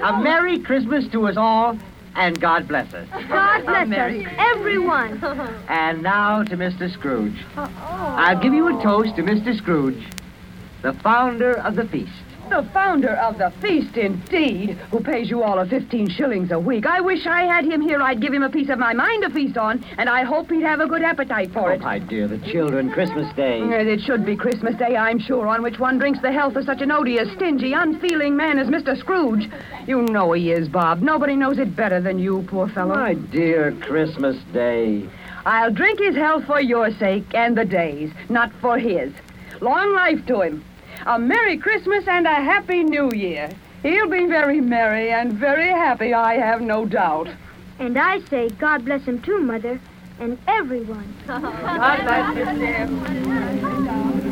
A 0.00 0.20
Merry 0.22 0.58
Christmas 0.58 1.06
to 1.08 1.26
us 1.26 1.36
all, 1.36 1.78
and 2.16 2.40
God 2.40 2.66
bless 2.66 2.92
us. 2.94 3.08
God 3.28 3.66
bless 3.66 3.88
us, 3.88 4.26
everyone. 4.38 5.22
And 5.68 6.02
now 6.02 6.42
to 6.44 6.56
Mr. 6.56 6.92
Scrooge. 6.92 7.38
I'll 7.56 8.40
give 8.40 8.54
you 8.54 8.68
a 8.68 8.82
toast 8.82 9.16
to 9.16 9.22
Mr. 9.22 9.56
Scrooge, 9.56 10.02
the 10.82 10.92
founder 10.94 11.54
of 11.58 11.76
the 11.76 11.86
feast. 11.86 12.12
The 12.50 12.68
founder 12.74 13.10
of 13.14 13.38
the 13.38 13.52
feast, 13.62 13.96
indeed, 13.96 14.70
who 14.90 14.98
pays 15.00 15.30
you 15.30 15.42
all 15.44 15.58
of 15.60 15.68
15 15.70 16.08
shillings 16.10 16.50
a 16.50 16.58
week. 16.58 16.84
I 16.84 17.00
wish 17.00 17.24
I 17.24 17.44
had 17.44 17.64
him 17.64 17.80
here. 17.80 18.02
I'd 18.02 18.20
give 18.20 18.34
him 18.34 18.42
a 18.42 18.50
piece 18.50 18.68
of 18.68 18.78
my 18.78 18.92
mind 18.92 19.22
to 19.22 19.30
feast 19.30 19.56
on, 19.56 19.84
and 19.98 20.08
I 20.08 20.24
hope 20.24 20.50
he'd 20.50 20.62
have 20.64 20.80
a 20.80 20.86
good 20.88 21.02
appetite 21.02 21.52
for 21.52 21.70
Oh, 21.70 21.74
it. 21.74 21.80
my 21.80 22.00
dear, 22.00 22.26
the 22.26 22.38
children, 22.38 22.90
Christmas 22.90 23.32
Day. 23.34 23.60
Yes, 23.60 23.86
It 23.86 24.00
should 24.00 24.26
be 24.26 24.34
Christmas 24.36 24.74
Day, 24.74 24.96
I'm 24.96 25.20
sure, 25.20 25.46
on 25.46 25.62
which 25.62 25.78
one 25.78 25.98
drinks 25.98 26.20
the 26.20 26.32
health 26.32 26.56
of 26.56 26.64
such 26.64 26.80
an 26.82 26.90
odious, 26.90 27.32
stingy, 27.34 27.72
unfeeling 27.72 28.36
man 28.36 28.58
as 28.58 28.66
Mr. 28.66 28.98
Scrooge. 28.98 29.48
You 29.86 30.02
know 30.02 30.32
he 30.32 30.50
is, 30.50 30.68
Bob. 30.68 31.02
Nobody 31.02 31.36
knows 31.36 31.58
it 31.58 31.76
better 31.76 32.00
than 32.00 32.18
you, 32.18 32.44
poor 32.48 32.68
fellow. 32.68 32.96
My 32.96 33.14
dear 33.14 33.70
Christmas 33.80 34.36
Day. 34.52 35.08
I'll 35.46 35.70
drink 35.70 36.00
his 36.00 36.16
health 36.16 36.44
for 36.46 36.60
your 36.60 36.90
sake 36.98 37.32
and 37.32 37.56
the 37.56 37.64
day's, 37.64 38.10
not 38.28 38.50
for 38.60 38.76
his. 38.76 39.12
Long 39.60 39.94
life 39.94 40.26
to 40.26 40.40
him. 40.40 40.64
A 41.06 41.18
Merry 41.18 41.56
Christmas 41.56 42.06
and 42.06 42.26
a 42.26 42.34
Happy 42.34 42.84
New 42.84 43.10
Year. 43.12 43.48
He'll 43.82 44.08
be 44.08 44.26
very 44.26 44.60
merry 44.60 45.10
and 45.10 45.32
very 45.32 45.68
happy, 45.68 46.12
I 46.12 46.34
have 46.34 46.60
no 46.60 46.84
doubt. 46.84 47.28
And 47.78 47.98
I 47.98 48.20
say, 48.28 48.50
God 48.50 48.84
bless 48.84 49.04
him 49.04 49.22
too, 49.22 49.38
Mother, 49.38 49.80
and 50.18 50.38
everyone. 50.46 51.14
God 51.26 52.02
bless 52.04 52.36
you, 52.36 52.44
dear. 52.58 54.20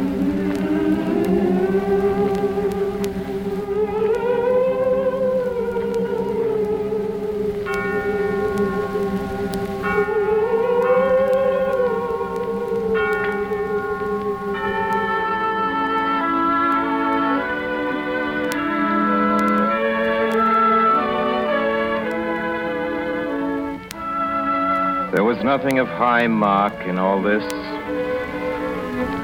nothing 25.48 25.78
of 25.78 25.88
high 25.88 26.26
mark 26.26 26.74
in 26.86 26.98
all 26.98 27.22
this. 27.22 27.42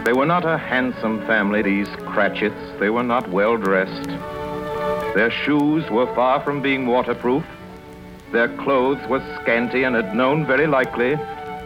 They 0.07 0.15
were 0.15 0.25
not 0.25 0.47
a 0.47 0.57
handsome 0.57 1.19
family, 1.27 1.61
these 1.61 1.89
Cratchits. 2.07 2.81
They 2.81 2.89
were 2.89 3.03
not 3.03 3.29
well 3.29 3.59
dressed. 3.59 4.09
Their 5.15 5.31
shoes 5.31 5.85
were 5.91 6.07
far 6.15 6.41
from 6.41 6.63
being 6.63 6.87
waterproof. 6.87 7.45
Their 8.33 8.49
clothes 8.57 9.07
were 9.07 9.21
scanty 9.43 9.83
and 9.83 9.95
had 9.95 10.17
known, 10.17 10.47
very 10.47 10.67
likely, 10.67 11.17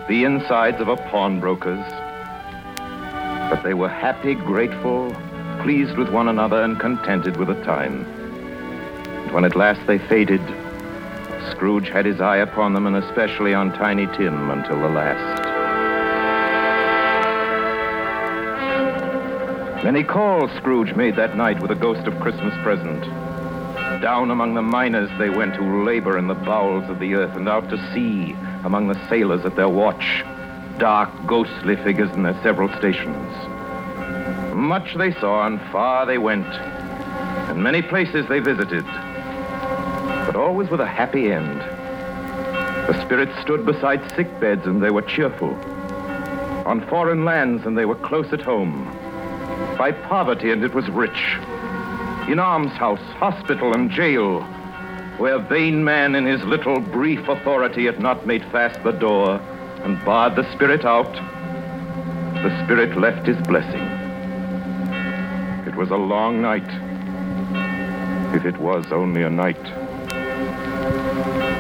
the 0.08 0.24
insides 0.24 0.80
of 0.80 0.88
a 0.88 0.96
pawnbroker's. 0.96 1.86
But 3.50 3.62
they 3.62 3.74
were 3.74 3.88
happy, 3.88 4.34
grateful, 4.34 5.14
pleased 5.62 5.96
with 5.96 6.08
one 6.08 6.26
another, 6.26 6.64
and 6.64 6.80
contented 6.80 7.36
with 7.36 7.46
the 7.46 7.62
time. 7.62 8.04
And 9.22 9.30
when 9.30 9.44
at 9.44 9.54
last 9.54 9.86
they 9.86 9.98
faded, 9.98 10.40
Scrooge 11.50 11.88
had 11.88 12.06
his 12.06 12.20
eye 12.20 12.38
upon 12.38 12.74
them, 12.74 12.86
and 12.86 12.96
especially 12.96 13.54
on 13.54 13.72
Tiny 13.72 14.06
Tim 14.16 14.50
until 14.50 14.80
the 14.80 14.88
last. 14.88 15.44
Many 19.84 20.02
calls 20.02 20.50
Scrooge 20.52 20.94
made 20.94 21.16
that 21.16 21.36
night 21.36 21.60
with 21.60 21.70
a 21.70 21.74
ghost 21.74 22.06
of 22.06 22.18
Christmas 22.20 22.54
present. 22.62 23.02
Down 24.02 24.30
among 24.30 24.54
the 24.54 24.62
miners 24.62 25.10
they 25.18 25.30
went 25.30 25.56
who 25.56 25.84
labor 25.84 26.18
in 26.18 26.26
the 26.26 26.34
bowels 26.34 26.88
of 26.90 26.98
the 26.98 27.14
earth, 27.14 27.34
and 27.36 27.48
out 27.48 27.68
to 27.70 27.92
sea 27.92 28.36
among 28.64 28.88
the 28.88 29.08
sailors 29.08 29.44
at 29.44 29.56
their 29.56 29.68
watch, 29.68 30.24
dark, 30.78 31.10
ghostly 31.26 31.76
figures 31.76 32.10
in 32.12 32.22
their 32.22 32.40
several 32.42 32.68
stations. 32.76 33.32
Much 34.54 34.94
they 34.96 35.12
saw, 35.12 35.46
and 35.46 35.60
far 35.72 36.06
they 36.06 36.18
went, 36.18 36.46
and 36.46 37.62
many 37.62 37.82
places 37.82 38.26
they 38.28 38.40
visited 38.40 38.84
always 40.38 40.70
with 40.70 40.80
a 40.80 40.86
happy 40.86 41.30
end. 41.32 41.60
The 42.88 43.04
spirits 43.04 43.38
stood 43.42 43.66
beside 43.66 44.10
sick 44.14 44.28
beds 44.40 44.66
and 44.66 44.82
they 44.82 44.90
were 44.90 45.02
cheerful. 45.02 45.54
On 46.64 46.86
foreign 46.88 47.24
lands 47.24 47.66
and 47.66 47.76
they 47.76 47.84
were 47.84 47.96
close 47.96 48.32
at 48.32 48.40
home. 48.40 48.84
By 49.76 49.92
poverty 49.92 50.50
and 50.50 50.64
it 50.64 50.74
was 50.74 50.88
rich. 50.88 51.36
In 52.28 52.38
almshouse, 52.38 53.00
hospital, 53.16 53.74
and 53.74 53.90
jail, 53.90 54.42
where 55.18 55.38
vain 55.38 55.82
man 55.82 56.14
in 56.14 56.26
his 56.26 56.42
little 56.44 56.78
brief 56.78 57.26
authority 57.28 57.86
had 57.86 58.00
not 58.00 58.26
made 58.26 58.44
fast 58.52 58.82
the 58.84 58.92
door 58.92 59.40
and 59.82 60.02
barred 60.04 60.36
the 60.36 60.50
spirit 60.52 60.84
out, 60.84 61.12
the 62.42 62.64
spirit 62.64 62.96
left 62.96 63.26
his 63.26 63.38
blessing. 63.46 63.82
It 65.66 65.74
was 65.74 65.90
a 65.90 65.96
long 65.96 66.40
night, 66.40 66.68
if 68.34 68.44
it 68.44 68.58
was 68.58 68.92
only 68.92 69.22
a 69.22 69.30
night. 69.30 69.87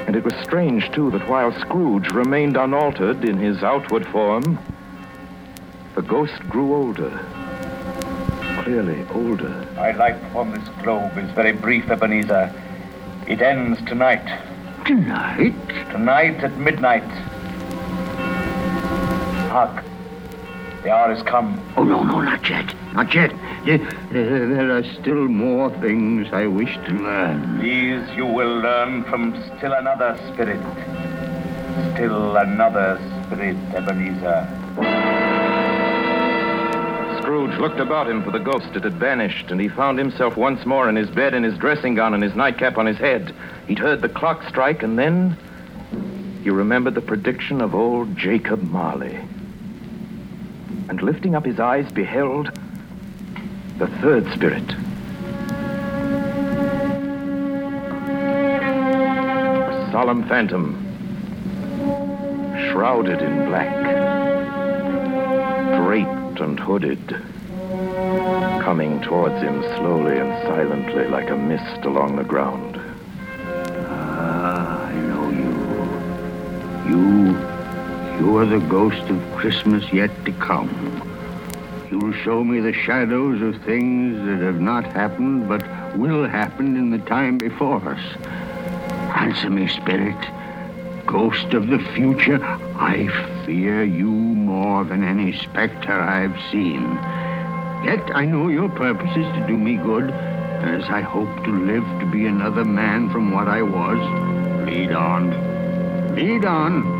And 0.08 0.16
it 0.16 0.24
was 0.24 0.32
strange, 0.42 0.90
too, 0.92 1.10
that 1.10 1.28
while 1.28 1.52
Scrooge 1.52 2.12
remained 2.12 2.56
unaltered 2.56 3.26
in 3.26 3.36
his 3.36 3.62
outward 3.62 4.06
form, 4.06 4.58
the 5.94 6.00
ghost 6.00 6.40
grew 6.48 6.74
older. 6.74 7.10
Clearly 8.64 9.04
older. 9.12 9.68
My 9.76 9.90
life 9.90 10.16
upon 10.30 10.52
this 10.52 10.66
globe 10.82 11.18
is 11.18 11.30
very 11.32 11.52
brief, 11.52 11.90
Ebenezer. 11.90 12.50
It 13.26 13.42
ends 13.42 13.82
tonight. 13.84 14.24
Tonight? 14.86 15.68
Tonight 15.90 16.42
at 16.42 16.56
midnight. 16.56 17.04
Hark. 19.50 19.84
The 20.88 20.94
hour 20.94 21.14
has 21.14 21.22
come. 21.22 21.60
Oh, 21.76 21.84
no, 21.84 22.02
no, 22.02 22.22
not 22.22 22.48
yet. 22.48 22.74
Not 22.94 23.14
yet. 23.14 23.30
There, 23.66 23.76
there 24.10 24.48
there 24.48 24.70
are 24.74 24.82
still 24.94 25.28
more 25.28 25.68
things 25.82 26.28
I 26.32 26.46
wish 26.46 26.72
to 26.76 26.92
learn. 26.92 27.60
These 27.60 28.08
you 28.16 28.24
will 28.24 28.60
learn 28.60 29.04
from 29.04 29.34
still 29.58 29.74
another 29.74 30.16
spirit. 30.32 30.62
Still 31.92 32.38
another 32.38 32.96
spirit, 33.26 33.58
Ebenezer. 33.74 34.48
Scrooge 37.20 37.58
looked 37.58 37.80
about 37.80 38.08
him 38.08 38.22
for 38.24 38.30
the 38.30 38.38
ghost. 38.38 38.72
that 38.72 38.84
had 38.84 38.94
vanished, 38.94 39.50
and 39.50 39.60
he 39.60 39.68
found 39.68 39.98
himself 39.98 40.38
once 40.38 40.64
more 40.64 40.88
in 40.88 40.96
his 40.96 41.10
bed 41.10 41.34
in 41.34 41.42
his 41.42 41.58
dressing 41.58 41.96
gown 41.96 42.14
and 42.14 42.22
his 42.22 42.34
nightcap 42.34 42.78
on 42.78 42.86
his 42.86 42.96
head. 42.96 43.34
He'd 43.66 43.78
heard 43.78 44.00
the 44.00 44.08
clock 44.08 44.42
strike, 44.48 44.82
and 44.82 44.98
then 44.98 45.36
he 46.42 46.48
remembered 46.48 46.94
the 46.94 47.02
prediction 47.02 47.60
of 47.60 47.74
old 47.74 48.16
Jacob 48.16 48.62
Marley. 48.62 49.27
And 50.88 51.02
lifting 51.02 51.34
up 51.34 51.44
his 51.44 51.60
eyes, 51.60 51.90
beheld 51.92 52.50
the 53.78 53.88
third 54.00 54.26
spirit. 54.32 54.64
A 59.68 59.88
solemn 59.92 60.26
phantom, 60.28 60.76
shrouded 62.70 63.20
in 63.22 63.44
black, 63.46 63.74
draped 65.76 66.40
and 66.40 66.58
hooded, 66.58 67.06
coming 68.62 69.00
towards 69.02 69.40
him 69.42 69.62
slowly 69.76 70.18
and 70.18 70.32
silently 70.44 71.06
like 71.06 71.30
a 71.30 71.36
mist 71.36 71.84
along 71.84 72.16
the 72.16 72.24
ground. 72.24 72.80
Ah, 73.90 74.86
I 74.86 74.94
know 74.94 75.30
you. 75.30 75.54
You, 76.90 77.47
you 78.18 78.36
are 78.36 78.46
the 78.46 78.58
ghost 78.58 79.08
of 79.10 79.36
Christmas 79.36 79.92
yet 79.92 80.10
to 80.24 80.32
come. 80.32 80.68
You'll 81.90 82.12
show 82.12 82.42
me 82.42 82.60
the 82.60 82.72
shadows 82.72 83.40
of 83.42 83.62
things 83.62 84.18
that 84.26 84.44
have 84.44 84.60
not 84.60 84.84
happened 84.84 85.48
but 85.48 85.62
will 85.96 86.26
happen 86.26 86.76
in 86.76 86.90
the 86.90 86.98
time 86.98 87.38
before 87.38 87.80
us. 87.88 88.00
Answer 89.16 89.50
me, 89.50 89.68
spirit. 89.68 90.16
Ghost 91.06 91.54
of 91.54 91.68
the 91.68 91.78
future, 91.94 92.42
I 92.42 93.08
fear 93.46 93.84
you 93.84 94.10
more 94.10 94.84
than 94.84 95.04
any 95.04 95.32
specter 95.32 95.92
I've 95.92 96.36
seen. 96.50 96.82
Yet 97.84 98.10
I 98.14 98.24
know 98.24 98.48
your 98.48 98.68
purpose 98.68 99.16
is 99.16 99.26
to 99.36 99.44
do 99.46 99.56
me 99.56 99.76
good, 99.76 100.10
and 100.10 100.82
as 100.82 100.90
I 100.90 101.00
hope 101.02 101.44
to 101.44 101.50
live 101.50 101.84
to 102.00 102.06
be 102.06 102.26
another 102.26 102.64
man 102.64 103.10
from 103.10 103.30
what 103.30 103.46
I 103.48 103.62
was, 103.62 103.98
lead 104.66 104.92
on. 104.92 106.14
Lead 106.16 106.44
on. 106.44 106.97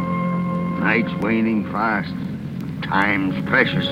Night's 0.79 1.12
waning 1.14 1.64
fast. 1.72 2.14
Time's 2.85 3.45
precious. 3.49 3.87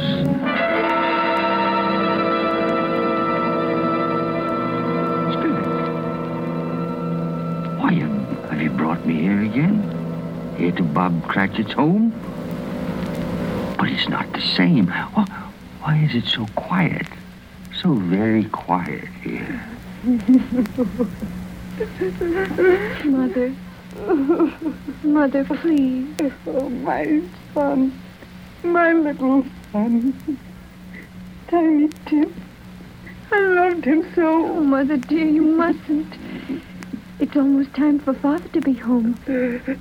Spirit, 5.33 5.67
Why 7.79 7.93
have, 7.93 8.63
you 8.63 8.71
brought 8.71 9.05
me 9.05 9.21
here 9.21 9.43
again? 9.43 9.83
Here 10.57 10.71
to 10.73 10.83
Bob 10.85 11.27
Cratchit's 11.27 11.73
home? 11.73 12.11
But 13.77 13.91
it's 13.91 14.09
not 14.09 14.33
the 14.33 14.41
same. 14.41 14.87
Why, 14.87 15.25
why 15.81 15.97
is 15.99 16.15
it 16.15 16.27
so 16.29 16.47
quiet? 16.55 17.07
So 17.83 17.95
very 17.95 18.45
quiet 18.45 19.05
here. 19.23 19.61
Mother. 23.05 23.55
Mother, 25.03 25.45
please. 25.45 26.33
Oh, 26.47 26.69
my 26.69 27.23
son. 27.55 27.99
My 28.63 28.93
little 28.93 29.47
son. 29.73 30.39
Tiny 31.49 31.89
Tim. 32.07 32.35
I 33.33 33.41
loved 33.41 33.85
him 33.85 34.07
so. 34.15 34.47
Oh, 34.47 34.61
Mother 34.61 34.99
dear, 34.99 35.27
you 35.27 35.43
mustn't. 35.43 36.15
It's 37.19 37.35
almost 37.37 37.73
time 37.75 37.99
for 37.99 38.13
Father 38.13 38.49
to 38.49 38.61
be 38.61 38.75
home. 38.75 39.15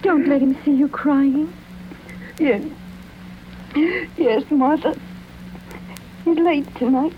Don't 0.01 0.27
let 0.27 0.41
him 0.41 0.57
see 0.63 0.71
you 0.71 0.87
crying. 0.87 1.53
Yes. 2.39 2.63
Yes, 4.17 4.43
Mother. 4.49 4.93
He's 6.23 6.37
late 6.37 6.73
tonight. 6.75 7.13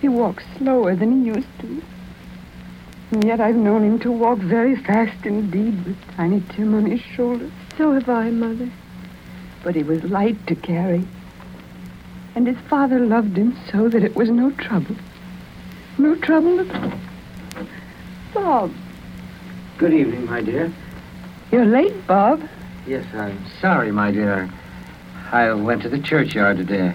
He 0.00 0.08
walks 0.08 0.44
slower 0.56 0.94
than 0.94 1.20
he 1.20 1.26
used 1.26 1.58
to. 1.60 1.82
And 3.10 3.24
yet 3.24 3.40
I've 3.40 3.56
known 3.56 3.82
him 3.82 3.98
to 4.00 4.12
walk 4.12 4.38
very 4.38 4.76
fast 4.76 5.26
indeed 5.26 5.84
with 5.84 5.96
Tiny 6.16 6.42
Tim 6.50 6.74
on 6.74 6.86
his 6.86 7.00
shoulder. 7.00 7.50
So 7.76 7.92
have 7.92 8.08
I, 8.08 8.30
Mother. 8.30 8.70
But 9.64 9.74
he 9.74 9.82
was 9.82 10.04
light 10.04 10.46
to 10.46 10.54
carry. 10.54 11.04
And 12.36 12.46
his 12.46 12.56
father 12.68 13.00
loved 13.00 13.36
him 13.36 13.58
so 13.72 13.88
that 13.88 14.04
it 14.04 14.14
was 14.14 14.30
no 14.30 14.52
trouble. 14.52 14.94
No 15.98 16.14
trouble 16.14 16.60
at 16.60 16.74
all. 16.74 16.92
Bob, 18.32 18.72
Good 19.78 19.92
evening, 19.92 20.26
my 20.26 20.40
dear. 20.40 20.72
you're 21.50 21.64
late, 21.64 22.06
Bob. 22.06 22.42
Yes, 22.86 23.04
I'm 23.14 23.44
sorry, 23.60 23.90
my 23.90 24.10
dear. 24.12 24.48
I 25.32 25.52
went 25.52 25.82
to 25.82 25.88
the 25.88 25.98
churchyard 26.00 26.58
today. 26.58 26.94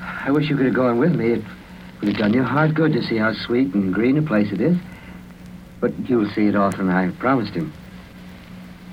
I 0.00 0.30
wish 0.30 0.48
you 0.48 0.56
could 0.56 0.66
have 0.66 0.74
gone 0.74 0.98
with 0.98 1.14
me. 1.14 1.32
It 1.32 1.44
would 2.00 2.08
have 2.10 2.18
done 2.18 2.32
your 2.32 2.44
heart 2.44 2.74
good 2.74 2.92
to 2.92 3.02
see 3.02 3.16
how 3.16 3.32
sweet 3.34 3.74
and 3.74 3.92
green 3.92 4.16
a 4.18 4.22
place 4.22 4.52
it 4.52 4.60
is. 4.60 4.76
But 5.82 6.08
you'll 6.08 6.30
see 6.30 6.46
it 6.46 6.54
often, 6.54 6.88
I 6.88 7.10
promised 7.10 7.54
him. 7.54 7.72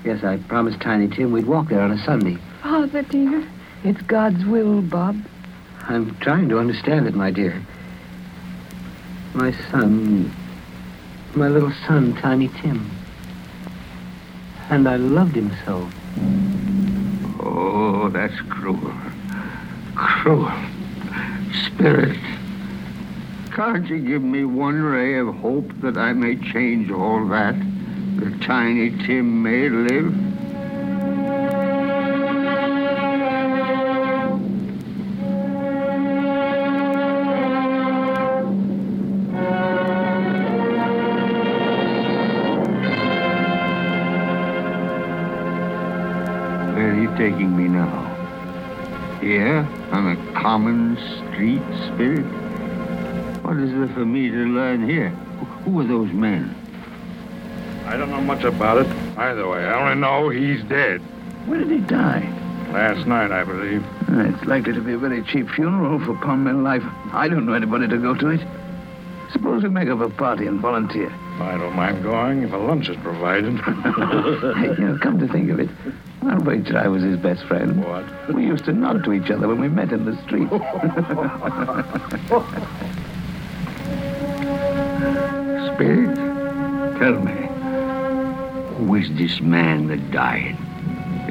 Yes, 0.04 0.24
I 0.24 0.38
promised 0.38 0.80
Tiny 0.80 1.06
Tim 1.06 1.30
we'd 1.30 1.46
walk 1.46 1.68
there 1.68 1.82
on 1.82 1.92
a 1.92 2.04
Sunday. 2.04 2.36
Father 2.62 3.02
dear. 3.02 3.48
It's 3.84 4.02
God's 4.02 4.44
will, 4.44 4.82
Bob. 4.82 5.16
I'm 5.82 6.16
trying 6.16 6.48
to 6.48 6.58
understand 6.58 7.06
it, 7.06 7.14
my 7.14 7.30
dear. 7.30 7.64
My 9.34 9.52
son, 9.70 10.34
my 11.36 11.46
little 11.46 11.72
son, 11.86 12.16
Tiny 12.16 12.48
Tim. 12.48 12.90
And 14.68 14.88
I 14.88 14.96
loved 14.96 15.36
him 15.36 15.52
so. 15.64 15.88
Oh, 17.38 18.08
that's 18.08 18.34
cruel. 18.48 18.92
Cruel. 19.94 20.50
Spirit, 21.66 22.18
can't 23.60 23.86
you 23.90 23.98
give 23.98 24.22
me 24.22 24.42
one 24.42 24.80
ray 24.80 25.18
of 25.18 25.34
hope 25.34 25.70
that 25.82 25.98
I 25.98 26.14
may 26.14 26.34
change 26.34 26.90
all 26.90 27.28
that? 27.28 27.54
That 28.16 28.40
Tiny 28.40 28.88
Tim 29.04 29.42
may 29.42 29.68
live? 29.68 30.14
Where 46.74 46.92
are 46.92 46.98
you 46.98 47.14
taking 47.18 47.54
me 47.54 47.68
now? 47.68 49.18
Here, 49.20 49.68
on 49.92 50.16
a 50.16 50.32
common 50.32 50.96
street, 51.28 51.60
Spirit? 51.92 52.49
What 53.42 53.56
is 53.56 53.70
there 53.72 53.88
for 53.94 54.04
me 54.06 54.30
to 54.30 54.36
learn 54.36 54.88
here? 54.88 55.08
Who 55.64 55.80
are 55.80 55.86
those 55.86 56.12
men? 56.12 56.54
I 57.86 57.96
don't 57.96 58.10
know 58.10 58.20
much 58.20 58.44
about 58.44 58.78
it 58.78 58.86
either 59.18 59.48
way. 59.48 59.64
I 59.64 59.80
only 59.82 60.00
know 60.00 60.28
he's 60.28 60.62
dead. 60.64 61.00
When 61.46 61.60
did 61.60 61.70
he 61.70 61.78
die? 61.86 62.28
Last 62.72 63.06
night, 63.06 63.32
I 63.32 63.42
believe. 63.42 63.82
Uh, 64.08 64.28
It's 64.32 64.44
likely 64.44 64.72
to 64.74 64.80
be 64.80 64.92
a 64.92 64.98
very 64.98 65.22
cheap 65.24 65.48
funeral 65.50 65.98
for 65.98 66.14
Palm 66.14 66.44
Life. 66.62 66.84
I 67.12 67.26
don't 67.28 67.46
know 67.46 67.54
anybody 67.54 67.88
to 67.88 67.98
go 67.98 68.14
to 68.14 68.28
it. 68.28 68.40
Suppose 69.32 69.62
we 69.62 69.68
make 69.70 69.88
up 69.88 70.00
a 70.00 70.10
party 70.10 70.46
and 70.46 70.60
volunteer. 70.60 71.10
I 71.40 71.56
don't 71.56 71.74
mind 71.74 72.02
going 72.02 72.42
if 72.42 72.52
a 72.52 72.56
lunch 72.56 72.88
is 72.88 72.96
provided. 72.98 73.54
You 74.78 74.86
know, 74.86 74.98
come 75.00 75.18
to 75.18 75.28
think 75.28 75.50
of 75.50 75.58
it, 75.60 75.68
I'll 76.22 76.40
wager 76.40 76.76
I 76.78 76.88
was 76.88 77.02
his 77.02 77.16
best 77.18 77.44
friend. 77.46 77.84
What? 77.84 78.04
We 78.34 78.44
used 78.46 78.64
to 78.66 78.72
nod 78.72 79.04
to 79.04 79.12
each 79.12 79.30
other 79.30 79.48
when 79.48 79.60
we 79.60 79.68
met 79.68 79.92
in 79.92 80.04
the 80.04 80.16
street. 80.22 80.48
Spirit, 85.80 86.14
tell 86.98 87.18
me, 87.20 87.32
who 88.76 88.94
is 88.96 89.10
this 89.16 89.40
man 89.40 89.86
that 89.86 90.10
died? 90.10 90.54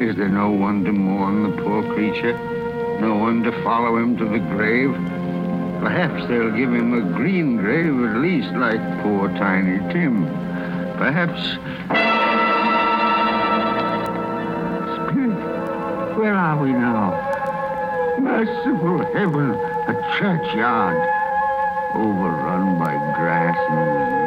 Is 0.01 0.15
there 0.15 0.27
no 0.27 0.49
one 0.49 0.83
to 0.85 0.91
mourn 0.91 1.43
the 1.43 1.61
poor 1.61 1.83
creature? 1.93 2.35
No 2.99 3.13
one 3.13 3.43
to 3.43 3.51
follow 3.63 3.97
him 3.97 4.17
to 4.17 4.25
the 4.25 4.39
grave? 4.39 4.91
Perhaps 5.81 6.27
they'll 6.27 6.49
give 6.49 6.73
him 6.73 6.93
a 6.95 7.15
green 7.15 7.57
grave 7.57 7.93
at 8.09 8.21
least, 8.21 8.51
like 8.53 8.81
poor 9.03 9.27
Tiny 9.37 9.77
Tim. 9.93 10.25
Perhaps. 10.97 11.41
Spirit, 15.11 16.17
where 16.17 16.33
are 16.33 16.59
we 16.59 16.71
now? 16.71 18.17
Merciful 18.19 19.05
heaven, 19.13 19.51
a 19.51 19.93
churchyard, 20.17 20.97
overrun 21.93 22.79
by 22.79 22.95
grass 23.15 23.55
and 23.69 24.09
weeds, 24.09 24.18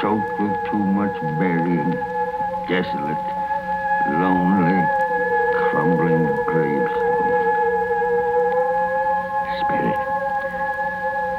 choked 0.00 0.38
with 0.38 0.52
too 0.70 0.78
much 0.78 1.14
burying, 1.38 1.90
desolate, 2.68 3.24
lonely, 4.20 4.84
crumbling 5.70 6.26
gravestones. 6.44 7.46
Spirit, 9.60 10.00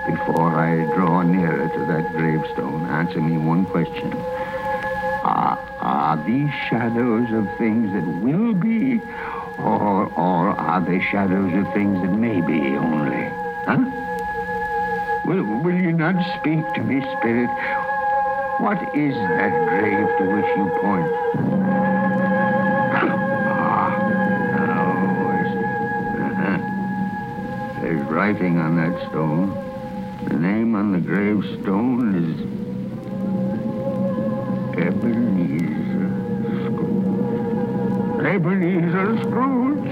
before 0.07 0.55
I 0.55 0.85
draw 0.95 1.21
nearer 1.21 1.69
to 1.69 1.85
that 1.85 2.11
gravestone, 2.13 2.85
answer 2.87 3.21
me 3.21 3.37
one 3.37 3.65
question. 3.65 4.13
Are, 5.23 5.59
are 5.79 6.17
these 6.25 6.51
shadows 6.69 7.31
of 7.33 7.47
things 7.57 7.93
that 7.93 8.07
will 8.23 8.53
be, 8.53 9.01
or, 9.59 10.11
or 10.13 10.49
are 10.49 10.81
they 10.81 10.99
shadows 10.99 11.53
of 11.53 11.73
things 11.73 12.01
that 12.01 12.11
may 12.11 12.41
be 12.41 12.75
only? 12.75 13.29
Huh? 13.65 13.85
Will, 15.25 15.43
will 15.43 15.75
you 15.75 15.91
not 15.91 16.15
speak 16.39 16.63
to 16.75 16.81
me, 16.83 17.01
Spirit? 17.17 17.49
What 18.59 18.81
is 18.95 19.13
that 19.13 19.51
grave 19.69 20.07
to 20.17 20.23
which 20.33 20.45
you 20.57 20.65
point? 20.81 21.11
ah. 23.45 23.93
Uh-huh. 26.25 26.57
There's 27.81 28.01
writing 28.09 28.57
on 28.57 28.75
that 28.77 28.97
stone. 29.09 29.53
The 30.27 30.33
name 30.39 30.73
on 30.75 30.91
the 30.91 30.99
gravestone 30.99 32.15
is 32.17 32.33
Ebenezer 34.75 36.09
Scrooge. 36.65 38.25
Ebenezer 38.25 39.17
Scrooge? 39.21 39.89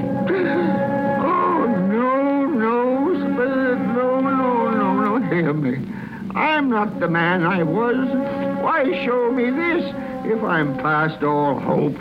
Oh, 1.22 1.66
no, 1.92 2.46
no, 2.46 3.14
no, 3.14 4.22
no, 4.22 4.70
no, 4.72 5.18
no, 5.18 5.30
hear 5.30 5.54
me. 5.54 5.88
I'm 6.34 6.68
not 6.70 7.00
the 7.00 7.08
man 7.08 7.44
I 7.46 7.62
was. 7.62 8.55
Why 8.66 9.06
show 9.06 9.32
me 9.32 9.52
this 9.52 9.94
if 10.26 10.44
I'm 10.44 10.76
past 10.78 11.24
all 11.24 11.60
hope? 11.60 11.96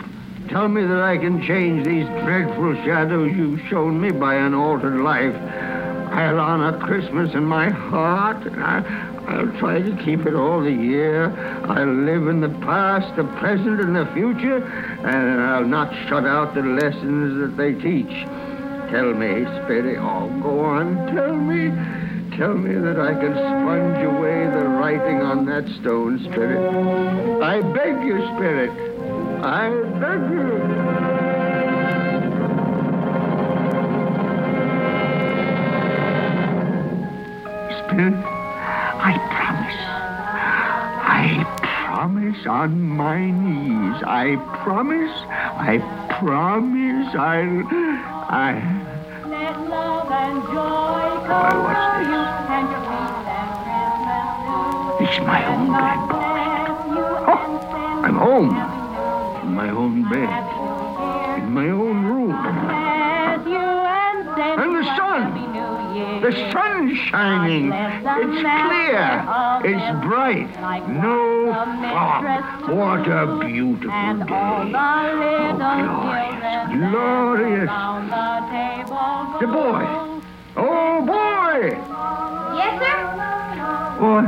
Tell 0.49 0.67
me 0.67 0.81
that 0.81 0.99
I 0.99 1.15
can 1.15 1.39
change 1.43 1.85
these 1.85 2.07
dreadful 2.07 2.73
shadows 2.83 3.31
you've 3.37 3.61
shown 3.69 4.01
me 4.01 4.09
by 4.09 4.33
an 4.33 4.55
altered 4.55 4.99
life. 4.99 5.35
I'll 6.11 6.39
honor 6.39 6.75
Christmas 6.79 7.35
in 7.35 7.45
my 7.45 7.69
heart, 7.69 8.47
and 8.47 8.63
I, 8.63 8.79
I'll 9.27 9.59
try 9.59 9.79
to 9.79 9.95
keep 10.03 10.25
it 10.25 10.33
all 10.33 10.59
the 10.59 10.71
year. 10.71 11.29
I'll 11.65 11.85
live 11.85 12.27
in 12.29 12.41
the 12.41 12.49
past, 12.65 13.15
the 13.15 13.25
present, 13.37 13.79
and 13.79 13.95
the 13.95 14.07
future, 14.15 14.65
and 14.65 15.41
I'll 15.41 15.67
not 15.67 15.93
shut 16.09 16.25
out 16.25 16.55
the 16.55 16.63
lessons 16.63 17.37
that 17.41 17.57
they 17.57 17.73
teach. 17.73 18.09
Tell 18.89 19.13
me, 19.13 19.45
Spirit. 19.61 19.99
Oh, 19.99 20.29
go 20.41 20.61
on, 20.61 21.13
tell 21.13 21.35
me. 21.35 21.69
Tell 22.37 22.53
me 22.53 22.75
that 22.75 22.99
I 22.99 23.13
can 23.13 23.33
sponge 23.33 24.03
away 24.03 24.43
the 24.47 24.67
writing 24.67 25.21
on 25.21 25.45
that 25.45 25.65
stone, 25.79 26.19
Spirit. 26.19 26.59
I 27.41 27.61
beg 27.61 28.05
you, 28.05 28.17
Spirit. 28.35 28.71
I 29.41 29.69
beg 30.03 30.19
you. 30.35 30.45
Spirit, 37.87 38.19
I 38.99 39.13
promise. 39.31 39.79
I 41.07 41.45
promise 41.87 42.45
on 42.47 42.81
my 42.81 43.31
knees. 43.31 44.03
I 44.05 44.35
promise. 44.61 45.15
I 45.29 45.77
promise. 46.19 47.15
I'll. 47.15 47.63
I. 48.27 48.59
Let 49.25 49.69
love 49.69 50.11
and 50.11 50.43
joy 50.53 50.94
Why, 51.27 51.51
what's 51.57 51.85
this? 51.97 52.07
you 52.07 52.21
and 52.53 52.69
your 52.69 52.85
peace 52.85 53.25
and 53.33 53.49
Christmas 53.65 55.09
It's 55.09 55.17
my 55.25 55.41
own 55.49 55.73
bed, 55.73 55.99
boy. 56.09 56.45
Oh, 57.27 57.41
I'm 58.05 58.15
home. 58.15 58.51
In 59.43 59.53
my 59.55 59.69
own 59.69 60.03
bed. 60.03 60.29
In 61.41 61.51
my 61.51 61.69
own 61.69 62.05
room. 62.05 62.31
and 64.37 64.75
the 64.75 64.83
sun. 64.95 65.21
happy 65.33 65.47
new 65.47 65.73
year. 65.97 66.19
The 66.21 66.31
sun's 66.51 66.97
shining. 67.09 67.71
It's 67.73 68.41
clear. 68.67 69.25
It's 69.65 69.89
bright. 70.05 70.49
No 70.87 71.53
fog. 71.53 72.23
What 72.69 73.07
a 73.07 73.25
beautiful 73.45 73.89
day. 73.89 74.29
Oh, 74.29 74.69
children 75.79 76.91
Glorious. 76.91 77.69
table 78.51 79.39
The 79.39 79.47
boy. 79.47 80.14
Oh, 80.57 81.01
boy. 81.05 81.75
Yes, 82.55 82.79
sir? 82.79 82.97
What? 83.99 84.25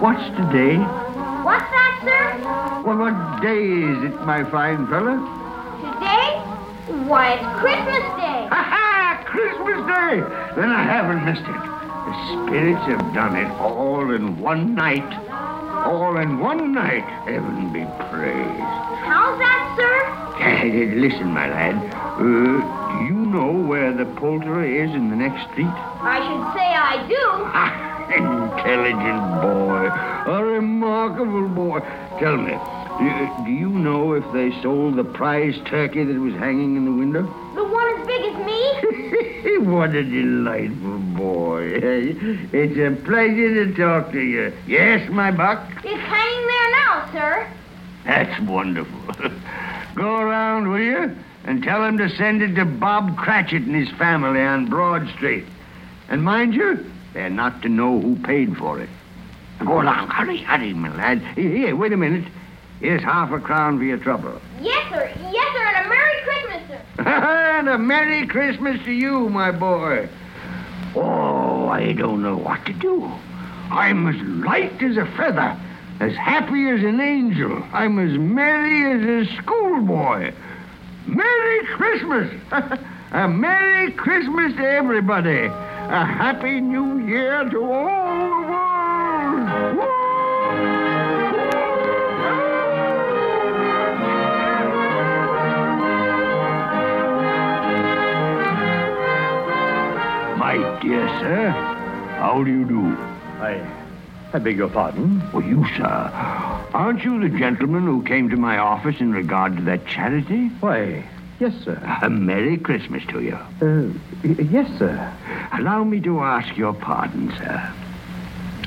What's 0.00 0.24
today? 0.36 0.76
What's 1.44 1.64
that, 1.72 2.00
sir? 2.04 2.84
Well, 2.86 2.98
what 2.98 3.40
day 3.40 3.64
is 3.64 4.04
it, 4.04 4.20
my 4.26 4.44
fine 4.50 4.86
fella? 4.88 5.16
Today? 5.80 6.28
Why, 7.08 7.34
it's 7.34 7.60
Christmas 7.60 8.04
Day. 8.20 8.48
Ha 8.52 8.60
ha! 8.60 9.24
Christmas 9.24 9.80
Day! 9.88 10.20
Then 10.60 10.70
I 10.70 10.82
haven't 10.84 11.24
missed 11.24 11.40
it. 11.48 11.62
The 12.04 12.14
spirits 12.46 12.84
have 12.84 13.14
done 13.14 13.36
it 13.36 13.50
all 13.58 14.12
in 14.12 14.38
one 14.40 14.74
night. 14.74 15.08
All 15.86 16.18
in 16.18 16.38
one 16.40 16.72
night. 16.72 17.04
Heaven 17.24 17.72
be 17.72 17.84
praised. 18.12 18.68
How's 19.08 19.38
that, 19.38 19.64
sir? 19.76 20.24
Listen, 21.00 21.32
my 21.32 21.48
lad. 21.48 21.76
Uh, 22.20 22.83
know 23.34 23.50
where 23.66 23.92
the 23.92 24.04
poulterer 24.04 24.64
is 24.64 24.94
in 24.94 25.10
the 25.10 25.16
next 25.16 25.50
street? 25.50 25.66
I 25.66 26.22
should 26.22 26.44
say 26.54 26.68
I 26.70 27.06
do. 27.08 27.24
Ah, 27.56 28.06
intelligent 28.14 29.24
boy. 29.42 29.86
A 30.32 30.44
remarkable 30.44 31.48
boy. 31.48 31.80
Tell 32.20 32.36
me, 32.36 32.52
do, 32.98 33.44
do 33.44 33.50
you 33.50 33.70
know 33.70 34.12
if 34.12 34.24
they 34.32 34.50
sold 34.62 34.96
the 34.96 35.04
prize 35.04 35.56
turkey 35.66 36.04
that 36.04 36.20
was 36.20 36.34
hanging 36.34 36.76
in 36.76 36.84
the 36.84 36.92
window? 36.92 37.22
The 37.56 37.64
one 37.64 37.88
as 37.98 38.06
big 38.06 38.22
as 38.22 38.36
me? 38.46 39.58
what 39.70 39.94
a 39.94 40.04
delightful 40.04 40.98
boy. 41.16 41.72
It's 41.72 42.78
a 42.78 43.04
pleasure 43.04 43.64
to 43.64 43.74
talk 43.74 44.12
to 44.12 44.20
you. 44.20 44.52
Yes, 44.66 45.10
my 45.10 45.30
buck? 45.32 45.58
It's 45.78 45.86
hanging 45.86 46.46
there 46.46 46.70
now, 46.70 47.08
sir. 47.12 47.52
That's 48.04 48.40
wonderful. 48.42 49.00
Go 49.96 50.18
around, 50.18 50.68
will 50.68 50.78
you? 50.80 51.16
And 51.44 51.62
tell 51.62 51.84
him 51.84 51.98
to 51.98 52.08
send 52.08 52.42
it 52.42 52.54
to 52.54 52.64
Bob 52.64 53.16
Cratchit 53.16 53.62
and 53.62 53.74
his 53.74 53.90
family 53.98 54.40
on 54.40 54.66
Broad 54.66 55.08
Street. 55.10 55.44
And 56.08 56.22
mind 56.22 56.54
you, 56.54 56.84
they're 57.12 57.30
not 57.30 57.62
to 57.62 57.68
know 57.68 58.00
who 58.00 58.16
paid 58.16 58.56
for 58.56 58.80
it. 58.80 58.88
Now 59.60 59.66
Go 59.66 59.82
along. 59.82 60.08
Hurry, 60.08 60.38
hurry, 60.38 60.72
my 60.72 60.94
lad. 60.96 61.20
Here, 61.34 61.50
here, 61.50 61.76
wait 61.76 61.92
a 61.92 61.96
minute. 61.96 62.30
Here's 62.80 63.02
half 63.02 63.30
a 63.30 63.38
crown 63.38 63.78
for 63.78 63.84
your 63.84 63.98
trouble. 63.98 64.40
Yes, 64.60 64.88
sir. 64.90 65.12
Yes, 65.32 65.52
sir. 65.52 65.66
And 65.66 65.86
a 65.86 65.88
Merry 65.88 66.22
Christmas, 66.24 66.68
sir. 66.68 67.02
and 67.58 67.68
a 67.68 67.78
Merry 67.78 68.26
Christmas 68.26 68.84
to 68.84 68.92
you, 68.92 69.28
my 69.28 69.50
boy. 69.50 70.08
Oh, 70.96 71.68
I 71.68 71.92
don't 71.92 72.22
know 72.22 72.36
what 72.36 72.64
to 72.66 72.72
do. 72.72 73.04
I'm 73.70 74.06
as 74.06 74.44
light 74.44 74.80
as 74.82 74.96
a 74.96 75.06
feather, 75.16 75.58
as 76.00 76.14
happy 76.14 76.68
as 76.68 76.80
an 76.84 77.00
angel. 77.00 77.64
I'm 77.72 77.98
as 77.98 78.18
merry 78.18 78.92
as 78.92 79.28
a 79.28 79.36
schoolboy. 79.36 80.32
Merry 81.06 81.66
Christmas! 81.66 82.32
a 83.12 83.28
Merry 83.28 83.92
Christmas 83.92 84.54
to 84.56 84.62
everybody. 84.66 85.46
A 85.46 86.04
Happy 86.04 86.60
New 86.60 87.06
Year 87.06 87.48
to 87.50 87.62
all 87.62 88.40
the 88.40 88.48
world. 88.48 88.74
My 100.38 100.80
dear 100.80 101.06
sir, 101.20 101.50
how 102.18 102.42
do 102.42 102.50
you 102.50 102.64
do? 102.64 102.80
I, 103.40 103.60
I 104.32 104.38
beg 104.38 104.56
your 104.56 104.70
pardon? 104.70 105.20
For 105.30 105.42
you, 105.42 105.66
sir, 105.76 106.10
aren't 106.74 107.04
you 107.04 107.20
the 107.20 107.28
gentleman 107.38 107.84
who 107.84 108.02
came 108.02 108.28
to 108.30 108.36
my 108.36 108.58
office 108.58 109.00
in 109.00 109.12
regard 109.12 109.56
to 109.56 109.62
that 109.62 109.86
charity? 109.86 110.48
Why, 110.60 111.04
yes, 111.40 111.54
sir. 111.64 111.80
A 112.02 112.10
Merry 112.10 112.56
Christmas 112.56 113.04
to 113.06 113.20
you. 113.22 113.34
Uh, 113.62 113.92
y- 114.24 114.36
yes, 114.50 114.68
sir. 114.78 115.12
Allow 115.52 115.84
me 115.84 116.00
to 116.00 116.20
ask 116.20 116.56
your 116.56 116.74
pardon, 116.74 117.30
sir. 117.38 117.72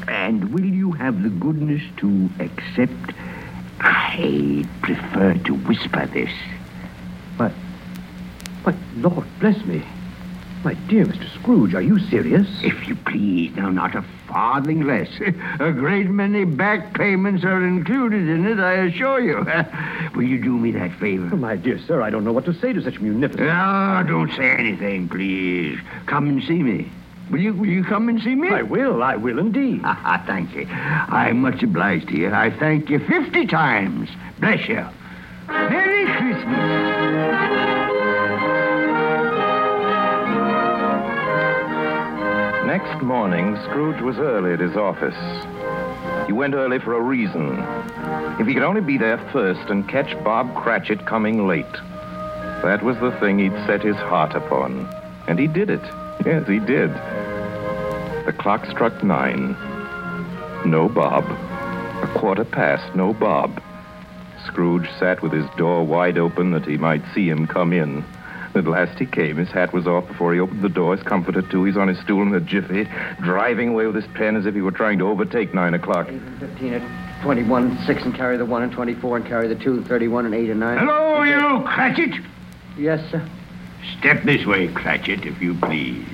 And 0.07 0.53
will 0.53 0.65
you 0.65 0.93
have 0.93 1.21
the 1.21 1.29
goodness 1.29 1.81
to 1.97 2.29
accept? 2.39 3.13
I 3.81 4.65
prefer 4.81 5.33
to 5.35 5.53
whisper 5.53 6.05
this. 6.07 6.31
But, 7.37 7.51
but, 8.63 8.75
Lord 8.95 9.25
bless 9.39 9.63
me. 9.65 9.83
My 10.63 10.73
dear 10.73 11.05
Mr. 11.05 11.29
Scrooge, 11.39 11.75
are 11.75 11.81
you 11.81 11.99
serious? 11.99 12.47
If 12.63 12.87
you 12.87 12.95
please, 12.95 13.55
now 13.55 13.69
not 13.69 13.95
a 13.95 14.03
farthing 14.27 14.81
less. 14.85 15.07
A 15.59 15.71
great 15.71 16.09
many 16.09 16.43
back 16.45 16.93
payments 16.93 17.43
are 17.43 17.65
included 17.65 18.27
in 18.27 18.45
it, 18.45 18.59
I 18.59 18.73
assure 18.85 19.19
you. 19.19 19.45
Will 20.15 20.23
you 20.27 20.41
do 20.41 20.57
me 20.57 20.71
that 20.71 20.91
favor? 20.99 21.29
Oh, 21.33 21.37
my 21.37 21.55
dear 21.55 21.79
sir, 21.87 22.01
I 22.01 22.09
don't 22.09 22.23
know 22.23 22.31
what 22.33 22.45
to 22.45 22.53
say 22.53 22.73
to 22.73 22.81
such 22.81 22.99
munificence. 22.99 23.47
No, 23.47 24.03
don't 24.07 24.31
say 24.35 24.49
anything, 24.51 25.09
please. 25.09 25.79
Come 26.05 26.27
and 26.29 26.43
see 26.43 26.63
me. 26.63 26.91
Will 27.31 27.39
you, 27.39 27.53
will 27.53 27.67
you 27.67 27.83
come 27.83 28.07
and 28.07 28.21
see 28.21 28.35
me? 28.35 28.49
I 28.49 28.61
will, 28.61 29.03
I 29.03 29.15
will 29.15 29.39
indeed. 29.39 29.81
Ah, 29.85 30.23
thank 30.25 30.53
you. 30.55 30.65
I'm 30.67 31.41
much 31.41 31.61
obliged 31.61 32.07
to 32.09 32.15
you. 32.15 32.31
I 32.31 32.49
thank 32.57 32.89
you 32.89 32.99
50 32.99 33.45
times. 33.47 34.09
Bless 34.39 34.67
you. 34.67 34.85
Merry 35.47 36.05
Christmas. 36.17 36.97
Next 42.77 43.01
morning, 43.01 43.57
Scrooge 43.63 44.01
was 44.01 44.19
early 44.19 44.53
at 44.53 44.59
his 44.59 44.77
office. 44.77 45.17
He 46.27 46.31
went 46.31 46.53
early 46.53 46.77
for 46.77 46.93
a 46.93 47.01
reason. 47.01 47.57
If 48.39 48.45
he 48.45 48.53
could 48.53 48.61
only 48.61 48.81
be 48.81 48.99
there 48.99 49.17
first 49.33 49.71
and 49.71 49.89
catch 49.89 50.13
Bob 50.23 50.53
Cratchit 50.55 51.07
coming 51.07 51.47
late. 51.47 51.65
That 52.61 52.83
was 52.83 52.95
the 52.99 53.17
thing 53.19 53.39
he'd 53.39 53.65
set 53.65 53.81
his 53.81 53.95
heart 53.95 54.35
upon. 54.35 54.87
And 55.27 55.39
he 55.39 55.47
did 55.47 55.71
it. 55.71 55.81
Yes, 56.23 56.47
he 56.47 56.59
did. 56.59 56.91
The 58.27 58.35
clock 58.37 58.63
struck 58.67 59.03
nine. 59.03 59.53
No 60.63 60.87
Bob. 60.87 61.25
A 62.03 62.19
quarter 62.19 62.45
past, 62.45 62.95
no 62.95 63.11
Bob. 63.11 63.59
Scrooge 64.45 64.87
sat 64.99 65.23
with 65.23 65.31
his 65.31 65.49
door 65.57 65.83
wide 65.83 66.19
open 66.19 66.51
that 66.51 66.65
he 66.65 66.77
might 66.77 67.01
see 67.15 67.27
him 67.27 67.47
come 67.47 67.73
in. 67.73 68.05
At 68.57 68.65
last 68.65 68.97
he 68.97 69.05
came. 69.05 69.37
His 69.37 69.49
hat 69.49 69.73
was 69.73 69.85
off 69.87 70.07
before 70.07 70.33
he 70.33 70.39
opened 70.39 70.63
the 70.63 70.69
door. 70.69 70.95
His 70.95 71.05
comforter, 71.05 71.41
too. 71.41 71.63
He's 71.63 71.77
on 71.77 71.87
his 71.87 71.99
stool 71.99 72.23
in 72.23 72.33
a 72.33 72.39
jiffy, 72.39 72.87
driving 73.21 73.69
away 73.69 73.85
with 73.85 73.95
his 73.95 74.07
pen 74.15 74.35
as 74.35 74.45
if 74.45 74.55
he 74.55 74.61
were 74.61 74.71
trying 74.71 74.97
to 74.99 75.07
overtake 75.07 75.53
nine 75.53 75.73
o'clock. 75.73 76.07
15 76.39 76.73
at 76.73 77.21
21, 77.21 77.77
6 77.85 78.03
and 78.03 78.15
carry 78.15 78.37
the 78.37 78.45
1 78.45 78.63
and 78.63 78.71
24 78.71 79.17
and 79.17 79.25
carry 79.25 79.47
the 79.47 79.55
2, 79.55 79.73
and 79.73 79.87
31 79.87 80.25
and 80.25 80.35
8 80.35 80.49
and 80.49 80.59
9. 80.59 80.77
Hello, 80.77 81.23
you, 81.23 81.65
Cratchit. 81.65 82.13
Yes, 82.77 83.09
sir. 83.11 83.27
Step 83.99 84.23
this 84.23 84.45
way, 84.45 84.67
Cratchit, 84.67 85.25
if 85.25 85.41
you 85.41 85.53
please. 85.55 86.05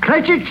Cratchit, 0.00 0.46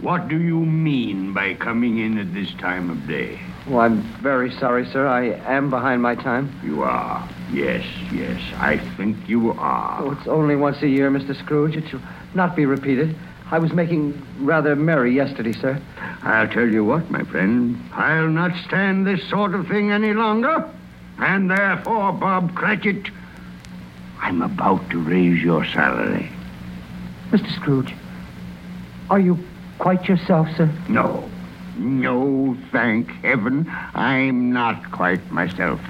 what 0.00 0.28
do 0.28 0.40
you 0.40 0.60
mean 0.60 1.32
by 1.32 1.54
coming 1.54 1.98
in 1.98 2.18
at 2.18 2.32
this 2.34 2.52
time 2.54 2.90
of 2.90 3.06
day? 3.06 3.40
Oh, 3.68 3.78
I'm 3.78 4.02
very 4.22 4.52
sorry, 4.52 4.86
sir. 4.86 5.06
I 5.08 5.30
am 5.52 5.70
behind 5.70 6.00
my 6.00 6.14
time. 6.14 6.52
You 6.62 6.84
are. 6.84 7.28
Yes, 7.52 7.84
yes. 8.12 8.40
I 8.56 8.78
think 8.96 9.28
you 9.28 9.52
are. 9.52 10.02
Oh, 10.02 10.12
it's 10.12 10.28
only 10.28 10.54
once 10.54 10.82
a 10.82 10.88
year, 10.88 11.10
Mr. 11.10 11.36
Scrooge. 11.36 11.76
It 11.76 11.88
shall 11.88 12.00
not 12.34 12.54
be 12.54 12.64
repeated. 12.64 13.16
I 13.50 13.58
was 13.58 13.72
making 13.72 14.20
rather 14.40 14.76
merry 14.76 15.14
yesterday, 15.14 15.52
sir. 15.52 15.80
I'll 16.22 16.48
tell 16.48 16.68
you 16.68 16.84
what, 16.84 17.10
my 17.10 17.22
friend. 17.24 17.80
I'll 17.92 18.28
not 18.28 18.52
stand 18.66 19.06
this 19.06 19.28
sort 19.28 19.54
of 19.54 19.66
thing 19.66 19.90
any 19.90 20.12
longer. 20.14 20.68
And 21.18 21.50
therefore, 21.50 22.12
Bob 22.12 22.54
Cratchit, 22.54 23.10
I'm 24.20 24.42
about 24.42 24.90
to 24.90 24.98
raise 24.98 25.42
your 25.42 25.64
salary. 25.64 26.30
Mr. 27.30 27.52
Scrooge, 27.56 27.94
are 29.10 29.20
you 29.20 29.38
quite 29.78 30.08
yourself, 30.08 30.48
sir? 30.56 30.70
No. 30.88 31.28
No, 31.76 32.56
thank 32.72 33.10
heaven, 33.22 33.70
I'm 33.94 34.52
not 34.52 34.90
quite 34.90 35.30
myself. 35.30 35.80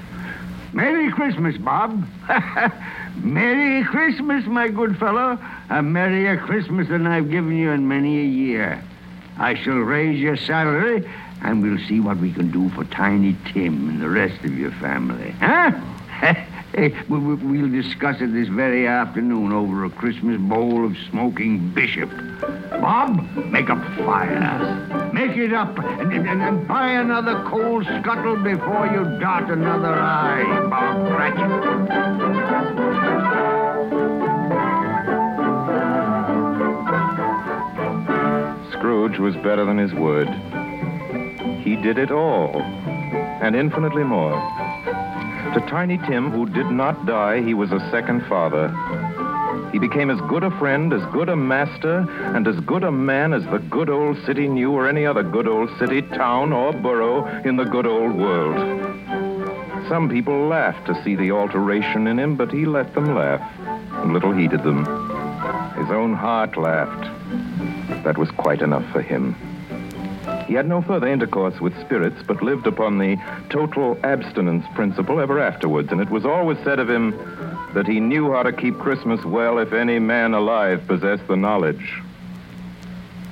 Merry 0.73 1.11
Christmas, 1.11 1.57
Bob. 1.57 2.05
Merry 3.15 3.83
Christmas, 3.85 4.45
my 4.45 4.67
good 4.67 4.97
fellow. 4.99 5.39
A 5.69 5.81
merrier 5.81 6.37
Christmas 6.37 6.87
than 6.89 7.07
I've 7.07 7.31
given 7.31 7.57
you 7.57 7.71
in 7.71 7.87
many 7.87 8.19
a 8.19 8.25
year. 8.25 8.83
I 9.37 9.55
shall 9.55 9.77
raise 9.77 10.19
your 10.19 10.35
salary, 10.35 11.09
and 11.41 11.63
we'll 11.63 11.83
see 11.87 11.99
what 11.99 12.17
we 12.17 12.31
can 12.31 12.51
do 12.51 12.69
for 12.69 12.83
Tiny 12.85 13.35
Tim 13.53 13.89
and 13.89 14.01
the 14.01 14.09
rest 14.09 14.43
of 14.43 14.57
your 14.57 14.71
family. 14.71 15.31
Huh? 15.39 15.71
Hey, 16.75 16.93
we- 17.09 17.17
we- 17.17 17.35
we'll 17.35 17.69
discuss 17.71 18.21
it 18.21 18.33
this 18.33 18.49
very 18.49 18.87
afternoon 18.87 19.51
over 19.51 19.85
a 19.85 19.89
Christmas 19.89 20.39
bowl 20.39 20.85
of 20.85 20.95
smoking 21.09 21.69
bishop. 21.69 22.09
Bob, 22.81 23.23
make 23.49 23.69
up 23.69 23.83
fire. 24.05 25.09
Make 25.13 25.35
it 25.37 25.53
up 25.53 25.77
and, 25.79 26.11
and, 26.13 26.41
and 26.41 26.67
buy 26.67 26.89
another 26.91 27.41
coal 27.45 27.83
scuttle 27.83 28.35
before 28.37 28.87
you 28.93 29.19
dot 29.19 29.49
another 29.49 29.95
eye, 29.95 30.43
Bob 30.69 31.07
Cratchit. 31.15 32.67
Scrooge 38.73 39.17
was 39.19 39.35
better 39.37 39.65
than 39.65 39.77
his 39.77 39.93
word. 39.93 40.27
He 41.63 41.75
did 41.77 41.97
it 41.97 42.11
all, 42.11 42.61
and 43.41 43.55
infinitely 43.55 44.03
more. 44.03 44.35
To 45.57 45.65
Tiny 45.65 45.97
Tim, 45.97 46.29
who 46.29 46.45
did 46.45 46.69
not 46.69 47.07
die, 47.07 47.41
he 47.41 47.55
was 47.55 47.71
a 47.71 47.79
second 47.89 48.23
father. 48.27 48.69
He 49.71 49.79
became 49.79 50.11
as 50.11 50.21
good 50.29 50.43
a 50.43 50.51
friend, 50.59 50.93
as 50.93 51.03
good 51.11 51.29
a 51.29 51.35
master, 51.35 52.05
and 52.35 52.47
as 52.47 52.59
good 52.59 52.83
a 52.83 52.91
man 52.91 53.33
as 53.33 53.43
the 53.45 53.57
good 53.57 53.89
old 53.89 54.23
city 54.23 54.47
knew 54.47 54.71
or 54.71 54.87
any 54.87 55.03
other 55.03 55.23
good 55.23 55.47
old 55.47 55.75
city, 55.79 56.03
town, 56.03 56.53
or 56.53 56.73
borough 56.73 57.25
in 57.43 57.55
the 57.55 57.63
good 57.63 57.87
old 57.87 58.13
world. 58.13 58.55
Some 59.89 60.09
people 60.11 60.47
laughed 60.47 60.85
to 60.85 61.03
see 61.03 61.15
the 61.15 61.31
alteration 61.31 62.05
in 62.05 62.19
him, 62.19 62.35
but 62.35 62.51
he 62.51 62.67
let 62.67 62.93
them 62.93 63.15
laugh, 63.15 63.41
and 64.03 64.13
little 64.13 64.33
heeded 64.33 64.61
them. 64.61 64.85
His 65.73 65.89
own 65.89 66.13
heart 66.13 66.55
laughed. 66.55 68.03
That 68.03 68.19
was 68.19 68.29
quite 68.29 68.61
enough 68.61 68.87
for 68.91 69.01
him. 69.01 69.35
He 70.47 70.53
had 70.53 70.65
no 70.65 70.81
further 70.81 71.07
intercourse 71.07 71.59
with 71.59 71.77
spirits, 71.81 72.23
but 72.25 72.41
lived 72.41 72.67
upon 72.67 72.99
the 72.99 73.17
total 73.49 73.99
abstinence 74.03 74.65
principle 74.75 75.19
ever 75.19 75.41
afterwards, 75.41 75.91
and 75.91 75.99
it 75.99 76.09
was 76.09 76.25
always 76.25 76.57
said 76.63 76.79
of 76.79 76.89
him 76.89 77.11
that 77.73 77.85
he 77.85 77.99
knew 77.99 78.31
how 78.31 78.43
to 78.43 78.53
keep 78.53 78.79
Christmas 78.79 79.23
well 79.25 79.59
if 79.59 79.73
any 79.73 79.99
man 79.99 80.33
alive 80.33 80.87
possessed 80.87 81.27
the 81.27 81.35
knowledge. 81.35 82.01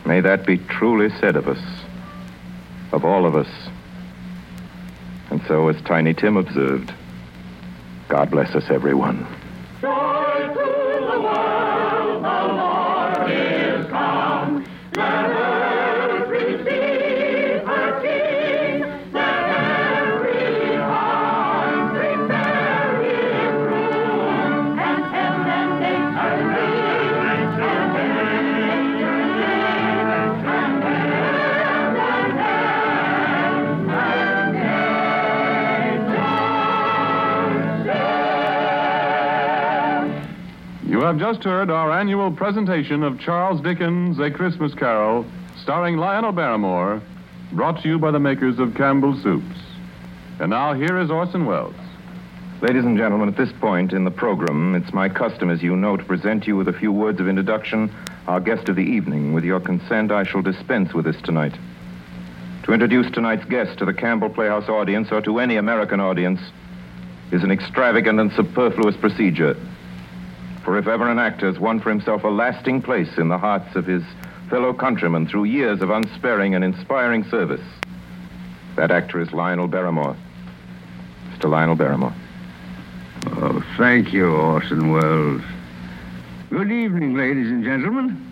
May 0.05 0.19
that 0.19 0.45
be 0.45 0.57
truly 0.57 1.09
said 1.21 1.37
of 1.37 1.47
us, 1.47 1.63
of 2.91 3.05
all 3.05 3.25
of 3.25 3.33
us. 3.33 3.47
And 5.29 5.41
so, 5.47 5.69
as 5.69 5.81
Tiny 5.83 6.13
Tim 6.13 6.35
observed, 6.35 6.93
God 8.09 8.29
bless 8.29 8.53
us, 8.55 8.65
everyone. 8.69 9.25
You 9.81 11.54
have 41.05 41.19
just 41.19 41.43
heard 41.43 41.69
our 41.69 41.91
annual 41.91 42.31
presentation 42.31 43.03
of 43.03 43.19
Charles 43.19 43.61
Dickens' 43.61 44.17
A 44.19 44.31
Christmas 44.31 44.73
Carol, 44.73 45.23
starring 45.61 45.97
Lionel 45.97 46.31
Barrymore, 46.31 46.99
brought 47.51 47.81
to 47.83 47.87
you 47.87 47.99
by 47.99 48.09
the 48.09 48.19
makers 48.19 48.57
of 48.57 48.73
Campbell's 48.73 49.21
Soups. 49.21 49.57
And 50.39 50.49
now 50.49 50.73
here 50.73 50.99
is 50.99 51.11
Orson 51.11 51.45
Welles. 51.45 51.75
Ladies 52.61 52.85
and 52.85 52.97
gentlemen, 52.97 53.29
at 53.29 53.37
this 53.37 53.51
point 53.59 53.93
in 53.93 54.03
the 54.03 54.09
program, 54.09 54.73
it's 54.73 54.93
my 54.93 55.07
custom, 55.07 55.51
as 55.51 55.61
you 55.61 55.75
know, 55.75 55.95
to 55.95 56.03
present 56.03 56.47
you 56.47 56.55
with 56.55 56.67
a 56.67 56.73
few 56.73 56.91
words 56.91 57.19
of 57.19 57.27
introduction, 57.27 57.93
our 58.25 58.39
guest 58.39 58.67
of 58.67 58.75
the 58.75 58.81
evening. 58.81 59.33
With 59.33 59.43
your 59.43 59.59
consent, 59.59 60.11
I 60.11 60.23
shall 60.23 60.41
dispense 60.41 60.93
with 60.93 61.05
this 61.05 61.21
tonight. 61.21 61.55
To 62.63 62.73
introduce 62.73 63.11
tonight's 63.11 63.45
guest 63.45 63.77
to 63.77 63.85
the 63.85 63.93
Campbell 63.93 64.29
Playhouse 64.29 64.69
audience 64.69 65.11
or 65.11 65.21
to 65.21 65.37
any 65.37 65.57
American 65.57 65.99
audience 65.99 66.39
is 67.31 67.43
an 67.43 67.51
extravagant 67.51 68.19
and 68.19 68.31
superfluous 68.33 68.95
procedure. 68.97 69.55
For 70.65 70.79
if 70.79 70.87
ever 70.87 71.07
an 71.07 71.19
actor 71.19 71.45
has 71.45 71.59
won 71.59 71.79
for 71.79 71.91
himself 71.91 72.23
a 72.23 72.27
lasting 72.27 72.81
place 72.81 73.19
in 73.19 73.29
the 73.29 73.37
hearts 73.37 73.75
of 73.75 73.85
his 73.85 74.01
fellow 74.49 74.73
countrymen 74.73 75.27
through 75.27 75.43
years 75.43 75.79
of 75.81 75.91
unsparing 75.91 76.55
and 76.55 76.63
inspiring 76.63 77.23
service, 77.25 77.61
that 78.75 78.89
actor 78.89 79.21
is 79.21 79.31
Lionel 79.31 79.67
Barrymore. 79.67 80.17
Mr. 81.31 81.51
Lionel 81.51 81.75
Barrymore. 81.75 82.15
Oh, 83.27 83.63
thank 83.77 84.11
you, 84.11 84.27
Orson 84.27 84.91
Welles. 84.91 85.43
Good 86.49 86.71
evening, 86.71 87.15
ladies 87.15 87.47
and 87.47 87.63
gentlemen. 87.63 88.31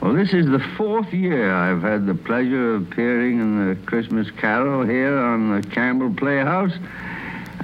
Well, 0.00 0.14
this 0.14 0.32
is 0.32 0.46
the 0.46 0.60
fourth 0.76 1.12
year 1.12 1.52
I've 1.52 1.82
had 1.82 2.06
the 2.06 2.14
pleasure 2.14 2.76
of 2.76 2.82
appearing 2.82 3.40
in 3.40 3.68
the 3.68 3.74
Christmas 3.86 4.30
Carol 4.30 4.86
here 4.86 5.18
on 5.18 5.60
the 5.60 5.66
Campbell 5.68 6.14
Playhouse, 6.14 6.72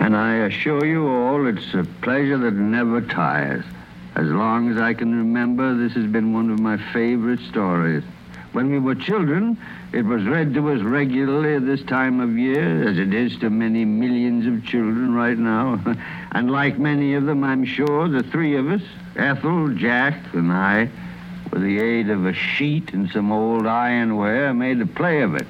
and 0.00 0.16
I 0.16 0.36
assure 0.46 0.84
you 0.84 1.06
all 1.08 1.46
it's 1.46 1.74
a 1.74 1.84
pleasure 2.02 2.38
that 2.38 2.54
never 2.54 3.00
tires. 3.00 3.64
As 4.14 4.26
long 4.28 4.70
as 4.70 4.78
I 4.78 4.94
can 4.94 5.14
remember, 5.14 5.74
this 5.74 5.92
has 5.92 6.06
been 6.06 6.32
one 6.32 6.50
of 6.50 6.58
my 6.58 6.78
favorite 6.92 7.40
stories. 7.40 8.02
When 8.52 8.70
we 8.70 8.78
were 8.78 8.94
children, 8.94 9.58
it 9.92 10.04
was 10.04 10.24
read 10.24 10.54
to 10.54 10.70
us 10.70 10.80
regularly 10.80 11.56
at 11.56 11.66
this 11.66 11.82
time 11.82 12.20
of 12.20 12.38
year, 12.38 12.88
as 12.88 12.98
it 12.98 13.12
is 13.12 13.36
to 13.40 13.50
many 13.50 13.84
millions 13.84 14.46
of 14.46 14.64
children 14.64 15.14
right 15.14 15.36
now. 15.36 15.78
and 16.32 16.50
like 16.50 16.78
many 16.78 17.14
of 17.14 17.26
them, 17.26 17.44
I'm 17.44 17.64
sure, 17.64 18.08
the 18.08 18.22
three 18.22 18.56
of 18.56 18.70
us, 18.70 18.82
Ethel, 19.16 19.68
Jack, 19.74 20.34
and 20.34 20.52
I, 20.52 20.88
with 21.52 21.62
the 21.62 21.78
aid 21.78 22.08
of 22.08 22.24
a 22.24 22.32
sheet 22.32 22.94
and 22.94 23.10
some 23.10 23.30
old 23.30 23.64
ironware, 23.64 24.56
made 24.56 24.80
a 24.80 24.86
play 24.86 25.20
of 25.20 25.34
it. 25.34 25.46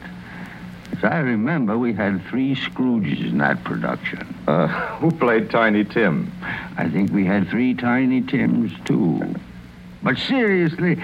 As 0.92 1.04
I 1.04 1.18
remember, 1.18 1.76
we 1.76 1.92
had 1.92 2.24
three 2.26 2.54
Scrooges 2.54 3.20
in 3.20 3.38
that 3.38 3.62
production. 3.64 4.34
Uh, 4.46 4.66
who 4.98 5.10
played 5.10 5.50
Tiny 5.50 5.84
Tim? 5.84 6.32
I 6.76 6.88
think 6.88 7.12
we 7.12 7.24
had 7.24 7.48
three 7.48 7.74
Tiny 7.74 8.22
Tims, 8.22 8.72
too. 8.84 9.34
But 10.02 10.18
seriously, 10.18 10.96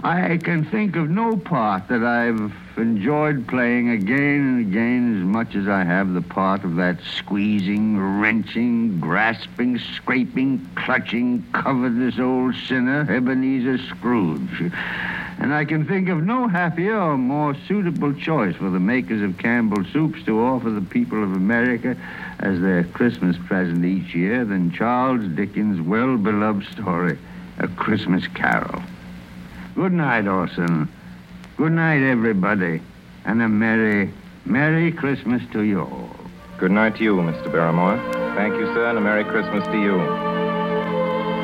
I 0.00 0.36
can 0.36 0.64
think 0.64 0.94
of 0.96 1.10
no 1.10 1.36
part 1.36 1.88
that 1.88 2.04
I've 2.04 2.52
enjoyed 2.76 3.48
playing 3.48 3.90
again 3.90 4.40
and 4.40 4.60
again 4.60 5.18
as 5.18 5.24
much 5.24 5.56
as 5.56 5.66
I 5.66 5.82
have 5.82 6.14
the 6.14 6.22
part 6.22 6.62
of 6.64 6.76
that 6.76 6.98
squeezing, 7.16 8.20
wrenching, 8.20 9.00
grasping, 9.00 9.78
scraping, 9.78 10.68
clutching, 10.76 11.44
covetous 11.52 12.18
old 12.20 12.54
sinner, 12.54 13.00
Ebenezer 13.10 13.78
Scrooge. 13.78 14.72
And 15.40 15.54
I 15.54 15.64
can 15.64 15.86
think 15.86 16.08
of 16.08 16.24
no 16.24 16.48
happier 16.48 16.98
or 16.98 17.16
more 17.16 17.54
suitable 17.68 18.12
choice 18.12 18.56
for 18.56 18.70
the 18.70 18.80
makers 18.80 19.22
of 19.22 19.38
Campbell 19.38 19.84
Soups 19.92 20.22
to 20.24 20.40
offer 20.40 20.68
the 20.70 20.80
people 20.80 21.22
of 21.22 21.32
America 21.32 21.96
as 22.40 22.60
their 22.60 22.84
Christmas 22.84 23.36
present 23.46 23.84
each 23.84 24.14
year 24.14 24.44
than 24.44 24.72
Charles 24.72 25.24
Dickens' 25.36 25.80
well 25.80 26.16
beloved 26.16 26.66
story, 26.72 27.18
A 27.58 27.68
Christmas 27.68 28.26
Carol. 28.34 28.82
Good 29.76 29.92
night, 29.92 30.26
Orson. 30.26 30.88
Good 31.56 31.72
night, 31.72 32.02
everybody. 32.02 32.80
And 33.24 33.40
a 33.40 33.48
Merry, 33.48 34.12
Merry 34.44 34.90
Christmas 34.90 35.42
to 35.52 35.62
you 35.62 35.82
all. 35.82 36.16
Good 36.58 36.72
night 36.72 36.96
to 36.96 37.04
you, 37.04 37.14
Mr. 37.14 37.52
Barrymore. 37.52 37.96
Thank 38.34 38.54
you, 38.54 38.66
sir, 38.74 38.88
and 38.88 38.98
a 38.98 39.00
Merry 39.00 39.22
Christmas 39.22 39.64
to 39.68 39.80
you. 39.80 40.57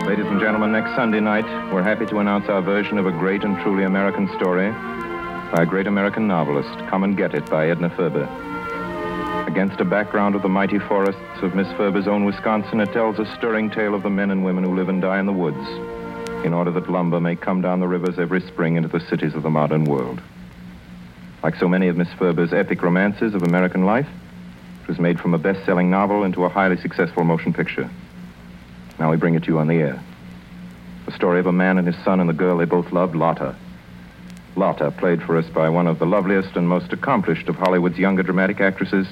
Ladies 0.07 0.27
and 0.27 0.39
gentlemen, 0.39 0.71
next 0.71 0.95
Sunday 0.95 1.19
night, 1.19 1.47
we're 1.73 1.83
happy 1.83 2.05
to 2.05 2.19
announce 2.19 2.47
our 2.51 2.61
version 2.61 2.99
of 2.99 3.07
a 3.07 3.11
great 3.11 3.43
and 3.43 3.59
truly 3.63 3.85
American 3.85 4.29
story 4.37 4.71
by 4.71 5.63
a 5.63 5.67
great 5.67 5.87
American 5.87 6.29
novelist, 6.29 6.79
Come 6.91 7.05
and 7.05 7.17
Get 7.17 7.33
It 7.35 7.49
by 7.49 7.71
Edna 7.71 7.89
Ferber. 7.89 8.25
Against 9.49 9.81
a 9.81 9.85
background 9.85 10.35
of 10.35 10.43
the 10.43 10.49
mighty 10.49 10.79
forests 10.79 11.43
of 11.43 11.55
Miss 11.55 11.67
Ferber's 11.79 12.07
own 12.07 12.27
Wisconsin, 12.27 12.81
it 12.81 12.93
tells 12.93 13.19
a 13.19 13.25
stirring 13.37 13.71
tale 13.71 13.95
of 13.95 14.03
the 14.03 14.11
men 14.11 14.31
and 14.31 14.45
women 14.45 14.63
who 14.63 14.77
live 14.77 14.91
and 14.91 15.01
die 15.01 15.19
in 15.19 15.25
the 15.25 15.33
woods 15.33 15.67
in 16.45 16.53
order 16.53 16.71
that 16.71 16.91
lumber 16.91 17.19
may 17.19 17.35
come 17.35 17.63
down 17.63 17.81
the 17.81 17.89
rivers 17.89 18.19
every 18.19 18.43
spring 18.43 18.77
into 18.77 18.91
the 18.91 19.01
cities 19.09 19.35
of 19.35 19.43
the 19.43 19.49
modern 19.49 19.87
world. 19.87 20.21
Like 21.43 21.57
so 21.57 21.67
many 21.67 21.89
of 21.89 21.97
Miss 21.97 22.13
Ferber's 22.19 22.53
epic 22.53 22.83
romances 22.83 23.35
of 23.35 23.43
American 23.43 23.87
life, 23.87 24.09
it 24.83 24.89
was 24.89 24.99
made 24.99 25.19
from 25.19 25.33
a 25.33 25.39
best-selling 25.39 25.91
novel 25.91 26.25
into 26.25 26.45
a 26.45 26.51
highly 26.51 26.77
successful 26.77 27.25
motion 27.25 27.55
picture. 27.55 27.89
Now 28.99 29.11
we 29.11 29.17
bring 29.17 29.35
it 29.35 29.45
to 29.45 29.49
you 29.49 29.59
on 29.59 29.69
the 29.69 29.77
air. 29.77 30.03
The 31.07 31.13
story 31.13 31.41
of 31.41 31.47
a 31.47 31.53
man 31.53 31.79
and 31.79 31.87
his 31.87 31.97
son 32.05 32.21
and 32.21 32.29
the 32.29 32.35
girl 32.35 32.59
they 32.59 32.65
both 32.65 32.93
loved, 32.93 33.15
Lotta. 33.15 33.57
Lotta, 34.57 34.91
played 34.93 35.23
for 35.23 35.37
us 35.37 35.47
by 35.47 35.69
one 35.69 35.87
of 35.87 35.99
the 35.99 36.07
loveliest 36.07 36.57
and 36.57 36.69
most 36.69 36.93
accomplished 36.93 37.49
of 37.49 37.57
Hollywood's 37.57 37.99
younger 37.99 38.23
dramatic 38.23 38.61
actresses, 38.61 39.07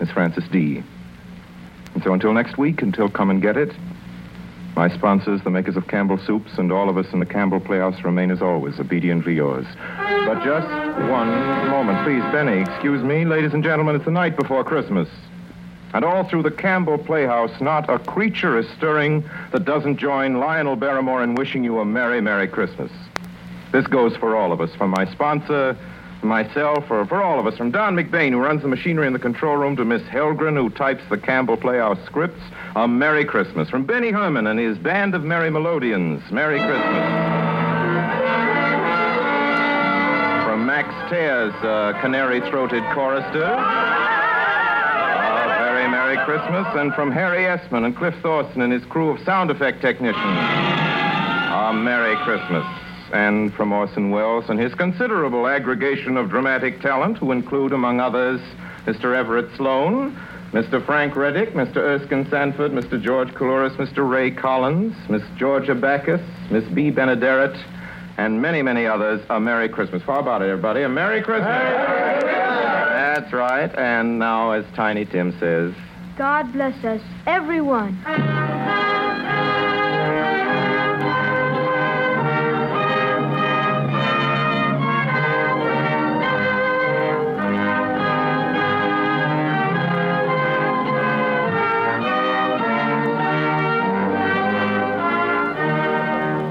Miss 0.00 0.10
Frances 0.10 0.44
Dee. 0.50 0.82
And 1.94 2.02
so 2.04 2.12
until 2.12 2.32
next 2.32 2.56
week, 2.56 2.82
until 2.82 3.08
Come 3.08 3.30
and 3.30 3.42
Get 3.42 3.56
It, 3.56 3.72
my 4.76 4.94
sponsors, 4.94 5.42
the 5.42 5.50
makers 5.50 5.76
of 5.76 5.88
Campbell 5.88 6.18
Soups, 6.18 6.58
and 6.58 6.70
all 6.70 6.90
of 6.90 6.98
us 6.98 7.06
in 7.12 7.18
the 7.18 7.26
Campbell 7.26 7.60
Playhouse 7.60 8.04
remain 8.04 8.30
as 8.30 8.42
always 8.42 8.78
obediently 8.78 9.34
yours. 9.34 9.66
But 9.96 10.44
just 10.44 10.68
one 11.10 11.30
moment, 11.70 12.04
please. 12.04 12.22
Benny, 12.30 12.60
excuse 12.60 13.02
me. 13.02 13.24
Ladies 13.24 13.54
and 13.54 13.64
gentlemen, 13.64 13.96
it's 13.96 14.04
the 14.04 14.10
night 14.10 14.36
before 14.36 14.62
Christmas. 14.62 15.08
And 15.96 16.04
all 16.04 16.24
through 16.28 16.42
the 16.42 16.50
Campbell 16.50 16.98
Playhouse, 16.98 17.58
not 17.58 17.88
a 17.88 17.98
creature 17.98 18.58
is 18.58 18.68
stirring 18.76 19.24
that 19.52 19.64
doesn't 19.64 19.96
join 19.96 20.38
Lionel 20.38 20.76
Barrymore 20.76 21.22
in 21.22 21.36
wishing 21.36 21.64
you 21.64 21.78
a 21.78 21.86
Merry, 21.86 22.20
Merry 22.20 22.46
Christmas. 22.46 22.92
This 23.72 23.86
goes 23.86 24.14
for 24.14 24.36
all 24.36 24.52
of 24.52 24.60
us, 24.60 24.74
from 24.74 24.90
my 24.90 25.10
sponsor, 25.10 25.74
myself, 26.20 26.90
or 26.90 27.06
for 27.06 27.22
all 27.22 27.40
of 27.40 27.46
us, 27.46 27.56
from 27.56 27.70
Don 27.70 27.96
McBain, 27.96 28.32
who 28.32 28.40
runs 28.40 28.60
the 28.60 28.68
machinery 28.68 29.06
in 29.06 29.14
the 29.14 29.18
control 29.18 29.56
room, 29.56 29.74
to 29.76 29.86
Miss 29.86 30.02
Helgren, 30.02 30.54
who 30.54 30.68
types 30.68 31.02
the 31.08 31.16
Campbell 31.16 31.56
Playhouse 31.56 32.04
scripts. 32.04 32.42
A 32.74 32.86
Merry 32.86 33.24
Christmas. 33.24 33.70
From 33.70 33.86
Benny 33.86 34.10
Herrmann 34.10 34.46
and 34.48 34.60
his 34.60 34.76
band 34.76 35.14
of 35.14 35.24
Merry 35.24 35.48
Melodians. 35.48 36.30
Merry 36.30 36.58
Christmas. 36.58 37.06
From 40.44 40.66
Max 40.66 40.90
Terr's, 41.08 41.54
uh, 41.64 41.98
canary-throated 42.02 42.82
chorister. 42.92 44.05
Merry 46.16 46.38
Christmas. 46.38 46.66
And 46.74 46.94
from 46.94 47.12
Harry 47.12 47.44
Essman 47.44 47.84
and 47.84 47.94
Cliff 47.94 48.14
Thorson 48.22 48.62
and 48.62 48.72
his 48.72 48.84
crew 48.86 49.10
of 49.10 49.20
sound 49.24 49.50
effect 49.50 49.82
technicians. 49.82 50.24
A 50.24 51.72
Merry 51.74 52.16
Christmas 52.24 52.64
and 53.12 53.52
from 53.54 53.72
Orson 53.72 54.10
Welles 54.10 54.46
and 54.48 54.58
his 54.58 54.74
considerable 54.74 55.46
aggregation 55.46 56.16
of 56.16 56.30
dramatic 56.30 56.80
talent, 56.80 57.18
who 57.18 57.32
include, 57.32 57.72
among 57.72 58.00
others, 58.00 58.40
Mr. 58.86 59.14
Everett 59.14 59.54
Sloane, 59.56 60.16
Mr. 60.52 60.84
Frank 60.84 61.14
Readick, 61.14 61.52
Mr. 61.52 61.76
Erskine 61.76 62.28
Sanford, 62.30 62.72
Mr. 62.72 63.00
George 63.00 63.28
Coulouris, 63.34 63.76
Mr. 63.76 64.08
Ray 64.08 64.30
Collins, 64.30 64.94
Miss 65.10 65.22
Georgia 65.36 65.74
Backus, 65.74 66.22
Miss 66.50 66.64
Bea 66.72 66.90
Benaderet, 66.90 67.62
and 68.16 68.40
many, 68.40 68.62
many 68.62 68.86
others, 68.86 69.20
a 69.28 69.38
Merry 69.38 69.68
Christmas. 69.68 70.02
How 70.02 70.20
about 70.20 70.40
it, 70.40 70.48
everybody? 70.48 70.82
A 70.82 70.88
Merry 70.88 71.22
Christmas! 71.22 71.46
That's 71.46 73.32
right. 73.32 73.74
And 73.76 74.18
now, 74.18 74.52
as 74.52 74.64
Tiny 74.74 75.04
Tim 75.04 75.38
says, 75.38 75.74
God 76.16 76.50
bless 76.54 76.82
us, 76.82 77.02
everyone. 77.26 78.00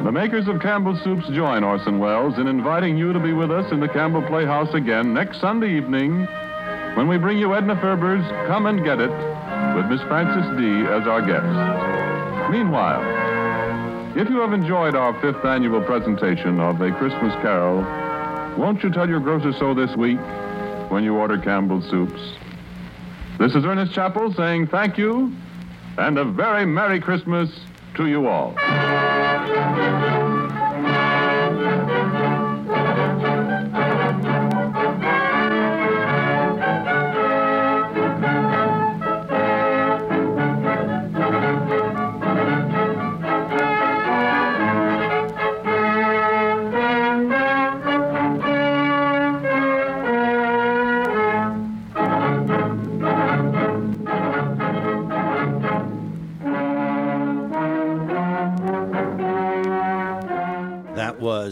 The 0.03 0.11
makers 0.11 0.47
of 0.47 0.61
Campbell 0.61 0.95
Soups 1.03 1.27
join 1.29 1.63
Orson 1.63 1.97
Welles 1.97 2.37
in 2.37 2.45
inviting 2.47 2.95
you 2.97 3.11
to 3.13 3.19
be 3.19 3.33
with 3.33 3.49
us 3.49 3.71
in 3.71 3.79
the 3.79 3.87
Campbell 3.87 4.21
Playhouse 4.21 4.71
again 4.75 5.15
next 5.15 5.41
Sunday 5.41 5.75
evening 5.75 6.27
when 6.95 7.07
we 7.07 7.17
bring 7.17 7.39
you 7.39 7.55
Edna 7.55 7.75
Ferber's 7.77 8.23
Come 8.47 8.67
and 8.67 8.83
Get 8.83 8.99
It 8.99 9.34
with 9.75 9.87
Miss 9.87 10.01
Frances 10.03 10.57
Dee 10.57 10.87
as 10.87 11.05
our 11.05 11.21
guest. 11.21 12.49
Meanwhile, 12.49 13.03
if 14.17 14.29
you 14.29 14.39
have 14.39 14.53
enjoyed 14.53 14.95
our 14.95 15.13
fifth 15.19 15.43
annual 15.43 15.81
presentation 15.81 16.61
of 16.61 16.79
A 16.79 16.93
Christmas 16.93 17.33
Carol, 17.41 17.81
won't 18.57 18.81
you 18.81 18.89
tell 18.89 19.09
your 19.09 19.19
grocer 19.19 19.51
so 19.51 19.73
this 19.73 19.93
week 19.97 20.19
when 20.89 21.03
you 21.03 21.15
order 21.15 21.37
Campbell's 21.37 21.89
Soups? 21.89 22.21
This 23.37 23.53
is 23.53 23.65
Ernest 23.65 23.91
Chappell 23.91 24.33
saying 24.33 24.67
thank 24.67 24.97
you 24.97 25.35
and 25.97 26.17
a 26.17 26.23
very 26.23 26.65
Merry 26.65 27.01
Christmas 27.01 27.49
to 27.95 28.07
you 28.07 28.27
all. 28.27 28.55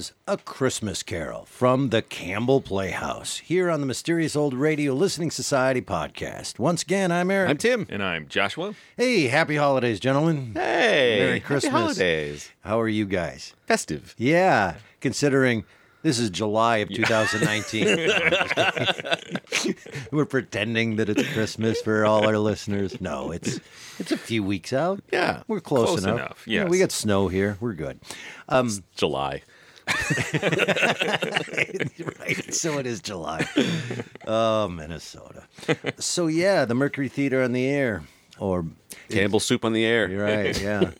Was 0.04 0.12
A 0.28 0.36
Christmas 0.36 1.02
Carol 1.02 1.46
from 1.46 1.88
the 1.88 2.02
Campbell 2.02 2.60
Playhouse 2.60 3.38
here 3.38 3.70
on 3.72 3.80
the 3.80 3.86
Mysterious 3.86 4.36
Old 4.36 4.54
Radio 4.54 4.94
Listening 4.94 5.32
Society 5.32 5.82
podcast. 5.82 6.60
Once 6.60 6.84
again, 6.84 7.10
I'm 7.10 7.32
Eric. 7.32 7.50
I'm 7.52 7.58
Tim. 7.58 7.88
And 7.90 8.04
I'm 8.04 8.28
Joshua. 8.28 8.76
Hey, 8.98 9.28
happy 9.30 9.56
holidays, 9.56 10.02
gentlemen. 10.02 10.52
Hey, 10.56 11.20
Merry 11.22 11.40
Christmas. 11.40 11.72
happy 11.72 11.86
Christmas. 11.86 11.98
holidays. 12.00 12.52
How 12.66 12.82
are 12.82 12.90
you 12.90 13.06
guys? 13.06 13.54
Festive. 13.66 14.14
Yeah, 14.18 14.76
considering 15.00 15.64
this 16.02 16.20
is 16.20 16.30
July 16.30 16.78
of 16.80 16.90
2019. 16.90 17.86
No, 17.86 17.92
I'm 18.24 18.30
just 18.32 19.52
kidding. 19.52 19.76
We're 20.12 20.26
pretending 20.26 20.98
that 20.98 21.08
it's 21.08 21.26
Christmas 21.32 21.80
for 21.82 22.06
all 22.06 22.28
our 22.28 22.38
listeners. 22.38 23.00
No, 23.00 23.32
it's 23.32 23.62
it's 24.00 24.12
a 24.12 24.18
few 24.18 24.44
weeks 24.44 24.74
out. 24.74 25.02
Yeah, 25.14 25.44
we're 25.48 25.62
close, 25.62 25.88
close 25.92 26.04
enough. 26.04 26.16
enough, 26.18 26.44
Yeah, 26.46 26.66
we 26.66 26.80
got 26.80 26.92
snow 26.92 27.30
here. 27.30 27.58
We're 27.62 27.72
good. 27.72 28.02
Um, 28.50 28.70
July. 28.98 29.44
right. 32.20 32.54
So 32.54 32.78
it 32.78 32.86
is 32.86 33.02
July. 33.02 33.46
Oh, 34.26 34.68
Minnesota. 34.70 35.44
So 35.98 36.28
yeah, 36.28 36.66
the 36.66 36.76
Mercury 36.76 37.10
Theater 37.10 37.42
on 37.44 37.52
the 37.52 37.66
air, 37.68 38.04
or 38.40 38.66
Campbell 39.10 39.40
Soup 39.40 39.66
on 39.66 39.74
the 39.74 39.86
air. 39.86 40.10
You're 40.10 40.24
right. 40.24 40.60
Yeah, 40.62 40.92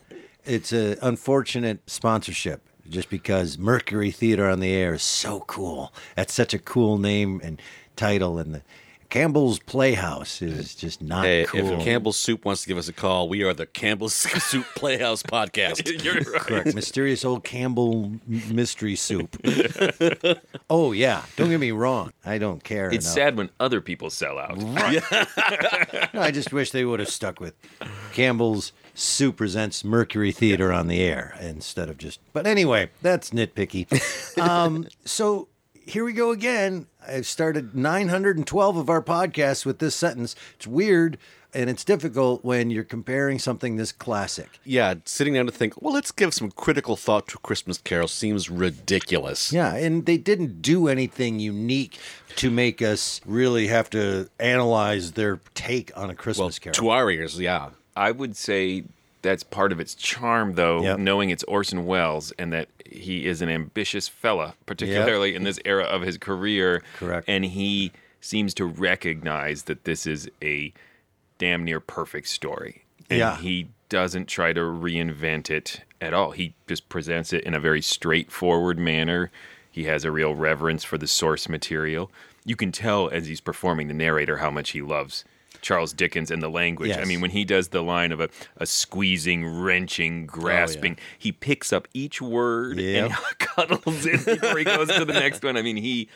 it's 0.44 0.72
an 0.72 0.96
unfortunate 1.02 1.88
sponsorship. 1.88 2.62
Just 2.88 3.08
because 3.08 3.56
Mercury 3.56 4.10
Theater 4.10 4.46
on 4.48 4.60
the 4.60 4.70
air 4.70 4.92
is 4.94 5.02
so 5.02 5.40
cool. 5.46 5.90
That's 6.16 6.34
such 6.34 6.52
a 6.52 6.58
cool 6.58 6.98
name 6.98 7.40
and 7.42 7.60
title, 7.96 8.38
and 8.38 8.56
the 8.56 8.62
Campbell's 9.10 9.58
Playhouse 9.60 10.42
is 10.42 10.74
just 10.74 11.02
not 11.02 11.24
Hey, 11.24 11.44
cool. 11.46 11.72
if 11.78 11.84
Campbell's 11.84 12.16
Soup 12.16 12.44
wants 12.44 12.62
to 12.62 12.68
give 12.68 12.78
us 12.78 12.88
a 12.88 12.92
call, 12.92 13.28
we 13.28 13.42
are 13.42 13.54
the 13.54 13.66
Campbell's 13.66 14.14
Soup 14.44 14.66
Playhouse 14.74 15.22
podcast. 15.22 16.02
You're 16.04 16.14
right. 16.14 16.24
Correct. 16.42 16.74
Mysterious 16.74 17.24
old 17.24 17.44
Campbell 17.44 18.12
mystery 18.26 18.96
soup. 18.96 19.36
oh 20.70 20.92
yeah, 20.92 21.24
don't 21.36 21.50
get 21.50 21.60
me 21.60 21.70
wrong. 21.70 22.12
I 22.24 22.38
don't 22.38 22.62
care. 22.64 22.86
It's 22.92 23.04
enough. 23.06 23.14
sad 23.14 23.36
when 23.36 23.50
other 23.60 23.80
people 23.80 24.10
sell 24.10 24.38
out. 24.38 24.56
No, 24.58 26.20
I 26.20 26.30
just 26.32 26.52
wish 26.52 26.70
they 26.70 26.84
would 26.84 27.00
have 27.00 27.08
stuck 27.08 27.40
with 27.40 27.54
Campbell's 28.12 28.72
Soup 28.94 29.36
presents 29.36 29.82
Mercury 29.84 30.30
Theater 30.32 30.72
on 30.72 30.86
the 30.88 31.00
air 31.00 31.36
instead 31.40 31.88
of 31.88 31.98
just. 31.98 32.20
But 32.32 32.46
anyway, 32.46 32.90
that's 33.02 33.30
nitpicky. 33.30 33.88
Um, 34.38 34.86
so 35.04 35.48
here 35.86 36.04
we 36.04 36.12
go 36.12 36.30
again. 36.30 36.86
I've 37.06 37.26
started 37.26 37.74
912 37.74 38.76
of 38.76 38.88
our 38.88 39.02
podcasts 39.02 39.66
with 39.66 39.78
this 39.78 39.94
sentence. 39.94 40.34
It's 40.56 40.66
weird 40.66 41.18
and 41.54 41.70
it's 41.70 41.84
difficult 41.84 42.44
when 42.44 42.70
you're 42.70 42.84
comparing 42.84 43.38
something 43.38 43.76
this 43.76 43.92
classic. 43.92 44.58
Yeah, 44.64 44.94
sitting 45.04 45.34
down 45.34 45.46
to 45.46 45.52
think, 45.52 45.80
well, 45.80 45.94
let's 45.94 46.10
give 46.10 46.34
some 46.34 46.50
critical 46.50 46.96
thought 46.96 47.28
to 47.28 47.38
Christmas 47.38 47.78
Carol 47.78 48.08
seems 48.08 48.50
ridiculous. 48.50 49.52
Yeah, 49.52 49.74
and 49.74 50.04
they 50.04 50.18
didn't 50.18 50.60
do 50.60 50.88
anything 50.88 51.38
unique 51.38 51.98
to 52.36 52.50
make 52.50 52.82
us 52.82 53.20
really 53.24 53.68
have 53.68 53.88
to 53.90 54.28
analyze 54.40 55.12
their 55.12 55.40
take 55.54 55.96
on 55.96 56.10
a 56.10 56.14
Christmas 56.14 56.58
Carol. 56.58 56.74
To 56.74 56.88
our 56.90 57.10
ears, 57.10 57.38
yeah. 57.38 57.70
I 57.96 58.10
would 58.10 58.36
say 58.36 58.84
that's 59.24 59.42
part 59.42 59.72
of 59.72 59.80
its 59.80 59.94
charm, 59.96 60.54
though, 60.54 60.96
knowing 60.96 61.30
it's 61.30 61.42
Orson 61.44 61.86
Welles 61.86 62.30
and 62.38 62.52
that 62.52 62.68
he 62.86 63.26
is 63.26 63.42
an 63.42 63.48
ambitious 63.48 64.06
fella, 64.06 64.54
particularly 64.66 65.34
in 65.34 65.42
this 65.42 65.58
era 65.64 65.82
of 65.84 66.02
his 66.02 66.18
career. 66.18 66.82
Correct. 66.98 67.24
And 67.28 67.44
he 67.44 67.90
seems 68.20 68.54
to 68.54 68.64
recognize 68.64 69.64
that 69.64 69.84
this 69.84 70.06
is 70.06 70.30
a 70.42 70.72
damn 71.38 71.64
near 71.64 71.80
perfect 71.80 72.28
story. 72.28 72.84
And 73.10 73.18
Yeah. 73.18 73.36
he 73.38 73.68
doesn't 73.88 74.28
try 74.28 74.52
to 74.52 74.60
reinvent 74.60 75.50
it 75.50 75.80
at 76.00 76.14
all. 76.14 76.30
He 76.32 76.54
just 76.66 76.88
presents 76.88 77.32
it 77.32 77.42
in 77.44 77.54
a 77.54 77.60
very 77.60 77.82
straightforward 77.82 78.78
manner. 78.78 79.30
He 79.70 79.84
has 79.84 80.04
a 80.04 80.10
real 80.12 80.34
reverence 80.34 80.84
for 80.84 80.98
the 80.98 81.06
source 81.06 81.48
material. 81.48 82.10
You 82.44 82.56
can 82.56 82.72
tell 82.72 83.08
as 83.08 83.26
he's 83.26 83.40
performing 83.40 83.88
the 83.88 83.94
narrator 83.94 84.36
how 84.38 84.50
much 84.50 84.70
he 84.70 84.82
loves 84.82 85.24
Charles 85.64 85.92
Dickens 85.92 86.30
and 86.30 86.40
the 86.40 86.48
language. 86.48 86.92
I 86.96 87.04
mean, 87.04 87.20
when 87.20 87.30
he 87.32 87.44
does 87.44 87.68
the 87.68 87.82
line 87.82 88.12
of 88.12 88.20
a, 88.20 88.28
a 88.58 88.66
squeezing, 88.66 89.44
wrenching, 89.44 90.26
grasping, 90.26 90.96
he 91.18 91.32
picks 91.32 91.72
up 91.72 91.88
each 91.94 92.22
word 92.22 92.78
Yep. 92.78 93.10
and 93.10 93.14
cuddles 93.38 94.06
it 94.06 94.24
before 94.24 94.58
he 94.58 94.64
goes 94.64 94.88
to 94.88 95.04
the 95.04 95.14
next 95.14 95.42
one. 95.42 95.56
I 95.56 95.62
mean, 95.62 95.76
he 95.78 96.08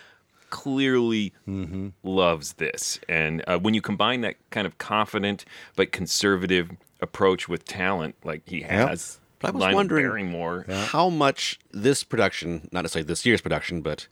clearly 0.51 1.33
Mm-hmm. 1.49 1.89
loves 2.03 2.55
this. 2.55 3.01
And 3.09 3.43
uh, 3.47 3.59
when 3.59 3.75
you 3.75 3.81
combine 3.81 4.21
that 4.23 4.37
kind 4.51 4.67
of 4.67 4.79
confident 4.79 5.45
but 5.77 5.93
conservative 5.93 6.71
approach 7.01 7.49
with 7.49 7.65
talent 7.65 8.17
like 8.25 8.43
he 8.49 8.61
Yep. 8.61 8.71
has, 8.71 9.21
But 9.41 9.55
I 9.55 9.59
was 9.67 9.75
wondering 9.75 10.05
Barrymore, 10.07 10.65
how 10.69 11.09
much 11.11 11.59
this 11.73 12.05
production, 12.05 12.69
not 12.73 12.83
necessarily 12.83 13.07
this 13.07 13.25
year's 13.25 13.41
production, 13.41 13.81
but 13.83 14.09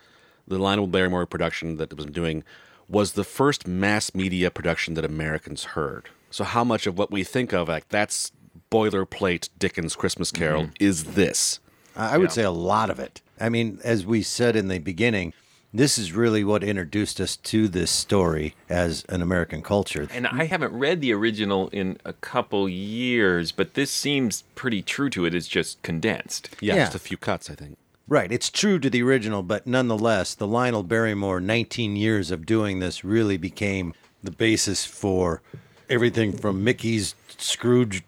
the 0.49 0.59
Lionel 0.59 0.87
Barrymore 0.87 1.26
production 1.26 1.76
that 1.78 1.91
it 1.93 1.97
was 1.97 2.07
doing, 2.07 2.45
was 2.89 3.12
the 3.12 3.24
first 3.24 3.66
mass 3.66 4.14
media 4.14 4.51
production 4.51 4.95
that 4.95 5.05
Americans 5.05 5.64
heard. 5.64 6.09
So 6.30 6.45
how 6.45 6.64
much 6.64 6.87
of 6.87 6.97
what 6.99 7.11
we 7.11 7.24
think 7.24 7.53
of 7.53 7.68
like 7.68 7.89
that's 7.89 8.32
boilerplate 8.70 9.49
Dickens 9.59 9.97
Christmas 9.97 10.30
Carol 10.30 10.64
Mm-hmm. 10.64 10.72
is 10.84 11.05
this? 11.05 11.61
I 11.97 12.14
I 12.14 12.18
would 12.18 12.32
say 12.32 12.43
a 12.43 12.51
lot 12.51 12.91
of 12.91 12.99
it. 12.99 13.22
I 13.41 13.49
mean, 13.49 13.78
as 13.84 14.05
we 14.05 14.22
said 14.22 14.55
in 14.57 14.68
the 14.68 14.78
beginning, 14.78 15.32
this 15.72 15.99
is 15.99 16.12
really 16.12 16.43
what 16.45 16.62
introduced 16.64 17.20
us 17.20 17.37
to 17.37 17.68
this 17.68 17.91
story 17.91 18.55
as 18.68 19.05
an 19.09 19.20
American 19.22 19.62
culture. 19.62 20.07
And 20.12 20.26
I 20.26 20.45
haven't 20.45 20.72
read 20.72 21.01
the 21.01 21.12
original 21.12 21.68
in 21.68 21.99
a 22.05 22.12
couple 22.14 22.68
years, 22.68 23.53
but 23.53 23.74
this 23.74 23.91
seems 23.91 24.45
pretty 24.55 24.80
true 24.82 25.11
to 25.11 25.24
it. 25.26 25.34
It's 25.34 25.49
just 25.49 25.82
condensed. 25.82 26.49
Yeah, 26.61 26.74
Yeah. 26.76 26.84
just 26.84 26.95
a 26.97 26.99
few 26.99 27.16
cuts, 27.16 27.51
I 27.51 27.55
think. 27.55 27.76
Right. 28.09 28.31
It's 28.31 28.51
true 28.51 28.79
to 28.79 28.89
the 28.89 29.03
original, 29.03 29.43
but 29.43 29.67
nonetheless, 29.67 30.35
the 30.35 30.47
Lionel 30.47 30.85
Barrymore 30.85 31.41
19 31.41 31.97
years 31.97 32.31
of 32.31 32.47
doing 32.47 32.79
this 32.79 33.03
really 33.03 33.37
became 33.37 33.95
the 34.23 34.31
basis 34.31 34.85
for 34.85 35.43
everything 35.89 36.33
from 36.33 36.63
Mickey's 36.63 37.17
Scrooge 37.37 38.05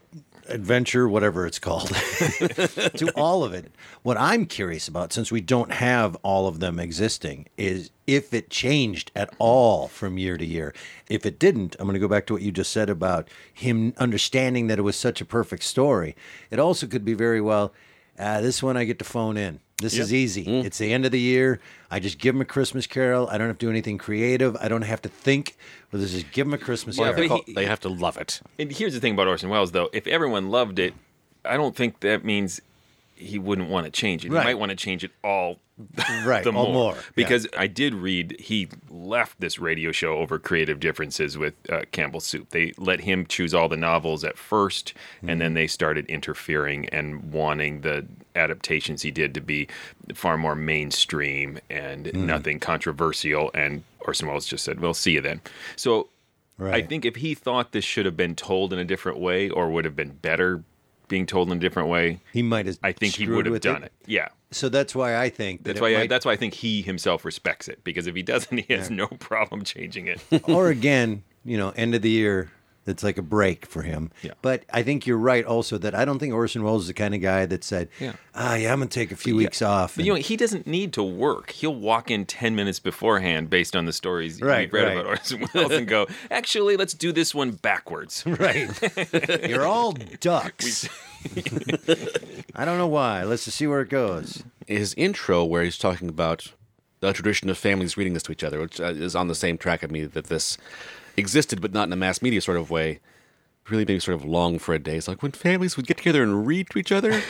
adventure, 0.49 1.09
whatever 1.09 1.47
it's 1.47 1.59
called, 1.59 1.89
to 1.89 3.13
all 3.17 3.43
of 3.43 3.53
it. 3.53 3.73
What 4.03 4.17
I'm 4.17 4.47
curious 4.47 4.87
about, 4.89 5.13
since 5.13 5.33
we 5.33 5.41
don't 5.41 5.73
have 5.73 6.17
all 6.23 6.47
of 6.47 6.61
them 6.61 6.79
existing, 6.79 7.47
is 7.57 7.91
if 8.07 8.33
it 8.33 8.51
changed 8.51 9.11
at 9.15 9.35
all 9.39 9.89
from 9.89 10.17
year 10.17 10.39
to 10.39 10.47
year. 10.47 10.75
If 11.11 11.27
it 11.27 11.39
didn't, 11.39 11.77
I'm 11.79 11.87
going 11.87 11.95
to 11.95 12.01
go 12.01 12.09
back 12.09 12.27
to 12.27 12.33
what 12.35 12.43
you 12.43 12.53
just 12.53 12.73
said 12.73 12.89
about 12.89 13.29
him 13.53 13.95
understanding 13.99 14.69
that 14.69 14.79
it 14.79 14.83
was 14.83 14.97
such 14.97 15.21
a 15.21 15.27
perfect 15.27 15.65
story. 15.65 16.17
It 16.51 16.59
also 16.59 16.87
could 16.87 17.05
be 17.05 17.15
very 17.15 17.41
well, 17.41 17.73
uh, 18.19 18.41
this 18.41 18.63
one 18.63 18.77
I 18.77 18.85
get 18.85 18.99
to 18.99 19.05
phone 19.05 19.37
in. 19.37 19.61
This 19.81 19.97
is 19.97 20.11
Yep. 20.11 20.17
easy. 20.19 20.59
It's 20.61 20.79
the 20.79 20.93
end 20.93 21.05
of 21.07 21.13
the 21.13 21.21
year. 21.21 21.61
I 21.91 22.01
just 22.01 22.19
give 22.19 22.35
him 22.35 22.41
a 22.41 22.45
Christmas 22.45 22.87
carol. 22.89 23.29
I 23.31 23.39
don't 23.39 23.47
have 23.47 23.59
to 23.59 23.67
do 23.67 23.71
anything 23.71 23.97
creative. 23.97 24.57
I 24.61 24.67
don't 24.67 24.83
have 24.83 25.01
to 25.03 25.09
think. 25.09 25.57
Well, 25.93 26.03
this 26.03 26.13
is 26.15 26.25
give 26.33 26.49
him 26.49 26.55
a 26.55 26.59
Christmas 26.59 26.99
Yeah, 26.99 27.13
carol. 27.13 27.29
but 27.29 27.43
he- 27.47 27.53
They 27.55 27.67
have 27.67 27.79
to 27.81 27.89
love 27.89 28.17
it. 28.17 28.41
And 28.59 28.73
here's 28.73 28.95
the 28.95 29.01
thing 29.01 29.13
about 29.15 29.29
Orson 29.29 29.49
Welles, 29.51 29.71
though. 29.71 29.89
If 29.93 30.07
everyone 30.09 30.51
loved 30.51 30.81
it, 30.81 30.95
I 31.45 31.57
don't 31.57 31.77
think 31.77 32.01
that 32.01 32.25
means 32.25 32.61
he 33.19 33.39
wouldn't 33.39 33.69
want 33.69 33.85
to 33.87 33.91
change 33.91 34.25
it. 34.25 34.31
Right. 34.33 34.41
He 34.41 34.45
might 34.49 34.59
want 34.59 34.71
to 34.71 34.77
change 34.77 35.05
it 35.05 35.11
all 35.25 35.59
Right, 36.25 36.43
the 36.43 36.51
more. 36.51 36.73
more, 36.73 36.95
yeah. 36.95 37.01
Because 37.15 37.47
I 37.57 37.69
did 37.69 37.95
read 37.95 38.35
he 38.41 38.69
left 38.91 39.39
this 39.41 39.61
radio 39.61 39.93
show 39.93 40.17
over 40.19 40.39
creative 40.39 40.81
differences 40.81 41.39
with 41.39 41.55
uh, 41.71 41.83
Campbell 41.93 42.19
Soup. 42.19 42.49
They 42.51 42.73
let 42.79 43.01
him 43.03 43.27
choose 43.27 43.55
all 43.55 43.69
the 43.69 43.77
novels 43.77 44.25
at 44.25 44.35
1st 44.37 44.93
and 45.23 45.31
Mm-hmm. 45.31 45.39
then 45.39 45.55
they 45.55 45.67
started 45.69 46.07
interfering 46.07 46.89
and 46.89 47.33
wanting 47.33 47.83
the 47.83 48.07
adaptations 48.35 49.03
he 49.03 49.11
did 49.13 49.35
to 49.35 49.41
be 49.41 49.69
far 50.15 50.37
more 50.37 50.57
mainstream 50.57 51.59
and 51.71 52.07
Mm. 52.07 52.15
nothing 52.27 52.59
controversial. 52.61 53.51
And 53.55 53.85
Orson 54.01 54.27
Welles 54.29 54.47
just 54.47 54.65
said, 54.65 54.81
"We'll 54.81 54.95
see 54.95 55.13
you 55.13 55.21
then." 55.21 55.41
So 55.77 56.09
I 56.61 56.83
think 56.83 57.05
if 57.05 57.17
he 57.17 57.35
thought 57.35 57.71
this 57.71 57.85
should 57.85 58.05
have 58.05 58.17
been 58.17 58.35
told 58.35 58.73
in 58.73 58.81
a 58.81 58.85
different 58.85 59.19
way 59.21 59.49
or 59.49 59.71
would 59.71 59.85
have 59.85 59.95
been 59.95 60.11
better 60.11 60.65
being 61.09 61.27
told 61.27 61.51
in 61.51 61.57
a 61.57 61.61
different 61.61 61.89
way, 61.89 62.21
he 62.33 62.43
might 62.43 62.67
have. 62.67 62.79
I 62.83 62.93
think 62.93 63.17
he 63.17 63.27
would 63.27 63.47
have 63.47 63.61
done 63.61 63.83
it. 63.85 63.93
Yeah. 64.07 64.29
So 64.51 64.69
that's 64.69 64.95
why 64.95 65.17
I 65.17 65.29
think 65.29 65.63
that 65.65 65.65
That's 65.65 65.79
it 65.79 65.83
why 65.83 65.95
I, 65.95 65.99
might- 65.99 66.09
that's 66.09 66.25
why 66.25 66.33
I 66.33 66.37
think 66.37 66.55
he 66.55 66.81
himself 66.83 67.25
respects 67.25 67.69
it 67.69 67.83
because 67.85 68.07
if 68.07 68.15
he 68.15 68.23
doesn't, 68.23 68.57
he 68.59 68.73
has 68.75 68.91
no 68.91 69.07
problem 69.19 69.65
changing 69.65 70.07
it. 70.07 70.21
or 70.49 70.69
again, 70.69 71.23
you 71.45 71.57
know, 71.59 71.71
end 71.71 71.95
of 71.95 72.03
the 72.03 72.11
year, 72.11 72.51
it's 72.89 73.03
like 73.03 73.19
a 73.19 73.23
break 73.23 73.67
for 73.67 73.83
him. 73.83 74.11
Yeah. 74.23 74.33
But 74.43 74.65
I 74.73 74.83
think 74.83 75.07
you're 75.07 75.19
right 75.19 75.45
also 75.45 75.79
that 75.79 75.95
I 75.95 76.05
don't 76.05 76.19
think 76.19 76.33
Orson 76.35 76.63
Welles 76.63 76.83
is 76.83 76.89
the 76.89 76.95
kind 76.95 77.15
of 77.15 77.21
guy 77.21 77.47
that 77.47 77.63
said, 77.65 77.89
Yeah. 78.01 78.13
ah, 78.35 78.55
yeah, 78.55 78.73
I'm 78.73 78.79
going 78.79 78.89
to 78.89 78.95
take 78.99 79.13
a 79.13 79.17
few 79.17 79.37
weeks 79.37 79.63
off. 79.63 79.97
But 79.97 80.05
you 80.05 80.13
know, 80.13 80.19
he 80.21 80.37
doesn't 80.37 80.67
need 80.67 80.93
to 80.95 81.03
work. 81.03 81.51
He'll 81.51 81.75
walk 81.75 82.11
in 82.11 82.25
10 82.27 82.55
minutes 82.57 82.79
beforehand 82.81 83.51
based 83.51 83.77
on 83.77 83.85
the 83.85 83.93
stories 83.93 84.41
Right, 84.41 84.63
you've 84.63 84.73
read 84.73 84.85
right. 84.85 84.93
about 84.99 85.07
Orson 85.07 85.47
Welles 85.55 85.73
and 85.73 85.87
go, 85.87 86.07
actually, 86.31 86.77
let's 86.77 86.95
do 86.95 87.13
this 87.13 87.35
one 87.35 87.53
backwards. 87.53 88.25
Right. 88.27 88.69
You're 89.49 89.67
all 89.67 89.93
ducks. 90.21 90.89
I 92.55 92.65
don't 92.65 92.79
know 92.79 92.87
why. 92.87 93.25
Let's 93.25 93.45
just 93.45 93.57
see 93.57 93.67
where 93.67 93.81
it 93.81 93.89
goes. 93.89 94.43
His 94.67 94.95
intro, 94.95 95.45
where 95.45 95.63
he's 95.65 95.79
talking 95.79 96.09
about 96.09 96.53
the 97.01 97.13
tradition 97.13 97.49
of 97.49 97.57
families 97.59 97.97
reading 97.97 98.15
this 98.15 98.23
to 98.25 98.33
each 98.33 98.43
other, 98.45 98.59
which 98.61 98.81
uh, 98.81 98.87
is 98.87 99.15
on 99.15 99.29
the 99.29 99.35
same 99.35 99.57
track 99.59 99.83
of 99.83 99.91
me 99.91 100.05
that 100.05 100.25
this 100.27 100.59
existed, 101.19 101.61
but 101.61 101.73
not 101.73 101.89
in 101.89 101.93
a 101.93 101.97
mass 101.97 102.23
media 102.23 102.41
sort 102.41 102.57
of 102.57 102.71
way. 102.71 103.01
Really 103.69 103.85
made 103.85 103.95
me 103.95 103.99
sort 104.01 104.15
of 104.15 104.25
long 104.25 104.59
for 104.59 104.75
a 104.75 104.79
day. 104.79 104.97
It's 104.97 105.09
like 105.09 105.23
when 105.23 105.33
families 105.33 105.77
would 105.77 105.87
get 105.87 105.99
together 105.99 106.23
and 106.23 106.47
read 106.47 106.71
to 106.71 106.79
each 106.79 106.91
other. 106.91 107.21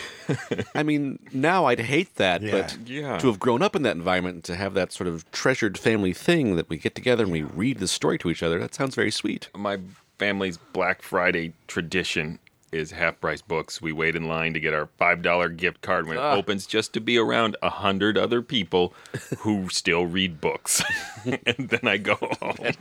I 0.72 0.84
mean, 0.84 1.18
now 1.32 1.64
I'd 1.64 1.80
hate 1.80 2.14
that, 2.14 2.43
but 2.43 2.76
Yeah. 2.86 3.18
to 3.18 3.26
have 3.26 3.41
grown 3.41 3.61
up 3.61 3.74
in 3.74 3.82
that 3.82 3.97
environment 3.97 4.34
and 4.36 4.45
to 4.45 4.55
have 4.55 4.74
that 4.74 4.93
sort 4.93 5.09
of 5.09 5.28
treasured 5.32 5.76
family 5.76 6.12
thing 6.12 6.55
that 6.55 6.68
we 6.68 6.76
get 6.76 6.95
together 6.95 7.24
and 7.24 7.32
we 7.32 7.43
read 7.43 7.78
the 7.78 7.89
story 7.89 8.18
to 8.18 8.30
each 8.30 8.45
other, 8.45 8.61
that 8.61 8.72
sounds 8.72 8.95
very 8.95 9.11
sweet. 9.11 9.49
My 9.57 9.80
family's 10.20 10.59
Black 10.72 11.03
Friday 11.03 11.55
tradition 11.66 12.39
is 12.73 12.91
half 12.93 13.21
price 13.21 13.43
books. 13.43 13.81
We 13.83 13.93
wait 13.93 14.14
in 14.16 14.29
line 14.29 14.55
to 14.55 14.61
get 14.61 14.75
our 14.75 14.89
$5 15.01 15.57
gift 15.57 15.81
card 15.81 16.07
when 16.07 16.16
it 16.16 16.21
Ah. 16.21 16.35
opens 16.37 16.66
just 16.66 16.93
to 16.95 17.01
be 17.01 17.16
around 17.19 17.57
a 17.62 17.71
hundred 17.71 18.16
other 18.19 18.43
people 18.43 18.93
who 19.39 19.69
still 19.71 20.07
read 20.07 20.41
books. 20.41 20.83
and 21.25 21.69
then 21.71 21.81
I 21.89 21.97
go 21.97 22.14
home. 22.41 22.73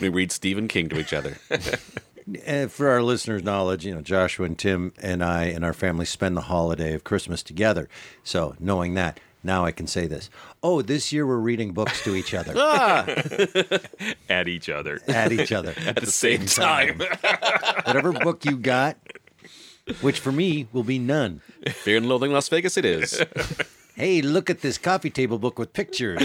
we 0.00 0.08
read 0.08 0.32
Stephen 0.32 0.68
King 0.68 0.88
to 0.90 0.98
each 0.98 1.12
other. 1.12 1.36
Uh, 2.46 2.68
for 2.68 2.88
our 2.88 3.02
listeners' 3.02 3.42
knowledge, 3.42 3.84
you 3.84 3.92
know, 3.92 4.02
Joshua 4.02 4.46
and 4.46 4.56
Tim 4.56 4.92
and 5.00 5.24
I 5.24 5.44
and 5.46 5.64
our 5.64 5.72
family 5.72 6.04
spend 6.04 6.36
the 6.36 6.42
holiday 6.42 6.94
of 6.94 7.02
Christmas 7.02 7.42
together. 7.42 7.88
So, 8.22 8.54
knowing 8.60 8.94
that, 8.94 9.18
now 9.42 9.64
I 9.64 9.72
can 9.72 9.86
say 9.86 10.06
this. 10.06 10.30
Oh, 10.62 10.82
this 10.82 11.12
year 11.12 11.26
we're 11.26 11.38
reading 11.38 11.72
books 11.72 12.02
to 12.04 12.14
each 12.14 12.34
other. 12.34 12.52
Ah. 12.56 13.04
At 14.28 14.48
each 14.48 14.68
other. 14.68 15.00
At 15.08 15.32
each 15.32 15.52
other. 15.52 15.74
At 15.86 15.96
the 15.96 16.06
same 16.06 16.46
time. 16.46 17.00
Whatever 17.84 18.12
book 18.12 18.44
you 18.44 18.56
got, 18.56 18.96
which 20.00 20.20
for 20.20 20.30
me 20.32 20.68
will 20.72 20.84
be 20.84 20.98
none. 20.98 21.40
Fear 21.68 21.98
and 21.98 22.08
Loathing 22.08 22.32
Las 22.32 22.48
Vegas 22.48 22.76
it 22.76 22.84
is. 22.84 23.22
Hey, 23.94 24.22
look 24.22 24.48
at 24.50 24.60
this 24.60 24.78
coffee 24.78 25.10
table 25.10 25.38
book 25.38 25.58
with 25.58 25.72
pictures. 25.72 26.20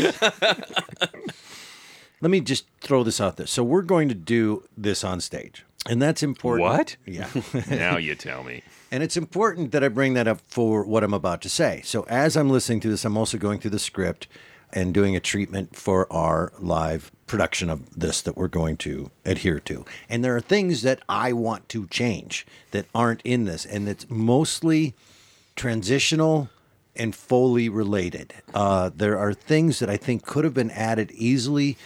Let 2.22 2.32
me 2.32 2.42
just 2.42 2.66
throw 2.82 3.04
this 3.04 3.20
out 3.20 3.38
there. 3.38 3.48
So, 3.48 3.64
we're 3.64 3.82
going 3.82 4.08
to 4.10 4.16
do 4.16 4.64
this 4.78 5.04
on 5.04 5.20
stage. 5.20 5.66
And 5.88 6.02
that's 6.02 6.24
important. 6.24 6.70
What? 6.70 6.96
Yeah. 7.06 7.28
now 7.70 7.98
you 7.98 8.16
tell 8.16 8.44
me. 8.44 8.64
And 8.96 9.04
it's 9.04 9.18
important 9.18 9.74
that 9.74 9.84
I 9.84 9.90
bring 9.90 10.14
that 10.14 10.26
up 10.26 10.40
for 10.48 10.86
what 10.86 11.04
I'm 11.04 11.14
about 11.14 11.42
to 11.42 11.50
say. 11.50 11.82
So, 11.84 12.04
as 12.04 12.38
I'm 12.38 12.50
listening 12.50 12.80
to 12.80 12.88
this, 12.88 13.04
I'm 13.04 13.18
also 13.18 13.38
going 13.38 13.60
through 13.60 13.72
the 13.72 13.78
script 13.78 14.30
and 14.72 14.94
doing 14.94 15.18
a 15.18 15.20
treatment 15.20 15.76
for 15.76 16.10
our 16.10 16.54
live 16.60 17.12
production 17.28 17.70
of 17.70 17.94
this 18.00 18.22
that 18.22 18.38
we're 18.38 18.48
going 18.48 18.78
to 18.78 19.12
adhere 19.26 19.60
to. 19.60 19.84
And 20.08 20.24
there 20.24 20.34
are 20.34 20.40
things 20.40 20.82
that 20.84 21.02
I 21.10 21.34
want 21.34 21.68
to 21.70 21.88
change 21.88 22.48
that 22.72 22.86
aren't 22.96 23.22
in 23.24 23.44
this. 23.44 23.66
And 23.66 23.90
it's 23.90 24.10
mostly 24.10 24.96
transitional 25.58 26.48
and 26.96 27.14
Foley 27.14 27.68
related. 27.68 28.34
Uh, 28.54 28.92
there 28.96 29.20
are 29.20 29.34
things 29.34 29.80
that 29.80 29.90
I 29.90 29.98
think 29.98 30.26
could 30.26 30.46
have 30.46 30.54
been 30.54 30.72
added 30.72 31.12
easily 31.12 31.78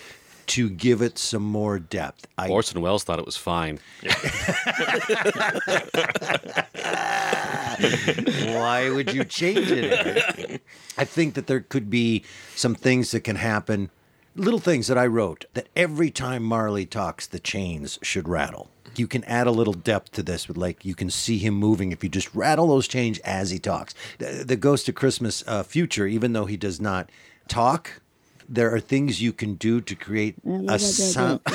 to 0.50 0.70
give 0.70 1.02
it 1.04 1.20
some 1.20 1.44
more 1.44 1.78
depth. 1.78 2.28
I, 2.38 2.50
Orson 2.50 2.82
Welles 2.82 3.04
thought 3.04 3.20
it 3.20 3.26
was 3.26 3.38
fine. 3.38 3.80
Why 8.56 8.90
would 8.90 9.14
you 9.14 9.24
change 9.24 9.72
it? 9.72 10.62
I 10.98 11.06
think 11.06 11.36
that 11.36 11.46
there 11.46 11.60
could 11.60 11.90
be 11.90 12.24
some 12.56 12.74
things 12.74 13.12
that 13.12 13.22
can 13.22 13.36
happen, 13.36 13.92
little 14.36 14.60
things 14.60 14.88
that 14.88 14.98
I 14.98 15.06
wrote, 15.06 15.46
that 15.54 15.68
every 15.76 16.10
time 16.10 16.44
Marley 16.44 16.88
talks, 16.88 17.28
the 17.28 17.40
chains 17.40 18.00
should 18.02 18.28
rattle. 18.28 18.70
You 18.96 19.08
can 19.08 19.24
add 19.26 19.46
a 19.46 19.52
little 19.52 19.74
depth 19.74 20.12
to 20.14 20.24
this 20.24 20.48
with 20.48 20.58
like 20.58 20.84
you 20.84 20.96
can 20.96 21.12
see 21.12 21.38
him 21.38 21.54
moving 21.54 21.92
if 21.92 22.04
you 22.04 22.10
just 22.10 22.34
rattle 22.34 22.68
those 22.68 22.88
chains 22.88 23.20
as 23.20 23.52
he 23.52 23.60
talks. 23.60 23.94
The, 24.18 24.44
the 24.44 24.56
Ghost 24.56 24.90
of 24.90 24.96
Christmas 24.96 25.44
uh, 25.46 25.62
Future, 25.62 26.08
even 26.08 26.34
though 26.34 26.46
he 26.46 26.58
does 26.58 26.82
not 26.82 27.12
talk, 27.48 28.02
there 28.50 28.74
are 28.74 28.80
things 28.80 29.22
you 29.22 29.32
can 29.32 29.54
do 29.54 29.80
to 29.80 29.96
create 29.96 30.36
a 30.68 30.80
sound. 30.80 31.42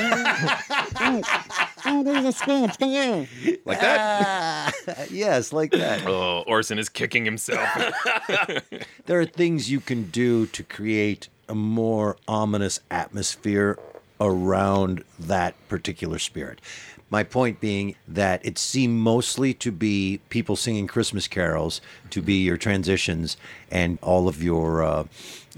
Like 3.65 3.81
that? 3.81 4.73
yes, 5.11 5.53
like 5.53 5.73
that. 5.73 6.07
Oh, 6.07 6.45
Orson 6.47 6.79
is 6.79 6.89
kicking 6.89 7.25
himself. 7.25 7.69
there 9.07 9.21
are 9.21 9.27
things 9.27 9.71
you 9.71 9.81
can 9.81 10.05
do 10.05 10.47
to 10.47 10.63
create 10.63 11.29
a 11.49 11.55
more 11.55 12.17
ominous 12.27 12.81
atmosphere 12.91 13.79
around 14.21 15.05
that 15.19 15.55
particular 15.69 16.19
spirit. 16.19 16.61
My 17.11 17.23
point 17.23 17.61
being 17.61 17.97
that 18.09 18.45
it 18.45 18.57
seemed 18.59 18.99
mostly 19.01 19.53
to 19.55 19.71
be 19.71 20.21
people 20.31 20.57
singing 20.57 20.87
Christmas 20.87 21.29
carols 21.29 21.81
to 22.11 22.23
be 22.23 22.43
your 22.43 22.57
transitions 22.57 23.37
and 23.71 23.99
all 24.03 24.27
of 24.27 24.43
your 24.43 24.83
uh, 24.83 25.05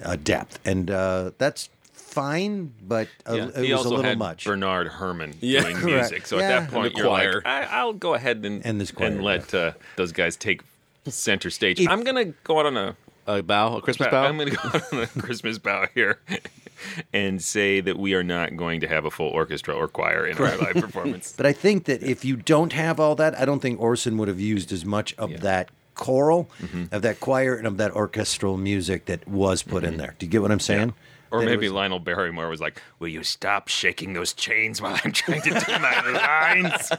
uh, 0.02 0.16
depth, 0.16 0.58
and 0.64 0.90
uh, 0.90 1.30
that's 1.38 1.68
fine, 1.92 2.72
but 2.82 3.08
a, 3.26 3.36
Yeah, 3.36 3.48
it 3.48 3.64
he 3.64 3.72
was 3.72 3.78
also 3.80 3.88
a 3.88 3.96
little 3.96 4.04
had 4.10 4.18
much. 4.18 4.44
Bernard 4.44 4.88
Herrmann 4.88 5.34
Yeah, 5.40 5.62
doing 5.62 5.76
correct. 5.76 6.10
music. 6.12 6.26
So 6.26 6.38
Yeah. 6.38 6.42
at 6.44 6.48
that 6.48 6.70
point, 6.70 6.96
you're 6.96 7.06
choir. 7.06 7.34
like, 7.36 7.46
I, 7.46 7.62
I'll 7.78 7.92
go 7.92 8.14
ahead 8.14 8.44
and 8.44 8.64
And 8.64 8.80
this 8.80 8.90
choir, 8.90 9.08
and 9.08 9.22
let 9.22 9.52
uh, 9.54 9.72
those 9.96 10.12
guys 10.12 10.36
take 10.36 10.62
center 11.06 11.50
stage. 11.50 11.86
I'm 11.86 12.02
gonna 12.04 12.26
go 12.44 12.58
out 12.60 12.66
on 12.66 12.76
a 12.76 12.96
A 13.26 13.42
bow, 13.42 13.76
a 13.76 13.82
Christmas 13.82 14.08
bow. 14.08 14.24
I'm 14.24 14.38
gonna 14.38 14.50
go 14.50 14.58
out 14.64 14.92
on 14.92 14.98
a 15.00 15.06
Christmas 15.18 15.58
bow 15.58 15.86
here 15.94 16.20
and 17.12 17.42
say 17.42 17.80
that 17.80 17.98
we 17.98 18.14
are 18.14 18.22
not 18.24 18.56
going 18.56 18.80
to 18.80 18.88
have 18.88 19.04
a 19.04 19.10
full 19.10 19.28
orchestra 19.28 19.74
or 19.74 19.88
choir 19.88 20.26
in 20.26 20.38
our 20.38 20.56
live 20.56 20.74
performance. 20.74 21.32
But 21.36 21.46
I 21.46 21.52
think 21.52 21.84
that 21.84 22.02
if 22.02 22.24
you 22.24 22.36
don't 22.36 22.72
have 22.72 22.98
all 23.00 23.14
that, 23.16 23.38
I 23.38 23.44
don't 23.44 23.60
think 23.60 23.80
Orson 23.80 24.16
would 24.18 24.28
have 24.28 24.40
used 24.40 24.72
as 24.72 24.84
much 24.84 25.14
of 25.18 25.40
that 25.40 25.70
choral, 25.96 26.48
Mm-hmm. 26.62 26.94
of 26.94 27.02
that 27.02 27.18
choir, 27.18 27.56
and 27.56 27.66
of 27.66 27.76
that 27.78 27.90
orchestral 27.90 28.56
music 28.56 29.06
that 29.06 29.26
was 29.26 29.62
put 29.64 29.82
in 29.82 29.96
there. 29.96 30.14
Do 30.18 30.26
you 30.26 30.30
get 30.30 30.42
what 30.42 30.52
I'm 30.52 30.60
saying? 30.60 30.94
Or 31.32 31.40
That 31.40 31.46
maybe 31.46 31.66
was- 31.66 31.72
Lionel 31.72 31.98
Barrymore 31.98 32.48
was 32.48 32.60
like, 32.60 32.80
"Will 33.00 33.08
you 33.08 33.24
stop 33.24 33.66
shaking 33.66 34.12
those 34.12 34.32
chains 34.32 34.80
while 34.80 34.96
I'm 35.04 35.10
trying 35.10 35.42
to 35.42 35.50
do 35.50 35.78
my 35.80 36.10
lines?" 36.62 36.92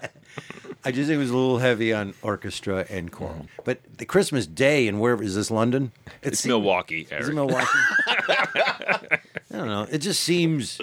I 0.84 0.92
just 0.92 1.08
think 1.08 1.16
it 1.16 1.18
was 1.18 1.30
a 1.32 1.36
little 1.38 1.58
heavy 1.60 1.92
on 1.94 2.14
orchestra 2.22 2.86
and 2.90 3.10
choral. 3.12 3.36
Mm-hmm. 3.36 3.62
But 3.64 3.80
the 3.98 4.06
Christmas 4.06 4.46
Day 4.46 4.88
and 4.90 5.00
where 5.00 5.22
is 5.24 5.36
this 5.36 5.50
London? 5.50 5.92
It 6.22 6.34
It's 6.34 6.40
seemed- 6.42 6.52
Milwaukee, 6.52 7.08
Is 7.10 7.30
it 7.30 7.34
Milwaukee? 7.34 7.66
I 8.08 9.20
don't 9.52 9.68
know. 9.68 9.88
It 9.90 10.00
just 10.00 10.22
seems 10.22 10.80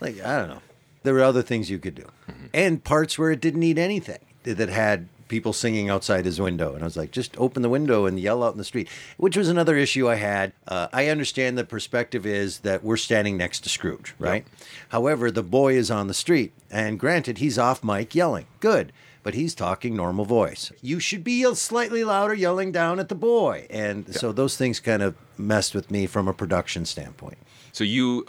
like 0.00 0.20
I 0.24 0.38
don't 0.38 0.48
know. 0.48 0.62
There 1.02 1.14
were 1.14 1.22
other 1.22 1.42
things 1.42 1.68
you 1.70 1.78
could 1.78 1.94
do, 1.96 2.06
Mm-hmm. 2.30 2.46
and 2.54 2.82
parts 2.84 3.18
where 3.18 3.30
it 3.30 3.40
didn't 3.40 3.60
need 3.60 3.78
anything 3.78 4.20
that 4.44 4.68
had 4.68 5.08
people 5.34 5.52
singing 5.52 5.90
outside 5.90 6.24
his 6.24 6.40
window, 6.40 6.74
and 6.74 6.82
I 6.82 6.84
was 6.84 6.96
like, 6.96 7.10
just 7.10 7.36
open 7.38 7.62
the 7.62 7.68
window 7.68 8.06
and 8.06 8.20
yell 8.20 8.44
out 8.44 8.52
in 8.52 8.58
the 8.58 8.62
street, 8.62 8.88
which 9.16 9.36
was 9.36 9.48
another 9.48 9.76
issue 9.76 10.08
I 10.08 10.14
had. 10.14 10.52
Uh, 10.68 10.86
I 10.92 11.08
understand 11.08 11.58
the 11.58 11.64
perspective 11.64 12.24
is 12.24 12.60
that 12.60 12.84
we're 12.84 12.96
standing 12.96 13.36
next 13.36 13.64
to 13.64 13.68
Scrooge, 13.68 14.14
right? 14.20 14.46
However, 14.90 15.32
the 15.32 15.42
boy 15.42 15.74
is 15.74 15.90
on 15.90 16.06
the 16.06 16.14
street, 16.14 16.52
and 16.70 17.00
granted, 17.00 17.38
he's 17.38 17.58
off 17.58 17.82
mic 17.82 18.14
yelling, 18.14 18.46
good. 18.60 18.92
But 19.24 19.34
he's 19.34 19.56
talking 19.56 19.96
normal 19.96 20.24
voice. 20.24 20.70
You 20.82 21.00
should 21.00 21.24
be 21.24 21.42
slightly 21.54 22.04
louder 22.04 22.34
yelling 22.34 22.70
down 22.70 23.00
at 23.00 23.08
the 23.08 23.14
boy. 23.14 23.66
And 23.70 24.14
so 24.14 24.32
those 24.32 24.56
things 24.56 24.80
kind 24.80 25.02
of 25.02 25.16
messed 25.36 25.74
with 25.74 25.90
me 25.90 26.06
from 26.06 26.28
a 26.28 26.34
production 26.34 26.84
standpoint. 26.84 27.38
So 27.72 27.84
you 27.84 28.26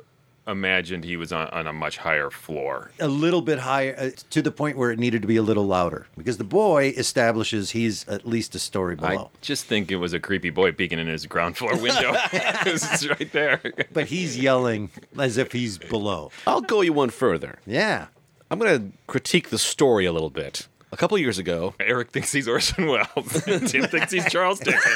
imagined 0.48 1.04
he 1.04 1.18
was 1.18 1.32
on, 1.32 1.48
on 1.50 1.68
a 1.68 1.74
much 1.74 1.98
higher 1.98 2.30
floor. 2.30 2.92
a 3.00 3.08
little 3.08 3.42
bit 3.42 3.60
higher 3.60 3.96
uh, 3.98 4.10
to 4.30 4.42
the 4.42 4.52
point 4.52 4.78
where 4.78 4.92
it 4.92 5.00
needed 5.00 5.22
to 5.22 5.28
be 5.28 5.38
a 5.38 5.42
little 5.42 5.66
louder 5.66 6.08
because 6.18 6.38
the 6.38 6.44
boy 6.44 6.94
establishes 6.98 7.72
he's 7.72 8.08
at 8.08 8.28
least 8.28 8.56
a 8.56 8.60
story 8.60 8.96
below. 8.96 9.32
I 9.34 9.38
just 9.42 9.66
think 9.66 9.92
it 9.92 9.98
was 9.98 10.14
a 10.14 10.20
creepy 10.20 10.50
boy 10.50 10.72
peeking 10.72 11.00
in 11.00 11.08
his 11.08 11.26
ground 11.26 11.58
floor 11.58 11.72
window. 11.82 12.14
it's 12.32 13.08
right 13.08 13.32
there. 13.32 13.62
But 13.92 14.08
he's 14.08 14.38
yelling 14.38 14.92
as 15.18 15.38
if 15.38 15.52
he's 15.52 15.78
below. 15.78 16.32
I'll 16.46 16.62
go 16.62 16.82
you 16.82 16.94
one 16.94 17.10
further. 17.10 17.60
Yeah. 17.66 18.08
I'm 18.52 18.60
going 18.60 18.92
to 18.92 18.98
critique 19.08 19.50
the 19.50 19.58
story 19.58 20.06
a 20.06 20.14
little 20.14 20.30
bit. 20.30 20.68
A 20.96 20.98
couple 20.98 21.18
years 21.18 21.38
ago, 21.38 21.76
Eric 21.78 22.12
thinks 22.12 22.32
he's 22.32 22.48
Orson 22.48 22.86
Welles. 22.88 23.44
Tim 23.68 23.84
thinks 23.84 24.14
he's 24.14 24.32
Charles 24.32 24.60
Dickens. 24.60 24.96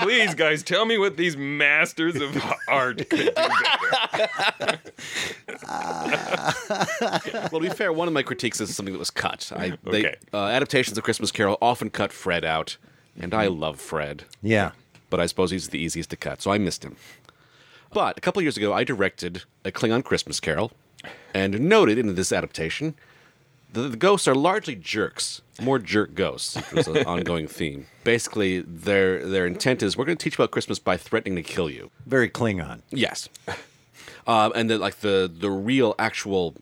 Please, 0.00 0.34
guys, 0.34 0.64
tell 0.64 0.84
me 0.86 0.98
what 0.98 1.16
these 1.16 1.36
masters 1.36 2.16
of 2.16 2.36
art 2.66 3.08
could 3.08 3.26
do 3.26 3.30
better. 3.30 4.80
well, 5.68 7.48
to 7.48 7.60
be 7.60 7.68
fair, 7.68 7.92
one 7.92 8.08
of 8.08 8.14
my 8.14 8.24
critiques 8.24 8.60
is 8.60 8.74
something 8.74 8.92
that 8.92 8.98
was 8.98 9.10
cut. 9.12 9.52
I, 9.54 9.78
they, 9.84 10.00
Okay. 10.00 10.16
uh, 10.34 10.46
adaptations 10.46 10.98
of 10.98 11.04
Christmas 11.04 11.30
Carol 11.30 11.58
often 11.62 11.88
cut 11.88 12.12
Fred 12.12 12.44
out, 12.44 12.76
and 13.16 13.32
I 13.32 13.46
love 13.46 13.80
Fred. 13.80 14.24
Yeah. 14.42 14.72
But 15.10 15.20
I 15.20 15.26
suppose 15.26 15.52
he's 15.52 15.68
the 15.68 15.78
easiest 15.78 16.10
to 16.10 16.16
cut, 16.16 16.42
so 16.42 16.50
I 16.50 16.58
missed 16.58 16.84
him. 16.84 16.96
But 17.92 18.18
a 18.18 18.20
couple 18.20 18.42
years 18.42 18.56
ago, 18.56 18.72
I 18.72 18.82
directed 18.82 19.44
a 19.64 19.70
Klingon 19.70 20.02
Christmas 20.02 20.40
Carol, 20.40 20.72
and 21.32 21.60
noted 21.60 21.98
in 21.98 22.16
this 22.16 22.32
adaptation 22.32 22.96
the, 23.72 23.82
the 23.88 23.96
ghosts 23.96 24.28
are 24.28 24.34
largely 24.34 24.74
jerks, 24.74 25.42
more 25.60 25.78
jerk 25.78 26.14
ghosts, 26.14 26.56
which 26.56 26.86
was 26.86 26.88
an 26.88 27.06
ongoing 27.06 27.46
theme. 27.48 27.86
Basically, 28.04 28.60
their 28.60 29.26
their 29.26 29.46
intent 29.46 29.82
is 29.82 29.96
we're 29.96 30.04
going 30.04 30.18
to 30.18 30.22
teach 30.22 30.34
about 30.34 30.50
Christmas 30.50 30.78
by 30.78 30.96
threatening 30.96 31.36
to 31.36 31.42
kill 31.42 31.70
you. 31.70 31.90
Very 32.06 32.28
Klingon. 32.28 32.82
Yes. 32.90 33.28
Um, 34.26 34.52
and 34.54 34.70
then, 34.70 34.80
like 34.80 34.96
the 35.00 35.30
the 35.32 35.50
real 35.50 35.94
actual 35.98 36.54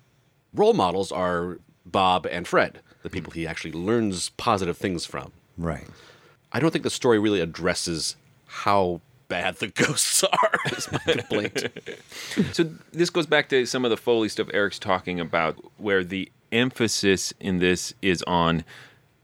role 0.55 0.75
models 0.75 1.11
are 1.13 1.59
Bob 1.85 2.27
and 2.27 2.47
Fred, 2.47 2.81
the 3.03 3.11
people 3.11 3.33
he 3.33 3.47
actually 3.47 3.73
learns 3.73 4.31
positive 4.31 4.77
things 4.77 5.05
from. 5.05 5.33
Right. 5.59 5.87
I 6.53 6.61
don't 6.61 6.71
think 6.71 6.85
the 6.85 6.91
story 6.91 7.19
really 7.19 7.41
addresses 7.41 8.17
how 8.47 9.01
bad 9.29 9.57
the 9.57 9.69
ghosts 9.69 10.23
are. 10.25 10.59
Is 10.67 10.91
my 10.93 10.99
complaint. 10.99 11.67
So 12.53 12.65
this 12.93 13.11
goes 13.11 13.27
back 13.27 13.49
to 13.49 13.67
some 13.67 13.85
of 13.85 13.91
the 13.91 13.97
Foley 13.97 14.29
stuff 14.29 14.49
Eric's 14.55 14.79
talking 14.79 15.19
about, 15.19 15.57
where 15.79 16.05
the 16.05 16.31
emphasis 16.53 17.33
in 17.41 17.59
this 17.59 17.95
is 18.03 18.23
on 18.27 18.65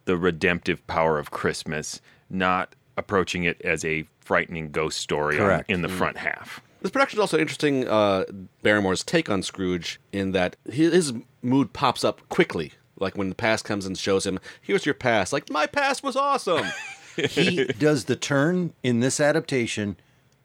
the 0.05 0.17
redemptive 0.17 0.87
power 0.87 1.19
of 1.19 1.31
Christmas, 1.31 2.01
not 2.31 2.75
approaching 2.97 3.45
it 3.45 3.61
as 3.63 3.85
a 3.85 4.07
frightening 4.21 4.71
ghost 4.71 4.99
story 4.99 5.39
on- 5.39 5.45
Correct. 5.47 5.71
in 5.71 5.83
the 5.83 5.89
Mm. 5.89 5.99
front 5.99 6.17
half. 6.19 6.61
This 6.81 6.91
production 6.91 7.19
is 7.19 7.21
also 7.21 7.39
interesting. 7.39 7.87
Uh, 7.89 8.25
Barrymore's 8.63 9.03
take 9.03 9.29
on 9.29 9.43
Scrooge 9.43 9.99
in 10.13 10.33
that 10.33 10.57
his, 10.71 10.93
his 10.93 11.13
mood 11.43 11.73
pops 11.73 12.05
up 12.05 12.27
quickly. 12.29 12.73
Like 12.99 13.17
when 13.19 13.29
the 13.29 13.35
past 13.35 13.65
comes 13.65 13.85
and 13.87 13.99
shows 13.99 14.25
him, 14.25 14.39
"Here's 14.63 14.87
your 14.87 14.95
past." 14.95 15.33
Like 15.33 15.51
my 15.51 15.67
past 15.67 16.03
was 16.03 16.17
awesome. 16.17 16.67
he 17.31 17.65
does 17.65 18.05
the 18.05 18.17
turn 18.17 18.73
in 18.83 19.01
this 19.01 19.21
adaptation 19.21 19.97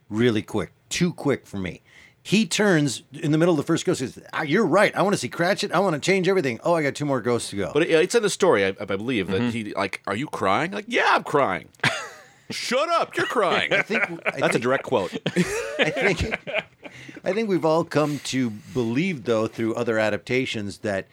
really 0.10 0.42
quick, 0.42 0.72
too 0.90 1.14
quick 1.14 1.46
for 1.46 1.58
me. 1.58 1.82
He 2.24 2.46
turns 2.46 3.02
in 3.14 3.32
the 3.32 3.38
middle 3.38 3.54
of 3.54 3.58
the 3.58 3.64
first 3.64 3.84
ghost. 3.86 4.00
Says, 4.00 4.20
ah, 4.32 4.44
"You're 4.44 4.66
right. 4.66 4.96
I 4.96 5.02
want 5.02 5.14
to 5.14 5.18
see 5.18 5.28
Cratchit. 5.30 5.72
I 5.72 5.80
want 5.80 5.96
to 5.96 6.00
change 6.00 6.28
everything. 6.28 6.60
Oh, 6.64 6.76
I 6.76 6.84
got 6.84 6.94
two 6.94 7.06
more 7.06 7.20
ghosts 7.22 7.50
to 7.50 7.56
go." 7.56 7.72
But 7.74 7.84
it, 7.84 7.90
it's 7.90 8.14
in 8.14 8.22
the 8.22 8.30
story, 8.30 8.64
I, 8.66 8.76
I 8.80 8.86
believe, 8.86 9.28
that 9.28 9.42
he 9.54 9.74
like, 9.74 10.02
"Are 10.06 10.16
you 10.16 10.28
crying?" 10.28 10.72
Like, 10.72 10.86
"Yeah, 10.88 11.16
I'm 11.16 11.24
crying." 11.24 11.70
Shut 12.52 12.90
up! 12.90 13.16
You're 13.16 13.26
crying. 13.28 13.74
I 13.74 13.82
think 13.82 14.04
That's 14.38 14.56
a 14.56 14.60
direct 14.60 14.84
quote. 14.84 15.14
I 15.80 15.90
think 15.90 16.38
I 17.24 17.34
think 17.34 17.50
we've 17.50 17.66
all 17.66 17.84
come 17.84 18.20
to 18.26 18.50
believe, 18.50 19.24
though, 19.24 19.48
through 19.48 19.76
other 19.76 19.98
adaptations, 19.98 20.80
that 20.80 21.08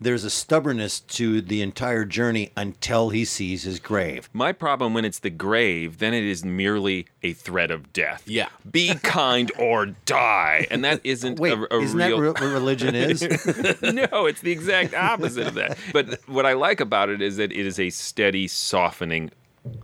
there's 0.00 0.24
a 0.24 0.30
stubbornness 0.30 1.00
to 1.00 1.40
the 1.40 1.62
entire 1.62 2.04
journey 2.04 2.50
until 2.56 3.10
he 3.10 3.24
sees 3.24 3.62
his 3.62 3.80
grave. 3.80 4.28
My 4.32 4.52
problem 4.52 4.94
when 4.94 5.04
it's 5.04 5.18
the 5.18 5.30
grave, 5.30 5.98
then 5.98 6.14
it 6.14 6.24
is 6.24 6.44
merely 6.44 7.06
a 7.22 7.32
threat 7.32 7.70
of 7.70 7.92
death. 7.92 8.22
Yeah. 8.26 8.48
Be 8.70 8.94
kind 9.02 9.50
or 9.58 9.86
die. 9.86 10.66
And 10.70 10.84
that 10.84 11.00
isn't 11.04 11.38
Wait, 11.38 11.52
a, 11.52 11.74
a 11.74 11.80
isn't 11.80 11.98
real... 11.98 12.20
that 12.20 12.40
re- 12.40 12.46
what 12.48 12.52
religion 12.54 12.94
is? 12.94 13.22
no, 13.82 14.26
it's 14.26 14.40
the 14.40 14.52
exact 14.52 14.94
opposite 14.94 15.46
of 15.46 15.54
that. 15.54 15.78
But 15.92 16.20
what 16.28 16.46
I 16.46 16.52
like 16.52 16.80
about 16.80 17.08
it 17.08 17.22
is 17.22 17.36
that 17.36 17.52
it 17.52 17.66
is 17.66 17.80
a 17.80 17.90
steady 17.90 18.48
softening 18.48 19.30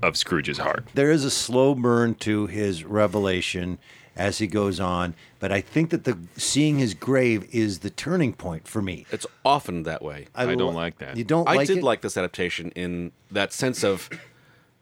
of 0.01 0.17
Scrooge's 0.17 0.59
heart. 0.59 0.85
there 0.95 1.11
is 1.11 1.25
a 1.25 1.31
slow 1.31 1.75
burn 1.75 2.15
to 2.15 2.47
his 2.47 2.85
revelation 2.85 3.79
as 4.17 4.39
he 4.39 4.47
goes 4.47 4.79
on, 4.81 5.15
but 5.41 5.51
I 5.51 5.61
think 5.61 5.91
that 5.91 6.05
the 6.05 6.19
seeing 6.37 6.79
his 6.79 6.95
grave 6.95 7.49
is 7.53 7.81
the 7.81 7.91
turning 7.91 8.33
point 8.33 8.69
for 8.69 8.83
me. 8.83 9.07
It's 9.11 9.27
often 9.45 9.83
that 9.85 10.03
way. 10.03 10.27
I 10.35 10.45
I 10.45 10.55
don't 10.55 10.75
lo- 10.75 10.81
like 10.81 10.99
that. 10.99 11.17
you 11.17 11.25
don't 11.25 11.49
I 11.49 11.55
like 11.55 11.67
did 11.67 11.79
it? 11.79 11.85
like 11.85 12.03
this 12.03 12.17
adaptation 12.17 12.71
in 12.73 13.13
that 13.31 13.53
sense 13.53 13.83
of 13.83 14.09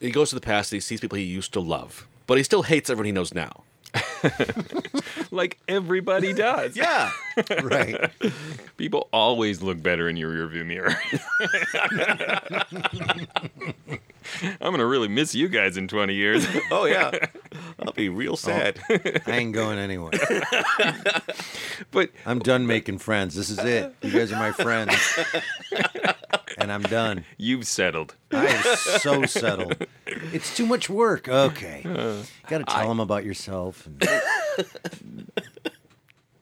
he 0.00 0.10
goes 0.10 0.30
to 0.30 0.34
the 0.34 0.40
past 0.40 0.72
and 0.72 0.76
he 0.76 0.80
sees 0.80 1.00
people 1.00 1.18
he 1.18 1.24
used 1.24 1.52
to 1.52 1.60
love, 1.60 2.06
but 2.26 2.38
he 2.38 2.44
still 2.44 2.62
hates 2.62 2.90
everyone 2.90 3.06
he 3.06 3.12
knows 3.12 3.34
now. 3.34 3.64
Like 5.32 5.58
everybody 5.68 6.32
does. 6.32 6.76
Yeah. 6.76 7.12
right. 7.62 8.10
People 8.76 9.08
always 9.12 9.62
look 9.62 9.80
better 9.80 10.08
in 10.08 10.16
your 10.16 10.28
rearview 10.30 10.66
mirror. 10.66 10.96
I'm 14.60 14.72
gonna 14.72 14.86
really 14.86 15.08
miss 15.08 15.34
you 15.34 15.48
guys 15.48 15.76
in 15.76 15.88
20 15.88 16.14
years. 16.14 16.46
Oh 16.70 16.84
yeah, 16.84 17.10
I'll 17.82 17.92
be 17.92 18.08
real 18.08 18.32
oh, 18.32 18.36
sad. 18.36 18.78
I 18.88 19.22
ain't 19.26 19.52
going 19.52 19.78
anywhere. 19.78 20.12
but 21.90 22.10
I'm 22.26 22.38
done 22.38 22.66
making 22.66 22.98
friends. 22.98 23.34
This 23.34 23.50
is 23.50 23.58
it. 23.58 23.94
You 24.02 24.10
guys 24.10 24.32
are 24.32 24.38
my 24.38 24.52
friends. 24.52 24.94
and 26.58 26.70
I'm 26.70 26.82
done. 26.82 27.24
You've 27.38 27.66
settled. 27.66 28.16
I 28.32 28.46
am 28.46 28.76
so 28.76 29.24
settled. 29.24 29.86
It's 30.06 30.54
too 30.54 30.66
much 30.66 30.90
work. 30.90 31.28
Okay. 31.28 31.82
Uh, 31.84 32.22
Got 32.48 32.58
to 32.58 32.64
tell 32.64 32.88
them 32.88 33.00
about 33.00 33.24
yourself. 33.24 33.86
And 33.86 35.26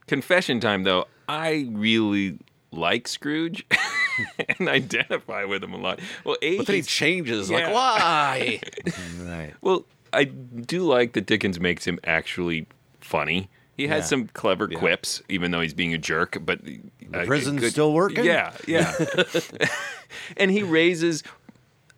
Confession 0.06 0.59
time, 0.60 0.85
though. 0.85 1.06
I 1.28 1.69
really 1.70 2.39
like 2.73 3.06
Scrooge 3.06 3.66
and 4.59 4.69
identify 4.69 5.44
with 5.44 5.62
him 5.62 5.74
a 5.74 5.77
lot. 5.77 6.01
Well, 6.24 6.36
A, 6.43 6.56
But 6.59 6.66
then 6.66 6.74
he 6.74 6.78
he's- 6.78 6.86
changes. 6.86 7.51
Like, 7.51 7.65
Yeah. 7.65 7.73
why? 7.73 8.60
right. 9.20 9.55
Well, 9.60 9.85
I 10.12 10.24
do 10.24 10.82
like 10.82 11.12
that 11.14 11.26
Dickens 11.26 11.59
makes 11.60 11.85
him 11.86 11.98
actually 12.05 12.66
funny. 13.01 13.48
He 13.76 13.86
has 13.86 14.02
Yeah. 14.05 14.06
some 14.06 14.26
clever 14.28 14.66
quips, 14.66 15.22
even 15.28 15.51
though 15.52 15.60
he's 15.60 15.74
being 15.74 15.94
a 15.94 15.98
jerk. 15.98 16.39
But 16.44 16.64
the 16.64 16.80
prison's 17.26 17.64
still 17.70 17.93
working? 17.93 18.24
Yeah, 18.24 18.52
yeah. 18.66 18.93
and 20.36 20.51
he 20.51 20.62
raises, 20.64 21.22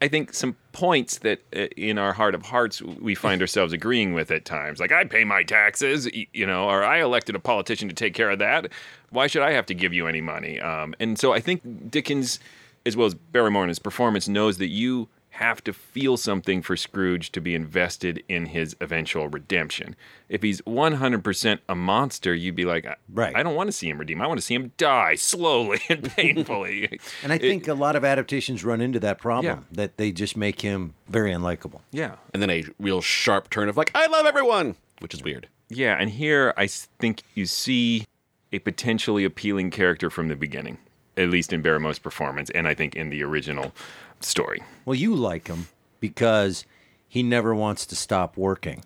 I 0.03 0.09
think, 0.09 0.35
some 0.35 0.57
points 0.73 1.19
that 1.19 1.41
uh, 1.57 1.61
in 1.77 1.97
our 1.99 2.13
heart 2.13 2.35
of 2.35 2.43
hearts 2.43 2.83
we 2.83 3.15
find 3.15 3.41
ourselves 3.41 3.73
agreeing 3.73 4.13
with 4.13 4.31
at 4.31 4.45
times. 4.45 4.79
Like, 4.79 4.93
I 4.93 5.05
pay 5.05 5.25
my 5.25 5.43
taxes, 5.43 6.09
you 6.33 6.47
know, 6.47 6.69
or 6.69 6.85
I 6.85 7.01
elected 7.01 7.35
a 7.35 7.39
politician 7.41 7.89
to 7.89 7.95
take 7.95 8.13
care 8.15 8.31
of 8.31 8.39
that. 8.41 8.69
Why 9.11 9.27
should 9.27 9.43
I 9.43 9.53
have 9.53 9.67
to 9.67 9.75
give 9.75 9.93
you 9.95 10.07
any 10.07 10.21
money? 10.21 10.61
Um, 10.61 10.95
and 11.01 11.19
so 11.19 11.33
I 11.33 11.41
think 11.41 11.91
Dickens, 11.91 12.41
as 12.85 12.95
well 12.97 13.07
as 13.07 13.15
Barrymore 13.15 13.63
in 13.63 13.69
his 13.69 13.79
performance, 13.79 14.29
knows 14.29 14.59
that 14.59 14.69
you 14.69 15.09
have 15.35 15.63
to 15.65 15.73
feel 15.73 16.17
something 16.17 16.61
for 16.61 16.77
Scrooge 16.77 17.31
to 17.33 17.41
be 17.41 17.55
invested 17.55 18.23
in 18.29 18.47
his 18.47 18.77
eventual 18.81 19.29
redemption. 19.29 19.95
If 20.29 20.43
he's 20.43 20.61
100% 20.63 21.59
a 21.69 21.75
monster, 21.75 22.35
you'd 22.35 22.57
be 22.57 22.65
like, 22.65 22.87
right. 23.13 23.35
I 23.35 23.43
don't 23.43 23.55
want 23.55 23.69
to 23.69 23.73
see 23.73 23.89
him 23.89 23.99
redeem. 23.99 24.21
I 24.21 24.27
want 24.27 24.39
to 24.39 24.45
see 24.45 24.55
him 24.55 24.73
die 24.77 25.15
slowly 25.15 25.81
and 25.89 26.05
painfully. 26.15 26.99
And 27.23 27.33
I 27.33 27.37
It- 27.37 27.43
think 27.43 27.69
a 27.69 27.75
lot 27.75 27.97
of 27.97 28.05
adaptations 28.05 28.65
run 28.65 28.81
into 28.81 29.01
that 29.01 29.19
problem 29.19 29.67
that 29.73 29.97
they 29.97 30.13
just 30.13 30.37
make 30.37 30.61
him 30.63 30.95
very 31.09 31.33
unlikable. 31.33 31.81
Yeah. 31.93 32.17
And 32.35 32.43
then 32.43 32.51
a 32.51 32.65
real 32.79 33.01
sharp 33.01 33.51
turn 33.51 33.69
of 33.69 33.77
like, 33.77 33.91
I 33.95 34.07
love 34.09 34.27
everyone, 34.27 34.77
which 35.01 35.15
is 35.15 35.23
weird. 35.23 35.49
Yeah, 35.69 35.97
and 35.99 36.11
here 36.11 36.53
I 36.57 36.67
think 36.67 37.23
you 37.35 37.47
see 37.47 38.05
a 38.53 38.59
potentially 38.59 39.25
appealing 39.25 39.71
character 39.71 40.11
from 40.11 40.27
the 40.27 40.35
beginning, 40.35 40.79
at 41.17 41.31
least 41.31 41.53
in 41.53 41.63
Barrymore's 41.63 42.01
performance, 42.01 42.51
and 42.51 42.67
I 42.67 42.75
think 42.75 42.97
in 42.97 43.11
the 43.11 43.23
original 43.23 43.73
story. 44.21 44.63
Well, 44.85 44.95
you 44.95 45.15
like 45.15 45.49
him 45.49 45.69
because 46.01 46.65
he 47.09 47.23
never 47.23 47.55
wants 47.55 47.87
to 47.87 47.97
stop 47.97 48.37
working. 48.37 48.83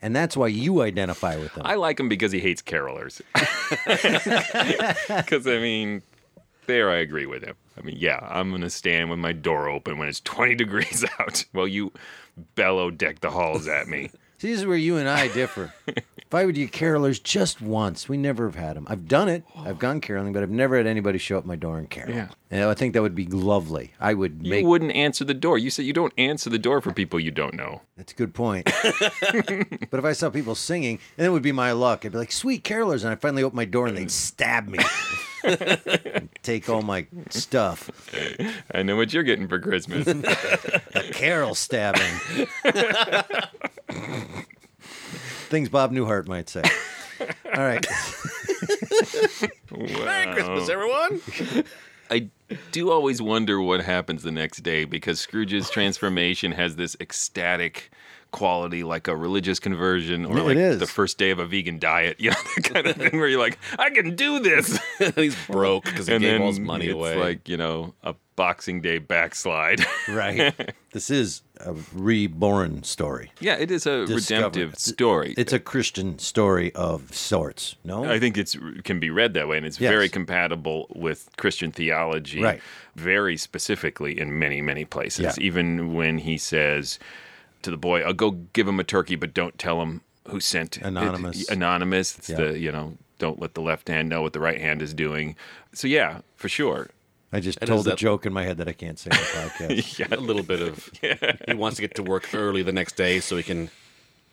and 0.03 0.17
that's 0.17 0.37
why 0.37 0.47
you 0.49 0.83
identify 0.83 1.37
with 1.37 1.55
him. 1.55 1.63
I 1.65 1.75
like 1.75 2.01
him 2.01 2.09
because 2.09 2.33
he 2.33 2.41
hates 2.41 2.63
carolers. 2.63 3.21
Because, 5.21 5.47
I 5.47 5.59
mean, 5.59 6.03
there 6.67 6.91
I 6.91 6.97
agree 6.97 7.27
with 7.27 7.43
him. 7.43 7.57
I 7.77 7.83
mean, 7.83 7.97
yeah, 7.99 8.19
I'm 8.23 8.51
going 8.51 8.63
to 8.63 8.71
stand 8.71 9.11
with 9.11 9.19
my 9.19 9.33
door 9.33 9.69
open 9.69 9.99
when 9.99 10.09
it's 10.09 10.21
20 10.21 10.55
degrees 10.55 11.05
out 11.19 11.45
while 11.53 11.69
you 11.69 11.93
bellow 12.55 12.91
deck 12.91 13.21
the 13.21 13.31
halls 13.31 13.69
at 13.69 13.89
me. 13.89 14.11
See, 14.39 14.51
this 14.51 14.61
is 14.61 14.67
where 14.67 14.77
you 14.77 14.97
and 14.97 15.09
I 15.09 15.29
differ. 15.29 15.75
If 16.31 16.35
I 16.37 16.45
would 16.45 16.55
do 16.55 16.69
carolers 16.69 17.21
just 17.21 17.61
once, 17.61 18.09
we 18.09 18.17
never 18.17 18.45
have 18.45 18.55
had 18.55 18.77
them. 18.77 18.87
I've 18.89 19.09
done 19.09 19.29
it. 19.29 19.43
Oh. 19.57 19.65
I've 19.67 19.81
gone 19.81 20.01
caroling, 20.01 20.33
but 20.33 20.45
I've 20.45 20.51
never 20.51 20.77
had 20.77 20.87
anybody 20.87 21.19
show 21.19 21.37
up 21.37 21.45
my 21.45 21.57
door 21.57 21.77
and 21.77 21.91
carol. 21.91 22.15
Yeah. 22.15 22.29
And 22.53 22.71
I 22.71 22.75
think 22.75 22.95
that 22.95 23.03
would 23.03 23.17
be 23.17 23.27
lovely. 23.27 23.95
I 23.99 24.15
would 24.15 24.47
You 24.47 24.65
wouldn't 24.65 24.93
answer 24.93 25.25
the 25.25 25.35
door. 25.35 25.59
You 25.59 25.71
said 25.71 25.87
you 25.87 25.93
don't 25.93 26.13
answer 26.17 26.49
the 26.49 26.57
door 26.57 26.81
for 26.81 26.93
people 26.93 27.19
you 27.19 27.33
don't 27.33 27.55
know. 27.55 27.83
That's 27.97 28.13
a 28.13 28.15
good 28.15 28.33
point. 28.33 28.67
but 29.91 29.99
if 29.99 30.05
I 30.05 30.13
saw 30.13 30.31
people 30.31 30.55
singing, 30.55 31.01
and 31.19 31.27
it 31.27 31.31
would 31.31 31.43
be 31.43 31.51
my 31.51 31.73
luck. 31.73 32.07
I'd 32.07 32.13
be 32.13 32.19
like, 32.19 32.31
"Sweet 32.31 32.63
carolers," 32.63 33.03
and 33.03 33.11
I 33.11 33.17
finally 33.17 33.43
open 33.43 33.57
my 33.57 33.65
door, 33.65 33.89
and 33.89 33.97
they'd 33.97 34.09
stab 34.09 34.69
me, 34.69 34.79
take 36.45 36.69
all 36.69 36.83
my 36.83 37.09
stuff. 37.31 37.91
I 38.73 38.85
know 38.85 38.95
what 38.95 39.13
you're 39.13 39.25
getting 39.25 39.49
for 39.49 39.59
Christmas. 39.59 40.07
a 40.07 41.03
carol 41.11 41.57
stabbing. 41.57 42.47
Things 45.51 45.69
Bob 45.69 45.93
Newhart 45.93 46.27
might 46.29 46.49
say. 46.49 46.63
All 47.55 47.63
right. 47.63 47.85
Merry 49.71 50.33
Christmas, 50.33 50.69
everyone. 50.69 51.21
I 52.11 52.29
do 52.73 52.91
always 52.91 53.21
wonder 53.23 53.61
what 53.61 53.81
happens 53.83 54.23
the 54.23 54.33
next 54.33 54.59
day 54.63 54.85
because 54.85 55.21
Scrooge's 55.21 55.69
transformation 55.71 56.53
has 56.53 56.77
this 56.77 56.97
ecstatic 57.01 57.91
quality, 58.33 58.83
like 58.85 59.09
a 59.09 59.17
religious 59.17 59.59
conversion 59.59 60.25
or 60.25 60.39
It 60.39 60.43
like 60.45 60.57
is. 60.57 60.79
the 60.79 60.87
first 60.87 61.19
day 61.19 61.31
of 61.31 61.39
a 61.41 61.47
vegan 61.47 61.79
diet. 61.79 62.17
You 62.21 62.31
know, 62.31 62.37
that 62.57 62.65
kind 62.65 62.87
of 62.87 62.97
thing 62.97 63.19
where 63.19 63.29
you're 63.29 63.41
like, 63.41 63.59
I 63.79 63.91
can 63.91 64.15
do 64.17 64.39
this. 64.41 64.79
He's 65.17 65.37
broke 65.47 65.85
because 65.85 66.07
he 66.07 66.15
and 66.15 66.23
gave 66.23 66.33
then 66.33 66.43
all 66.43 66.49
his 66.49 66.61
money 66.61 66.87
it's 66.87 66.95
away. 66.95 67.17
like, 67.17 67.49
you 67.49 67.57
know, 67.57 67.95
a 68.03 68.15
Boxing 68.41 68.81
Day 68.81 68.97
backslide. 68.97 69.85
Right. 70.09 70.55
this 70.93 71.11
is 71.11 71.43
a 71.61 71.75
reborn 71.93 72.83
story. 72.85 73.33
yeah, 73.39 73.57
it 73.59 73.71
is 73.71 73.85
a 73.87 74.07
Discover- 74.07 74.15
redemptive 74.47 74.79
story. 74.79 75.35
It's 75.37 75.53
a 75.53 75.59
Christian 75.61 76.19
story 76.19 76.75
of 76.75 77.15
sorts. 77.15 77.77
No, 77.85 78.05
I 78.05 78.19
think 78.19 78.39
it's 78.39 78.57
can 78.83 78.99
be 78.99 79.11
read 79.11 79.35
that 79.35 79.47
way, 79.47 79.59
and 79.59 79.67
it's 79.67 79.79
Yes. 79.79 79.91
very 79.91 80.09
compatible 80.09 80.87
with 80.95 81.29
Christian 81.37 81.71
theology, 81.71 82.41
Right. 82.43 82.63
Very 82.97 83.37
specifically 83.37 84.19
in 84.19 84.39
many 84.39 84.63
many 84.63 84.87
places. 84.87 85.37
Yeah. 85.37 85.45
Even 85.49 85.93
when 85.95 86.17
he 86.19 86.39
says 86.39 86.99
to 87.61 87.71
the 87.71 87.77
boy, 87.77 88.01
"I'll 88.01 88.15
go 88.15 88.31
give 88.55 88.67
him 88.67 88.81
a 88.81 88.85
turkey, 88.85 89.17
but 89.17 89.35
don't 89.35 89.59
tell 89.59 89.83
him 89.83 90.01
who 90.29 90.41
sent 90.41 90.79
it." 90.79 90.83
Anonymous. 90.85 91.47
anonymous. 91.51 92.17
It's 92.19 92.31
Yeah. 92.31 92.37
the 92.41 92.59
you 92.59 92.73
know, 92.73 92.97
don't 93.19 93.39
let 93.39 93.53
the 93.53 93.61
left 93.61 93.89
hand 93.89 94.09
know 94.09 94.23
what 94.23 94.33
the 94.33 94.41
right 94.41 94.61
hand 94.61 94.81
is 94.81 94.95
doing. 94.95 95.37
So 95.75 95.87
yeah, 95.87 96.23
for 96.37 96.49
sure. 96.49 96.89
I 97.33 97.41
just 97.41 97.59
It 97.63 97.67
told 97.67 97.81
is 97.81 97.87
a 97.87 97.91
that- 97.91 97.99
joke 97.99 98.27
in 98.27 98.33
my 98.33 98.45
head 98.45 98.59
that 98.59 98.69
I 98.69 98.73
can't 98.73 98.99
say 98.99 99.11
on 99.11 99.19
the 99.19 99.25
podcast. 99.75 99.99
yeah, 99.99 100.07
a 100.11 100.17
little 100.21 100.43
bit 100.43 100.61
of. 100.63 100.91
yeah. 101.03 101.37
He 101.47 101.55
wants 101.55 101.77
to 101.77 101.83
get 101.83 101.95
to 101.97 102.03
work 102.03 102.29
early 102.35 102.63
the 102.63 102.73
next 102.73 102.97
day 102.97 103.21
so 103.21 103.37
he 103.37 103.43
can 103.43 103.71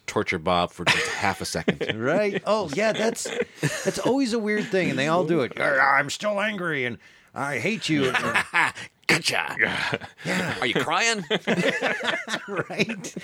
torture 0.07 0.39
Bob 0.39 0.71
for 0.71 0.85
just 0.85 1.07
half 1.09 1.41
a 1.41 1.45
second. 1.45 1.99
right? 2.01 2.41
Oh, 2.45 2.69
yeah, 2.73 2.93
that's 2.93 3.27
that's 3.83 3.99
always 3.99 4.33
a 4.33 4.39
weird 4.39 4.65
thing, 4.67 4.89
and 4.89 4.97
they 4.97 5.07
all 5.07 5.25
do 5.25 5.41
it. 5.41 5.59
I'm 5.59 6.09
still 6.09 6.39
angry, 6.41 6.85
and 6.85 6.97
I 7.37 7.59
hate 7.59 7.87
you. 7.87 8.11
gotcha. 9.07 9.99
Are 10.59 10.65
you 10.65 10.73
crying? 10.73 11.23
right? 12.47 13.15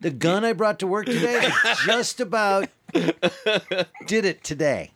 The 0.00 0.10
gun 0.10 0.44
I 0.44 0.52
brought 0.52 0.78
to 0.80 0.86
work 0.86 1.06
today, 1.06 1.48
I 1.50 1.76
just 1.84 2.20
about 2.20 2.68
did 4.06 4.24
it 4.26 4.44
today. 4.44 4.92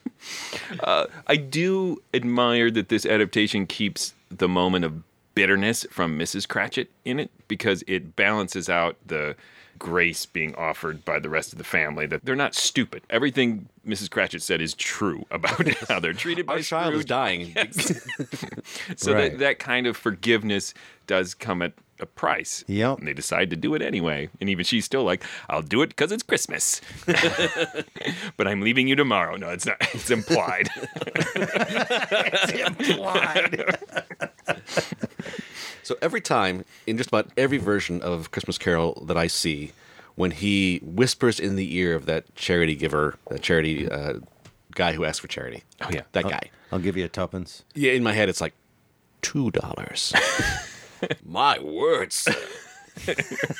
Uh, 0.80 1.06
I 1.26 1.36
do 1.36 2.02
admire 2.12 2.70
that 2.70 2.90
this 2.90 3.06
adaptation 3.06 3.66
keeps 3.66 4.14
the 4.30 4.48
moment 4.48 4.84
of 4.84 5.02
bitterness 5.34 5.86
from 5.90 6.18
Mrs. 6.18 6.46
Cratchit 6.46 6.90
in 7.04 7.18
it 7.18 7.30
because 7.48 7.82
it 7.86 8.14
balances 8.14 8.68
out 8.68 8.96
the 9.06 9.36
grace 9.78 10.26
being 10.26 10.54
offered 10.54 11.04
by 11.04 11.18
the 11.18 11.28
rest 11.28 11.52
of 11.52 11.58
the 11.58 11.64
family 11.64 12.06
that 12.06 12.24
they're 12.24 12.36
not 12.36 12.54
stupid. 12.54 13.02
Everything 13.10 13.68
Mrs. 13.86 14.10
Cratchit 14.10 14.42
said 14.42 14.60
is 14.60 14.74
true 14.74 15.24
about 15.30 15.68
how 15.88 16.00
they're 16.00 16.12
treated 16.12 16.46
by 16.46 16.54
Our 16.54 16.60
child 16.62 16.94
is 16.94 17.00
Scrooge. 17.02 17.08
dying. 17.08 17.54
So 18.96 19.12
Right. 19.14 19.32
that, 19.32 19.38
that 19.38 19.58
kind 19.58 19.86
of 19.86 19.96
forgiveness 19.96 20.74
does 21.06 21.34
come 21.34 21.62
at 21.62 21.72
price. 22.06 22.64
Yep. 22.66 22.98
And 22.98 23.08
they 23.08 23.12
decide 23.14 23.50
to 23.50 23.56
do 23.56 23.74
it 23.74 23.82
anyway. 23.82 24.28
And 24.40 24.48
even 24.50 24.64
she's 24.64 24.84
still 24.84 25.04
like, 25.04 25.24
I'll 25.48 25.62
do 25.62 25.82
it 25.82 25.88
because 25.88 26.12
it's 26.12 26.22
Christmas. 26.22 26.80
but 28.36 28.46
I'm 28.46 28.60
leaving 28.60 28.88
you 28.88 28.96
tomorrow. 28.96 29.36
No, 29.36 29.50
it's 29.50 29.66
not. 29.66 29.76
It's 29.94 30.10
implied. 30.10 30.68
it's 31.36 32.52
implied. 32.52 33.78
so 35.82 35.96
every 36.02 36.20
time, 36.20 36.64
in 36.86 36.96
just 36.98 37.08
about 37.08 37.28
every 37.36 37.58
version 37.58 38.02
of 38.02 38.32
Christmas 38.32 38.58
Carol 38.58 39.02
that 39.06 39.16
I 39.16 39.28
see, 39.28 39.72
when 40.16 40.32
he 40.32 40.80
whispers 40.82 41.40
in 41.40 41.56
the 41.56 41.74
ear 41.76 41.94
of 41.94 42.06
that 42.06 42.34
charity 42.34 42.74
giver, 42.74 43.18
that 43.30 43.40
charity 43.42 43.88
uh, 43.88 44.14
guy 44.72 44.92
who 44.92 45.04
asks 45.04 45.20
for 45.20 45.28
charity. 45.28 45.62
Oh, 45.80 45.88
yeah. 45.90 46.02
That 46.12 46.24
I'll, 46.24 46.30
guy. 46.30 46.50
I'll 46.72 46.78
give 46.80 46.96
you 46.96 47.04
a 47.04 47.08
tuppence. 47.08 47.64
Yeah, 47.74 47.92
in 47.92 48.02
my 48.02 48.12
head, 48.12 48.28
it's 48.28 48.40
like, 48.40 48.54
$2. 49.22 50.70
My 51.24 51.58
words, 51.58 52.14
sir. 52.14 52.34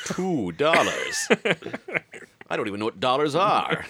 Two 0.07 0.53
dollars. 0.53 1.29
I 2.51 2.57
don't 2.57 2.69
even 2.69 2.79
know 2.81 2.87
what 2.87 3.01
dollars 3.01 3.35
are. 3.35 3.85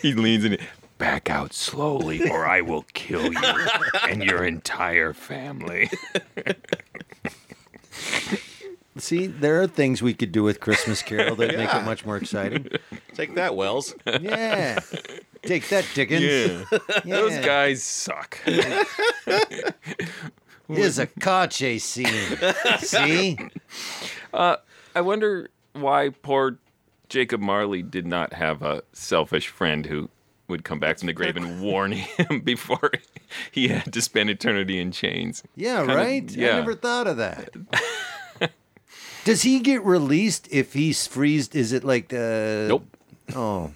he 0.00 0.12
leans 0.14 0.44
in. 0.44 0.58
Back 0.98 1.28
out 1.30 1.52
slowly, 1.52 2.30
or 2.30 2.46
I 2.46 2.60
will 2.60 2.84
kill 2.92 3.32
you 3.32 3.66
and 4.08 4.22
your 4.22 4.44
entire 4.44 5.12
family. 5.12 5.90
See, 8.98 9.26
there 9.26 9.60
are 9.60 9.66
things 9.66 10.00
we 10.00 10.14
could 10.14 10.30
do 10.30 10.44
with 10.44 10.60
Christmas 10.60 11.02
Carol 11.02 11.34
that 11.36 11.56
make 11.56 11.74
it 11.74 11.84
much 11.84 12.04
more 12.06 12.16
exciting. 12.16 12.68
Take 13.14 13.34
that, 13.34 13.56
Welles. 13.56 13.96
Yeah. 14.20 14.78
Take 15.42 15.68
that, 15.70 15.86
Dickens. 15.94 16.22
Yeah. 16.22 16.64
Those 17.04 17.44
guys 17.44 17.82
suck. 17.82 18.38
Here's 20.74 20.98
a 20.98 21.06
car 21.06 21.46
chase 21.46 21.84
scene. 21.84 22.38
See? 22.78 23.38
Uh, 24.32 24.56
I 24.94 25.00
wonder 25.00 25.50
why 25.72 26.10
poor 26.22 26.58
Jacob 27.08 27.40
Marley 27.40 27.82
did 27.82 28.06
not 28.06 28.32
have 28.34 28.62
a 28.62 28.82
selfish 28.92 29.48
friend 29.48 29.86
who 29.86 30.08
would 30.48 30.64
come 30.64 30.78
back 30.80 30.98
from 30.98 31.06
the 31.06 31.12
grave 31.12 31.36
and 31.36 31.60
warn 31.62 31.92
him 31.92 32.40
before 32.44 32.90
he 33.50 33.68
had 33.68 33.92
to 33.92 34.02
spend 34.02 34.28
eternity 34.30 34.78
in 34.78 34.92
chains. 34.92 35.42
Yeah, 35.56 35.80
Kinda- 35.80 35.94
right? 35.96 36.30
yeah. 36.30 36.48
I 36.48 36.52
never 36.56 36.74
thought 36.74 37.06
of 37.06 37.16
that. 37.18 37.50
Does 39.24 39.42
he 39.42 39.60
get 39.60 39.84
released 39.84 40.48
if 40.50 40.72
he's 40.72 41.06
freezed? 41.06 41.54
Is 41.54 41.72
it 41.72 41.84
like 41.84 42.08
the. 42.08 42.66
Nope. 42.68 42.96
Oh. 43.36 43.72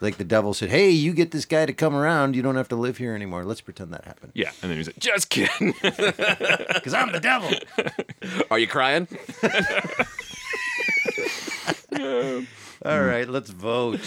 Like 0.00 0.16
the 0.16 0.24
devil 0.24 0.54
said, 0.54 0.70
"Hey, 0.70 0.90
you 0.90 1.12
get 1.12 1.30
this 1.32 1.44
guy 1.44 1.66
to 1.66 1.72
come 1.72 1.94
around. 1.94 2.36
You 2.36 2.42
don't 2.42 2.56
have 2.56 2.68
to 2.68 2.76
live 2.76 2.98
here 2.98 3.14
anymore. 3.14 3.44
Let's 3.44 3.60
pretend 3.60 3.92
that 3.92 4.04
happened." 4.04 4.32
Yeah, 4.34 4.50
and 4.62 4.70
then 4.70 4.78
he's 4.78 4.86
like, 4.86 4.98
"Just 4.98 5.28
kidding," 5.28 5.74
because 5.82 6.94
I'm 6.94 7.12
the 7.12 7.20
devil. 7.20 7.50
Are 8.50 8.58
you 8.58 8.68
crying? 8.68 9.08
All 12.84 13.02
right, 13.02 13.28
let's 13.28 13.50
vote. 13.50 14.00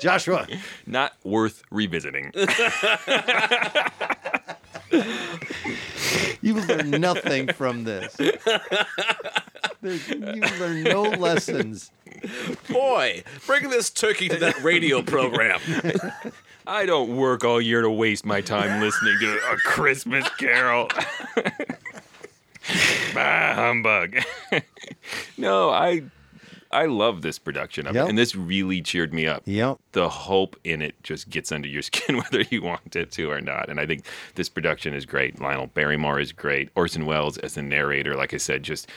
Joshua. 0.00 0.46
Not 0.86 1.12
worth 1.22 1.62
revisiting. 1.70 2.32
You 6.42 6.54
learn 6.54 6.90
nothing 6.90 7.52
from 7.52 7.84
this. 7.84 8.14
There's- 8.16 10.08
You 10.08 10.40
learn 10.58 10.82
no 10.82 11.02
lessons. 11.02 11.90
Boy, 12.68 13.22
bring 13.46 13.68
this 13.68 13.90
turkey 13.90 14.28
to 14.30 14.36
that 14.38 14.62
radio 14.62 15.02
program. 15.02 15.60
I 16.66 16.86
don't 16.86 17.16
work 17.16 17.44
all 17.44 17.60
year 17.60 17.82
to 17.82 17.90
waste 17.90 18.24
my 18.24 18.40
time 18.40 18.80
listening 18.80 19.16
to 19.20 19.38
a 19.52 19.56
Christmas 19.66 20.26
carol. 20.38 20.88
bah, 23.14 23.54
humbug. 23.54 24.16
no, 25.36 25.70
I 25.70 26.02
I 26.72 26.86
love 26.86 27.22
this 27.22 27.38
production 27.38 27.86
of 27.86 27.94
Yep. 27.94 28.06
it, 28.06 28.08
and 28.10 28.18
this 28.18 28.36
really 28.36 28.80
cheered 28.80 29.12
me 29.12 29.26
up. 29.26 29.42
Yep. 29.44 29.78
The 29.92 30.08
hope 30.08 30.56
in 30.64 30.82
it 30.82 30.94
just 31.02 31.28
gets 31.28 31.50
under 31.50 31.68
your 31.68 31.82
skin 31.90 32.16
whether 32.18 32.42
you 32.42 32.62
want 32.62 32.94
it 32.96 33.10
to 33.12 33.30
or 33.30 33.40
not. 33.40 33.68
And 33.68 33.80
I 33.80 33.86
think 33.86 34.04
this 34.36 34.48
production 34.48 34.94
is 34.94 35.04
great. 35.06 35.40
Lionel 35.40 35.66
Barrymore 35.68 36.20
is 36.20 36.32
great. 36.32 36.68
Orson 36.74 37.06
Welles 37.06 37.38
as 37.38 37.54
the 37.54 37.62
narrator, 37.62 38.14
like 38.14 38.32
I 38.34 38.36
said, 38.38 38.62
just 38.62 38.88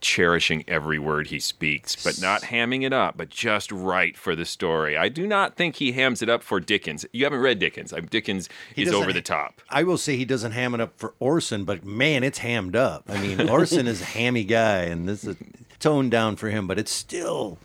cherishing 0.00 0.62
every 0.68 0.98
word 0.98 1.28
he 1.28 1.40
speaks, 1.40 1.96
but 2.04 2.20
not 2.20 2.42
hamming 2.42 2.82
it 2.84 2.92
up, 2.92 3.16
but 3.16 3.30
just 3.30 3.72
right 3.72 4.18
for 4.18 4.36
the 4.36 4.44
story. 4.44 4.98
I 4.98 5.08
do 5.08 5.26
not 5.26 5.56
think 5.56 5.76
he 5.76 5.92
hams 5.92 6.20
it 6.20 6.28
up 6.28 6.42
for 6.42 6.60
Dickens. 6.60 7.06
You 7.12 7.24
haven't 7.24 7.40
read 7.40 7.58
Dickens. 7.58 7.92
Dickens 8.10 8.50
He 8.74 8.82
is 8.82 8.92
over 8.92 9.14
the 9.14 9.22
top. 9.22 9.62
I 9.70 9.82
will 9.82 9.96
say 9.96 10.16
he 10.16 10.26
doesn't 10.26 10.52
ham 10.52 10.74
it 10.74 10.80
up 10.82 10.92
for 10.98 11.14
Orson, 11.20 11.64
but 11.64 11.84
man, 11.86 12.22
it's 12.22 12.38
hammed 12.38 12.76
up. 12.76 13.04
I 13.08 13.18
mean, 13.18 13.48
Orson 13.48 13.86
is 13.86 14.02
a 14.02 14.04
hammy 14.04 14.44
guy, 14.44 14.82
and 14.82 15.08
this 15.08 15.24
is 15.24 15.36
toned 15.84 16.10
down 16.10 16.34
for 16.34 16.48
him, 16.48 16.66
but 16.66 16.78
it's 16.78 16.90
still 16.90 17.58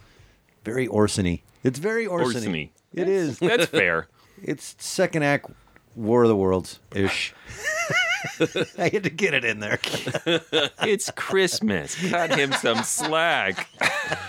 very 0.66 0.86
Orson-y. 0.86 1.42
It's 1.64 1.80
very 1.80 2.06
Orson-y. 2.06 2.36
Orson-y. 2.36 2.72
It 2.94 3.08
is. 3.08 3.40
That's 3.40 3.68
fair. 3.68 4.08
It's 4.44 4.76
second 4.78 5.24
act 5.24 5.50
War 5.96 6.24
of 6.24 6.28
the 6.28 6.36
Worlds 6.36 6.82
ish. 6.94 7.34
I 8.78 8.90
had 8.90 9.04
to 9.04 9.10
get 9.10 9.34
it 9.34 9.46
in 9.46 9.60
there. 9.60 9.80
it's 10.84 11.12
Christmas. 11.12 11.96
Cut 12.10 12.38
him 12.38 12.52
some 12.54 12.84
slack. 12.84 13.70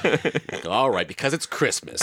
All 0.67 0.91
right, 0.91 1.09
because 1.09 1.35
it's 1.35 1.47
Christmas. 1.47 2.01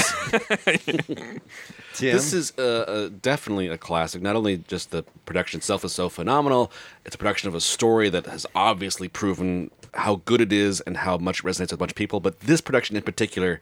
Tim? 1.98 2.16
This 2.16 2.34
is 2.34 2.54
uh, 2.58 2.62
uh, 2.62 3.10
definitely 3.22 3.68
a 3.68 3.78
classic. 3.78 4.22
Not 4.22 4.36
only 4.36 4.58
just 4.58 4.92
the 4.92 5.04
production 5.26 5.60
itself 5.60 5.84
is 5.84 5.94
so 5.94 6.10
phenomenal, 6.10 6.72
it's 7.06 7.16
a 7.16 7.18
production 7.18 7.50
of 7.50 7.56
a 7.56 7.62
story 7.62 8.10
that 8.10 8.26
has 8.26 8.46
obviously 8.54 9.08
proven 9.08 9.72
how 9.94 10.22
good 10.26 10.42
it 10.42 10.54
is 10.54 10.82
and 10.82 10.98
how 10.98 11.18
much 11.18 11.40
it 11.40 11.44
resonates 11.44 11.72
with 11.72 11.74
a 11.74 11.78
bunch 11.78 11.92
of 11.92 11.96
people. 11.96 12.20
But 12.20 12.40
this 12.42 12.62
production 12.62 12.96
in 12.96 13.04
particular, 13.04 13.60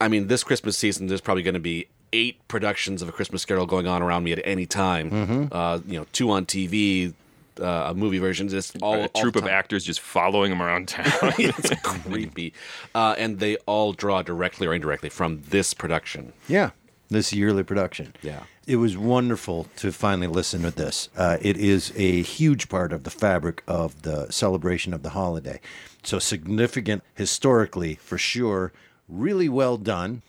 I 0.00 0.08
mean, 0.08 0.26
this 0.26 0.44
Christmas 0.44 0.76
season, 0.76 1.06
there's 1.06 1.20
probably 1.20 1.42
going 1.42 1.54
to 1.54 1.60
be 1.60 1.86
eight 2.16 2.36
productions 2.48 3.02
of 3.02 3.08
A 3.08 3.12
Christmas 3.12 3.44
Carol 3.44 3.66
going 3.66 3.86
on 3.86 4.02
around 4.02 4.24
me 4.24 4.32
at 4.32 4.40
any 4.44 4.66
time. 4.66 5.10
Mhm. 5.10 5.48
Uh, 5.52 5.78
you 5.86 5.98
know, 5.98 6.06
two 6.12 6.30
on 6.30 6.46
TV, 6.46 7.12
uh, 7.60 7.90
a 7.90 7.94
movie 7.94 8.18
version, 8.18 8.48
just 8.48 8.76
all 8.82 8.94
a 8.94 9.06
all 9.06 9.20
troupe 9.22 9.36
of 9.36 9.46
actors 9.46 9.84
just 9.84 10.00
following 10.00 10.50
them 10.50 10.62
around 10.62 10.88
town. 10.88 11.06
it's 11.38 11.70
creepy, 11.82 12.52
uh, 12.94 13.14
and 13.18 13.38
they 13.38 13.56
all 13.66 13.92
draw 13.92 14.22
directly 14.22 14.66
or 14.66 14.74
indirectly 14.74 15.08
from 15.10 15.42
this 15.50 15.74
production. 15.74 16.32
Yeah, 16.48 16.70
this 17.08 17.32
yearly 17.32 17.62
production. 17.62 18.14
Yeah. 18.22 18.40
It 18.66 18.76
was 18.76 18.96
wonderful 18.96 19.68
to 19.76 19.92
finally 19.92 20.26
listen 20.26 20.62
to 20.62 20.72
this. 20.72 21.08
Uh, 21.16 21.36
it 21.40 21.56
is 21.56 21.92
a 21.94 22.22
huge 22.22 22.68
part 22.68 22.92
of 22.92 23.04
the 23.04 23.10
fabric 23.10 23.62
of 23.68 24.02
the 24.02 24.26
celebration 24.32 24.92
of 24.92 25.04
the 25.04 25.10
holiday. 25.10 25.60
So 26.02 26.18
significant 26.18 27.04
historically, 27.14 27.94
for 27.94 28.18
sure. 28.18 28.72
Really 29.08 29.48
well 29.48 29.76
done. 29.76 30.22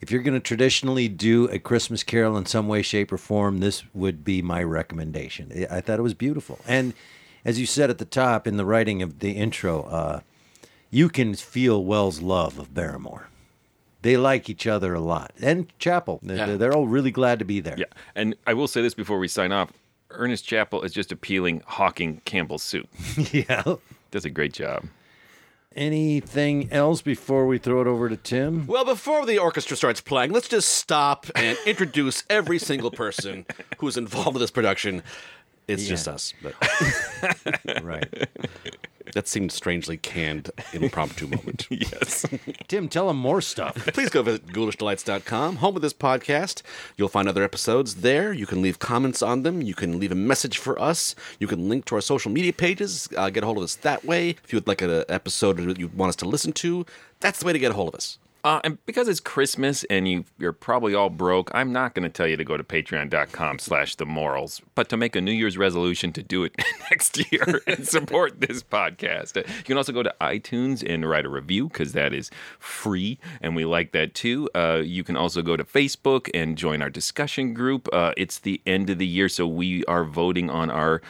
If 0.00 0.10
you're 0.10 0.22
going 0.22 0.34
to 0.34 0.40
traditionally 0.40 1.08
do 1.08 1.46
a 1.48 1.58
Christmas 1.58 2.02
carol 2.04 2.36
in 2.36 2.46
some 2.46 2.68
way, 2.68 2.82
shape, 2.82 3.12
or 3.12 3.18
form, 3.18 3.58
this 3.58 3.82
would 3.94 4.24
be 4.24 4.42
my 4.42 4.62
recommendation. 4.62 5.66
I 5.70 5.80
thought 5.80 5.98
it 5.98 6.02
was 6.02 6.14
beautiful. 6.14 6.60
And 6.68 6.94
as 7.44 7.58
you 7.58 7.66
said 7.66 7.90
at 7.90 7.98
the 7.98 8.04
top 8.04 8.46
in 8.46 8.56
the 8.56 8.64
writing 8.64 9.02
of 9.02 9.18
the 9.18 9.32
intro, 9.32 9.82
uh, 9.84 10.20
you 10.90 11.08
can 11.08 11.34
feel 11.34 11.84
Welles' 11.84 12.20
love 12.22 12.58
of 12.58 12.72
Barrymore. 12.74 13.28
They 14.02 14.16
like 14.16 14.48
each 14.48 14.66
other 14.68 14.94
a 14.94 15.00
lot. 15.00 15.32
And 15.42 15.66
Chappell, 15.80 16.20
they're, 16.22 16.36
Yeah. 16.36 16.56
they're 16.56 16.72
all 16.74 16.86
really 16.86 17.10
glad 17.10 17.40
to 17.40 17.44
be 17.44 17.58
there. 17.60 17.74
Yeah, 17.76 17.86
and 18.14 18.36
I 18.46 18.54
will 18.54 18.68
say 18.68 18.80
this 18.80 18.94
before 18.94 19.18
we 19.18 19.26
sign 19.26 19.50
off: 19.50 19.72
Ernest 20.10 20.46
Chappell 20.46 20.82
is 20.82 20.92
just 20.92 21.10
appealing, 21.10 21.62
hawking 21.66 22.22
Campbell's 22.24 22.62
soup. 22.62 22.88
yeah, 23.32 23.64
does 24.12 24.24
a 24.24 24.30
great 24.30 24.52
job. 24.52 24.84
Anything 25.78 26.72
else 26.72 27.02
before 27.02 27.46
we 27.46 27.56
throw 27.58 27.80
it 27.80 27.86
over 27.86 28.08
to 28.08 28.16
Tim? 28.16 28.66
Well, 28.66 28.84
before 28.84 29.24
the 29.24 29.38
orchestra 29.38 29.76
starts 29.76 30.00
playing, 30.00 30.32
let's 30.32 30.48
just 30.48 30.68
stop 30.70 31.26
and 31.36 31.56
introduce 31.66 32.24
every 32.28 32.58
single 32.58 32.90
person 32.90 33.46
who's 33.78 33.96
involved 33.96 34.34
in 34.36 34.40
this 34.40 34.50
production. 34.50 35.04
It's 35.68 35.84
Yeah. 35.84 35.90
just 35.90 36.08
us, 36.08 36.34
but 36.42 36.54
right. 37.84 38.28
That 39.14 39.28
seemed 39.28 39.52
strangely 39.52 39.96
canned, 39.96 40.50
impromptu 40.72 41.26
moment. 41.26 41.66
yes. 41.70 42.26
Tim, 42.68 42.88
tell 42.88 43.08
them 43.08 43.16
more 43.16 43.40
stuff. 43.40 43.74
Please 43.94 44.10
go 44.10 44.22
visit 44.22 44.46
ghoulishdelights.com, 44.46 45.56
home 45.56 45.76
of 45.76 45.82
this 45.82 45.92
podcast. 45.92 46.62
You'll 46.96 47.08
find 47.08 47.28
other 47.28 47.42
episodes 47.42 47.96
there. 47.96 48.32
You 48.32 48.46
can 48.46 48.62
leave 48.62 48.78
comments 48.78 49.22
on 49.22 49.42
them. 49.42 49.62
You 49.62 49.74
can 49.74 49.98
leave 49.98 50.12
a 50.12 50.16
message 50.16 50.58
for 50.58 50.80
us. 50.80 51.14
You 51.38 51.46
can 51.46 51.68
link 51.68 51.84
to 51.86 51.94
our 51.94 52.00
social 52.00 52.30
media 52.30 52.52
pages, 52.52 53.08
uh, 53.16 53.30
get 53.30 53.42
a 53.42 53.46
hold 53.46 53.58
of 53.58 53.64
us 53.64 53.76
that 53.76 54.04
way. 54.04 54.30
If 54.30 54.52
you 54.52 54.56
would 54.56 54.68
like 54.68 54.82
an 54.82 55.04
episode 55.08 55.58
that 55.58 55.78
you 55.78 55.88
want 55.88 56.10
us 56.10 56.16
to 56.16 56.28
listen 56.28 56.52
to, 56.54 56.86
that's 57.20 57.40
the 57.40 57.46
way 57.46 57.52
to 57.52 57.58
get 57.58 57.70
a 57.70 57.74
hold 57.74 57.88
of 57.88 57.94
us. 57.94 58.18
Uh, 58.48 58.62
and 58.64 58.78
because 58.86 59.08
it's 59.08 59.20
Christmas 59.20 59.84
and 59.90 60.08
you, 60.08 60.24
you're 60.38 60.54
probably 60.54 60.94
all 60.94 61.10
broke, 61.10 61.50
I'm 61.52 61.70
not 61.70 61.92
going 61.94 62.04
to 62.04 62.08
tell 62.08 62.26
you 62.26 62.38
to 62.38 62.44
go 62.44 62.56
to 62.56 62.64
patreon.com 62.64 63.58
slash 63.58 63.96
the 63.96 64.06
MORLS, 64.06 64.62
but 64.74 64.88
to 64.88 64.96
make 64.96 65.14
a 65.14 65.20
New 65.20 65.32
Year's 65.32 65.58
resolution 65.58 66.14
to 66.14 66.22
do 66.22 66.44
it 66.44 66.56
next 66.90 67.30
year 67.30 67.60
and 67.66 67.86
support 67.86 68.40
this 68.40 68.62
podcast. 68.62 69.36
Uh, 69.36 69.42
You 69.58 69.64
can 69.64 69.76
also 69.76 69.92
go 69.92 70.02
to 70.02 70.14
iTunes 70.22 70.82
and 70.82 71.06
write 71.06 71.26
a 71.26 71.28
review 71.28 71.68
because 71.68 71.92
that 71.92 72.14
is 72.14 72.30
free 72.58 73.18
and 73.42 73.54
we 73.54 73.66
like 73.66 73.92
that 73.92 74.14
too. 74.14 74.48
Uh, 74.54 74.80
you 74.82 75.04
can 75.04 75.14
also 75.14 75.42
go 75.42 75.54
to 75.54 75.64
Facebook 75.64 76.30
and 76.32 76.56
join 76.56 76.80
our 76.80 76.88
discussion 76.88 77.52
group. 77.52 77.86
Uh, 77.92 78.14
it's 78.16 78.38
the 78.38 78.62
end 78.64 78.88
of 78.88 78.96
the 78.96 79.06
year, 79.06 79.28
so 79.28 79.46
we 79.46 79.84
are 79.84 80.04
voting 80.04 80.48
on 80.48 80.70
our 80.70 81.02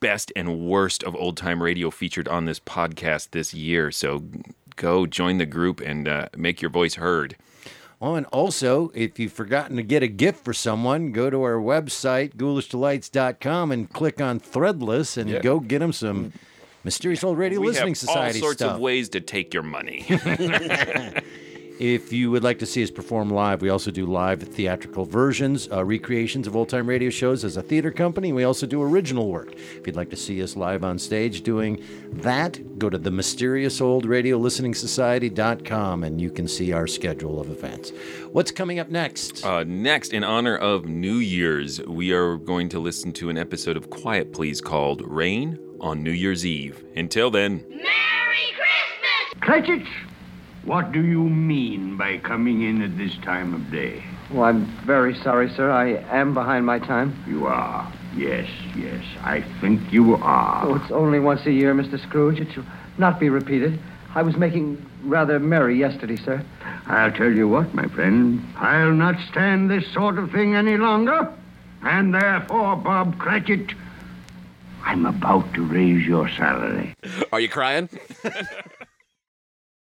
best 0.00 0.30
and 0.36 0.60
worst 0.60 1.02
of 1.04 1.16
old 1.16 1.34
time 1.38 1.62
radio 1.62 1.90
featured 1.90 2.28
on 2.28 2.44
this 2.44 2.60
podcast 2.60 3.30
this 3.30 3.54
year. 3.54 3.90
So 3.90 4.22
go 4.76 5.06
join 5.06 5.38
the 5.38 5.46
group 5.46 5.80
and 5.80 6.06
uh, 6.08 6.28
make 6.36 6.60
your 6.62 6.70
voice 6.70 6.94
heard. 6.94 7.36
Oh, 8.00 8.16
and 8.16 8.26
also, 8.26 8.90
if 8.94 9.18
you've 9.18 9.32
forgotten 9.32 9.76
to 9.76 9.82
get 9.82 10.02
a 10.02 10.08
gift 10.08 10.44
for 10.44 10.52
someone, 10.52 11.12
go 11.12 11.30
to 11.30 11.42
our 11.42 11.54
website, 11.56 12.34
ghoulishdelights.com, 12.36 13.72
and 13.72 13.90
click 13.92 14.20
on 14.20 14.40
Threadless 14.40 15.16
and 15.16 15.30
Yeah. 15.30 15.40
go 15.40 15.58
get 15.60 15.78
them 15.78 15.92
some 15.92 16.32
Mysterious 16.82 17.24
Old 17.24 17.38
Radio 17.38 17.60
we 17.60 17.68
Listening 17.68 17.94
Society 17.94 18.40
all 18.40 18.46
sorts 18.46 18.58
stuff. 18.58 18.74
of 18.74 18.80
ways 18.80 19.08
to 19.10 19.20
take 19.20 19.54
your 19.54 19.62
money. 19.62 20.04
If 21.80 22.12
you 22.12 22.30
would 22.30 22.44
like 22.44 22.60
to 22.60 22.66
see 22.66 22.84
us 22.84 22.90
perform 22.90 23.30
live, 23.30 23.60
we 23.60 23.68
also 23.68 23.90
do 23.90 24.06
live 24.06 24.40
theatrical 24.42 25.04
versions, 25.04 25.68
uh, 25.72 25.84
recreations 25.84 26.46
of 26.46 26.54
old 26.54 26.68
time 26.68 26.88
radio 26.88 27.10
shows 27.10 27.44
as 27.44 27.56
a 27.56 27.62
theater 27.62 27.90
company. 27.90 28.32
We 28.32 28.44
also 28.44 28.64
do 28.66 28.80
original 28.80 29.28
work. 29.28 29.54
If 29.54 29.84
you'd 29.84 29.96
like 29.96 30.10
to 30.10 30.16
see 30.16 30.40
us 30.40 30.56
live 30.56 30.84
on 30.84 31.00
stage 31.00 31.42
doing 31.42 31.82
that, 32.12 32.78
go 32.78 32.88
to 32.88 32.96
the 32.98 33.10
Mysterious 33.10 33.80
Old 33.80 34.06
Radio 34.06 34.36
Listening 34.36 34.72
Society.com 34.72 36.04
and 36.04 36.20
you 36.20 36.30
can 36.30 36.46
see 36.46 36.72
our 36.72 36.86
schedule 36.86 37.40
of 37.40 37.50
events. 37.50 37.90
What's 38.30 38.52
coming 38.52 38.78
up 38.78 38.88
next? 38.90 39.44
Uh, 39.44 39.64
next, 39.64 40.12
in 40.12 40.22
honor 40.22 40.56
of 40.56 40.84
New 40.84 41.16
Year's, 41.16 41.80
we 41.82 42.12
are 42.12 42.36
going 42.36 42.68
to 42.68 42.78
listen 42.78 43.12
to 43.14 43.30
an 43.30 43.38
episode 43.38 43.76
of 43.76 43.90
Quiet 43.90 44.32
Please 44.32 44.60
called 44.60 45.02
Rain 45.04 45.58
on 45.80 46.04
New 46.04 46.12
Year's 46.12 46.46
Eve. 46.46 46.84
Until 46.94 47.30
then, 47.32 47.64
Merry 47.68 47.82
Christmas, 48.54 49.40
Cratchit, 49.40 49.82
what 50.64 50.92
do 50.92 51.04
you 51.04 51.22
mean 51.22 51.96
by 51.96 52.18
coming 52.18 52.62
in 52.62 52.80
at 52.82 52.96
this 52.96 53.14
time 53.18 53.52
of 53.54 53.70
day? 53.70 54.02
Well, 54.30 54.44
I'm 54.44 54.64
very 54.86 55.14
sorry, 55.14 55.50
sir. 55.50 55.70
I 55.70 55.92
am 56.16 56.32
behind 56.32 56.64
my 56.64 56.78
time. 56.78 57.22
You 57.28 57.46
are. 57.46 57.92
Yes, 58.16 58.48
yes. 58.76 59.04
I 59.22 59.42
think 59.60 59.92
you 59.92 60.14
are. 60.16 60.66
Oh, 60.66 60.76
it's 60.76 60.90
only 60.90 61.20
once 61.20 61.44
a 61.46 61.52
year, 61.52 61.74
Mr. 61.74 62.00
Scrooge. 62.00 62.40
It 62.40 62.52
shall 62.52 62.64
not 62.96 63.20
be 63.20 63.28
repeated. 63.28 63.78
I 64.14 64.22
was 64.22 64.36
making 64.36 64.84
rather 65.02 65.38
merry 65.38 65.78
yesterday, 65.78 66.16
sir. 66.16 66.42
I'll 66.86 67.12
tell 67.12 67.32
you 67.32 67.48
what, 67.48 67.74
my 67.74 67.86
friend. 67.88 68.42
I'll 68.56 68.92
not 68.92 69.16
stand 69.30 69.70
this 69.70 69.86
sort 69.92 70.18
of 70.18 70.30
thing 70.30 70.54
any 70.54 70.76
longer. 70.78 71.32
And 71.82 72.14
therefore, 72.14 72.76
Bob 72.76 73.18
Cratchit, 73.18 73.74
I'm 74.84 75.04
about 75.04 75.52
to 75.54 75.62
raise 75.64 76.06
your 76.06 76.28
salary. 76.30 76.94
Are 77.32 77.40
you 77.40 77.48
crying? 77.48 77.90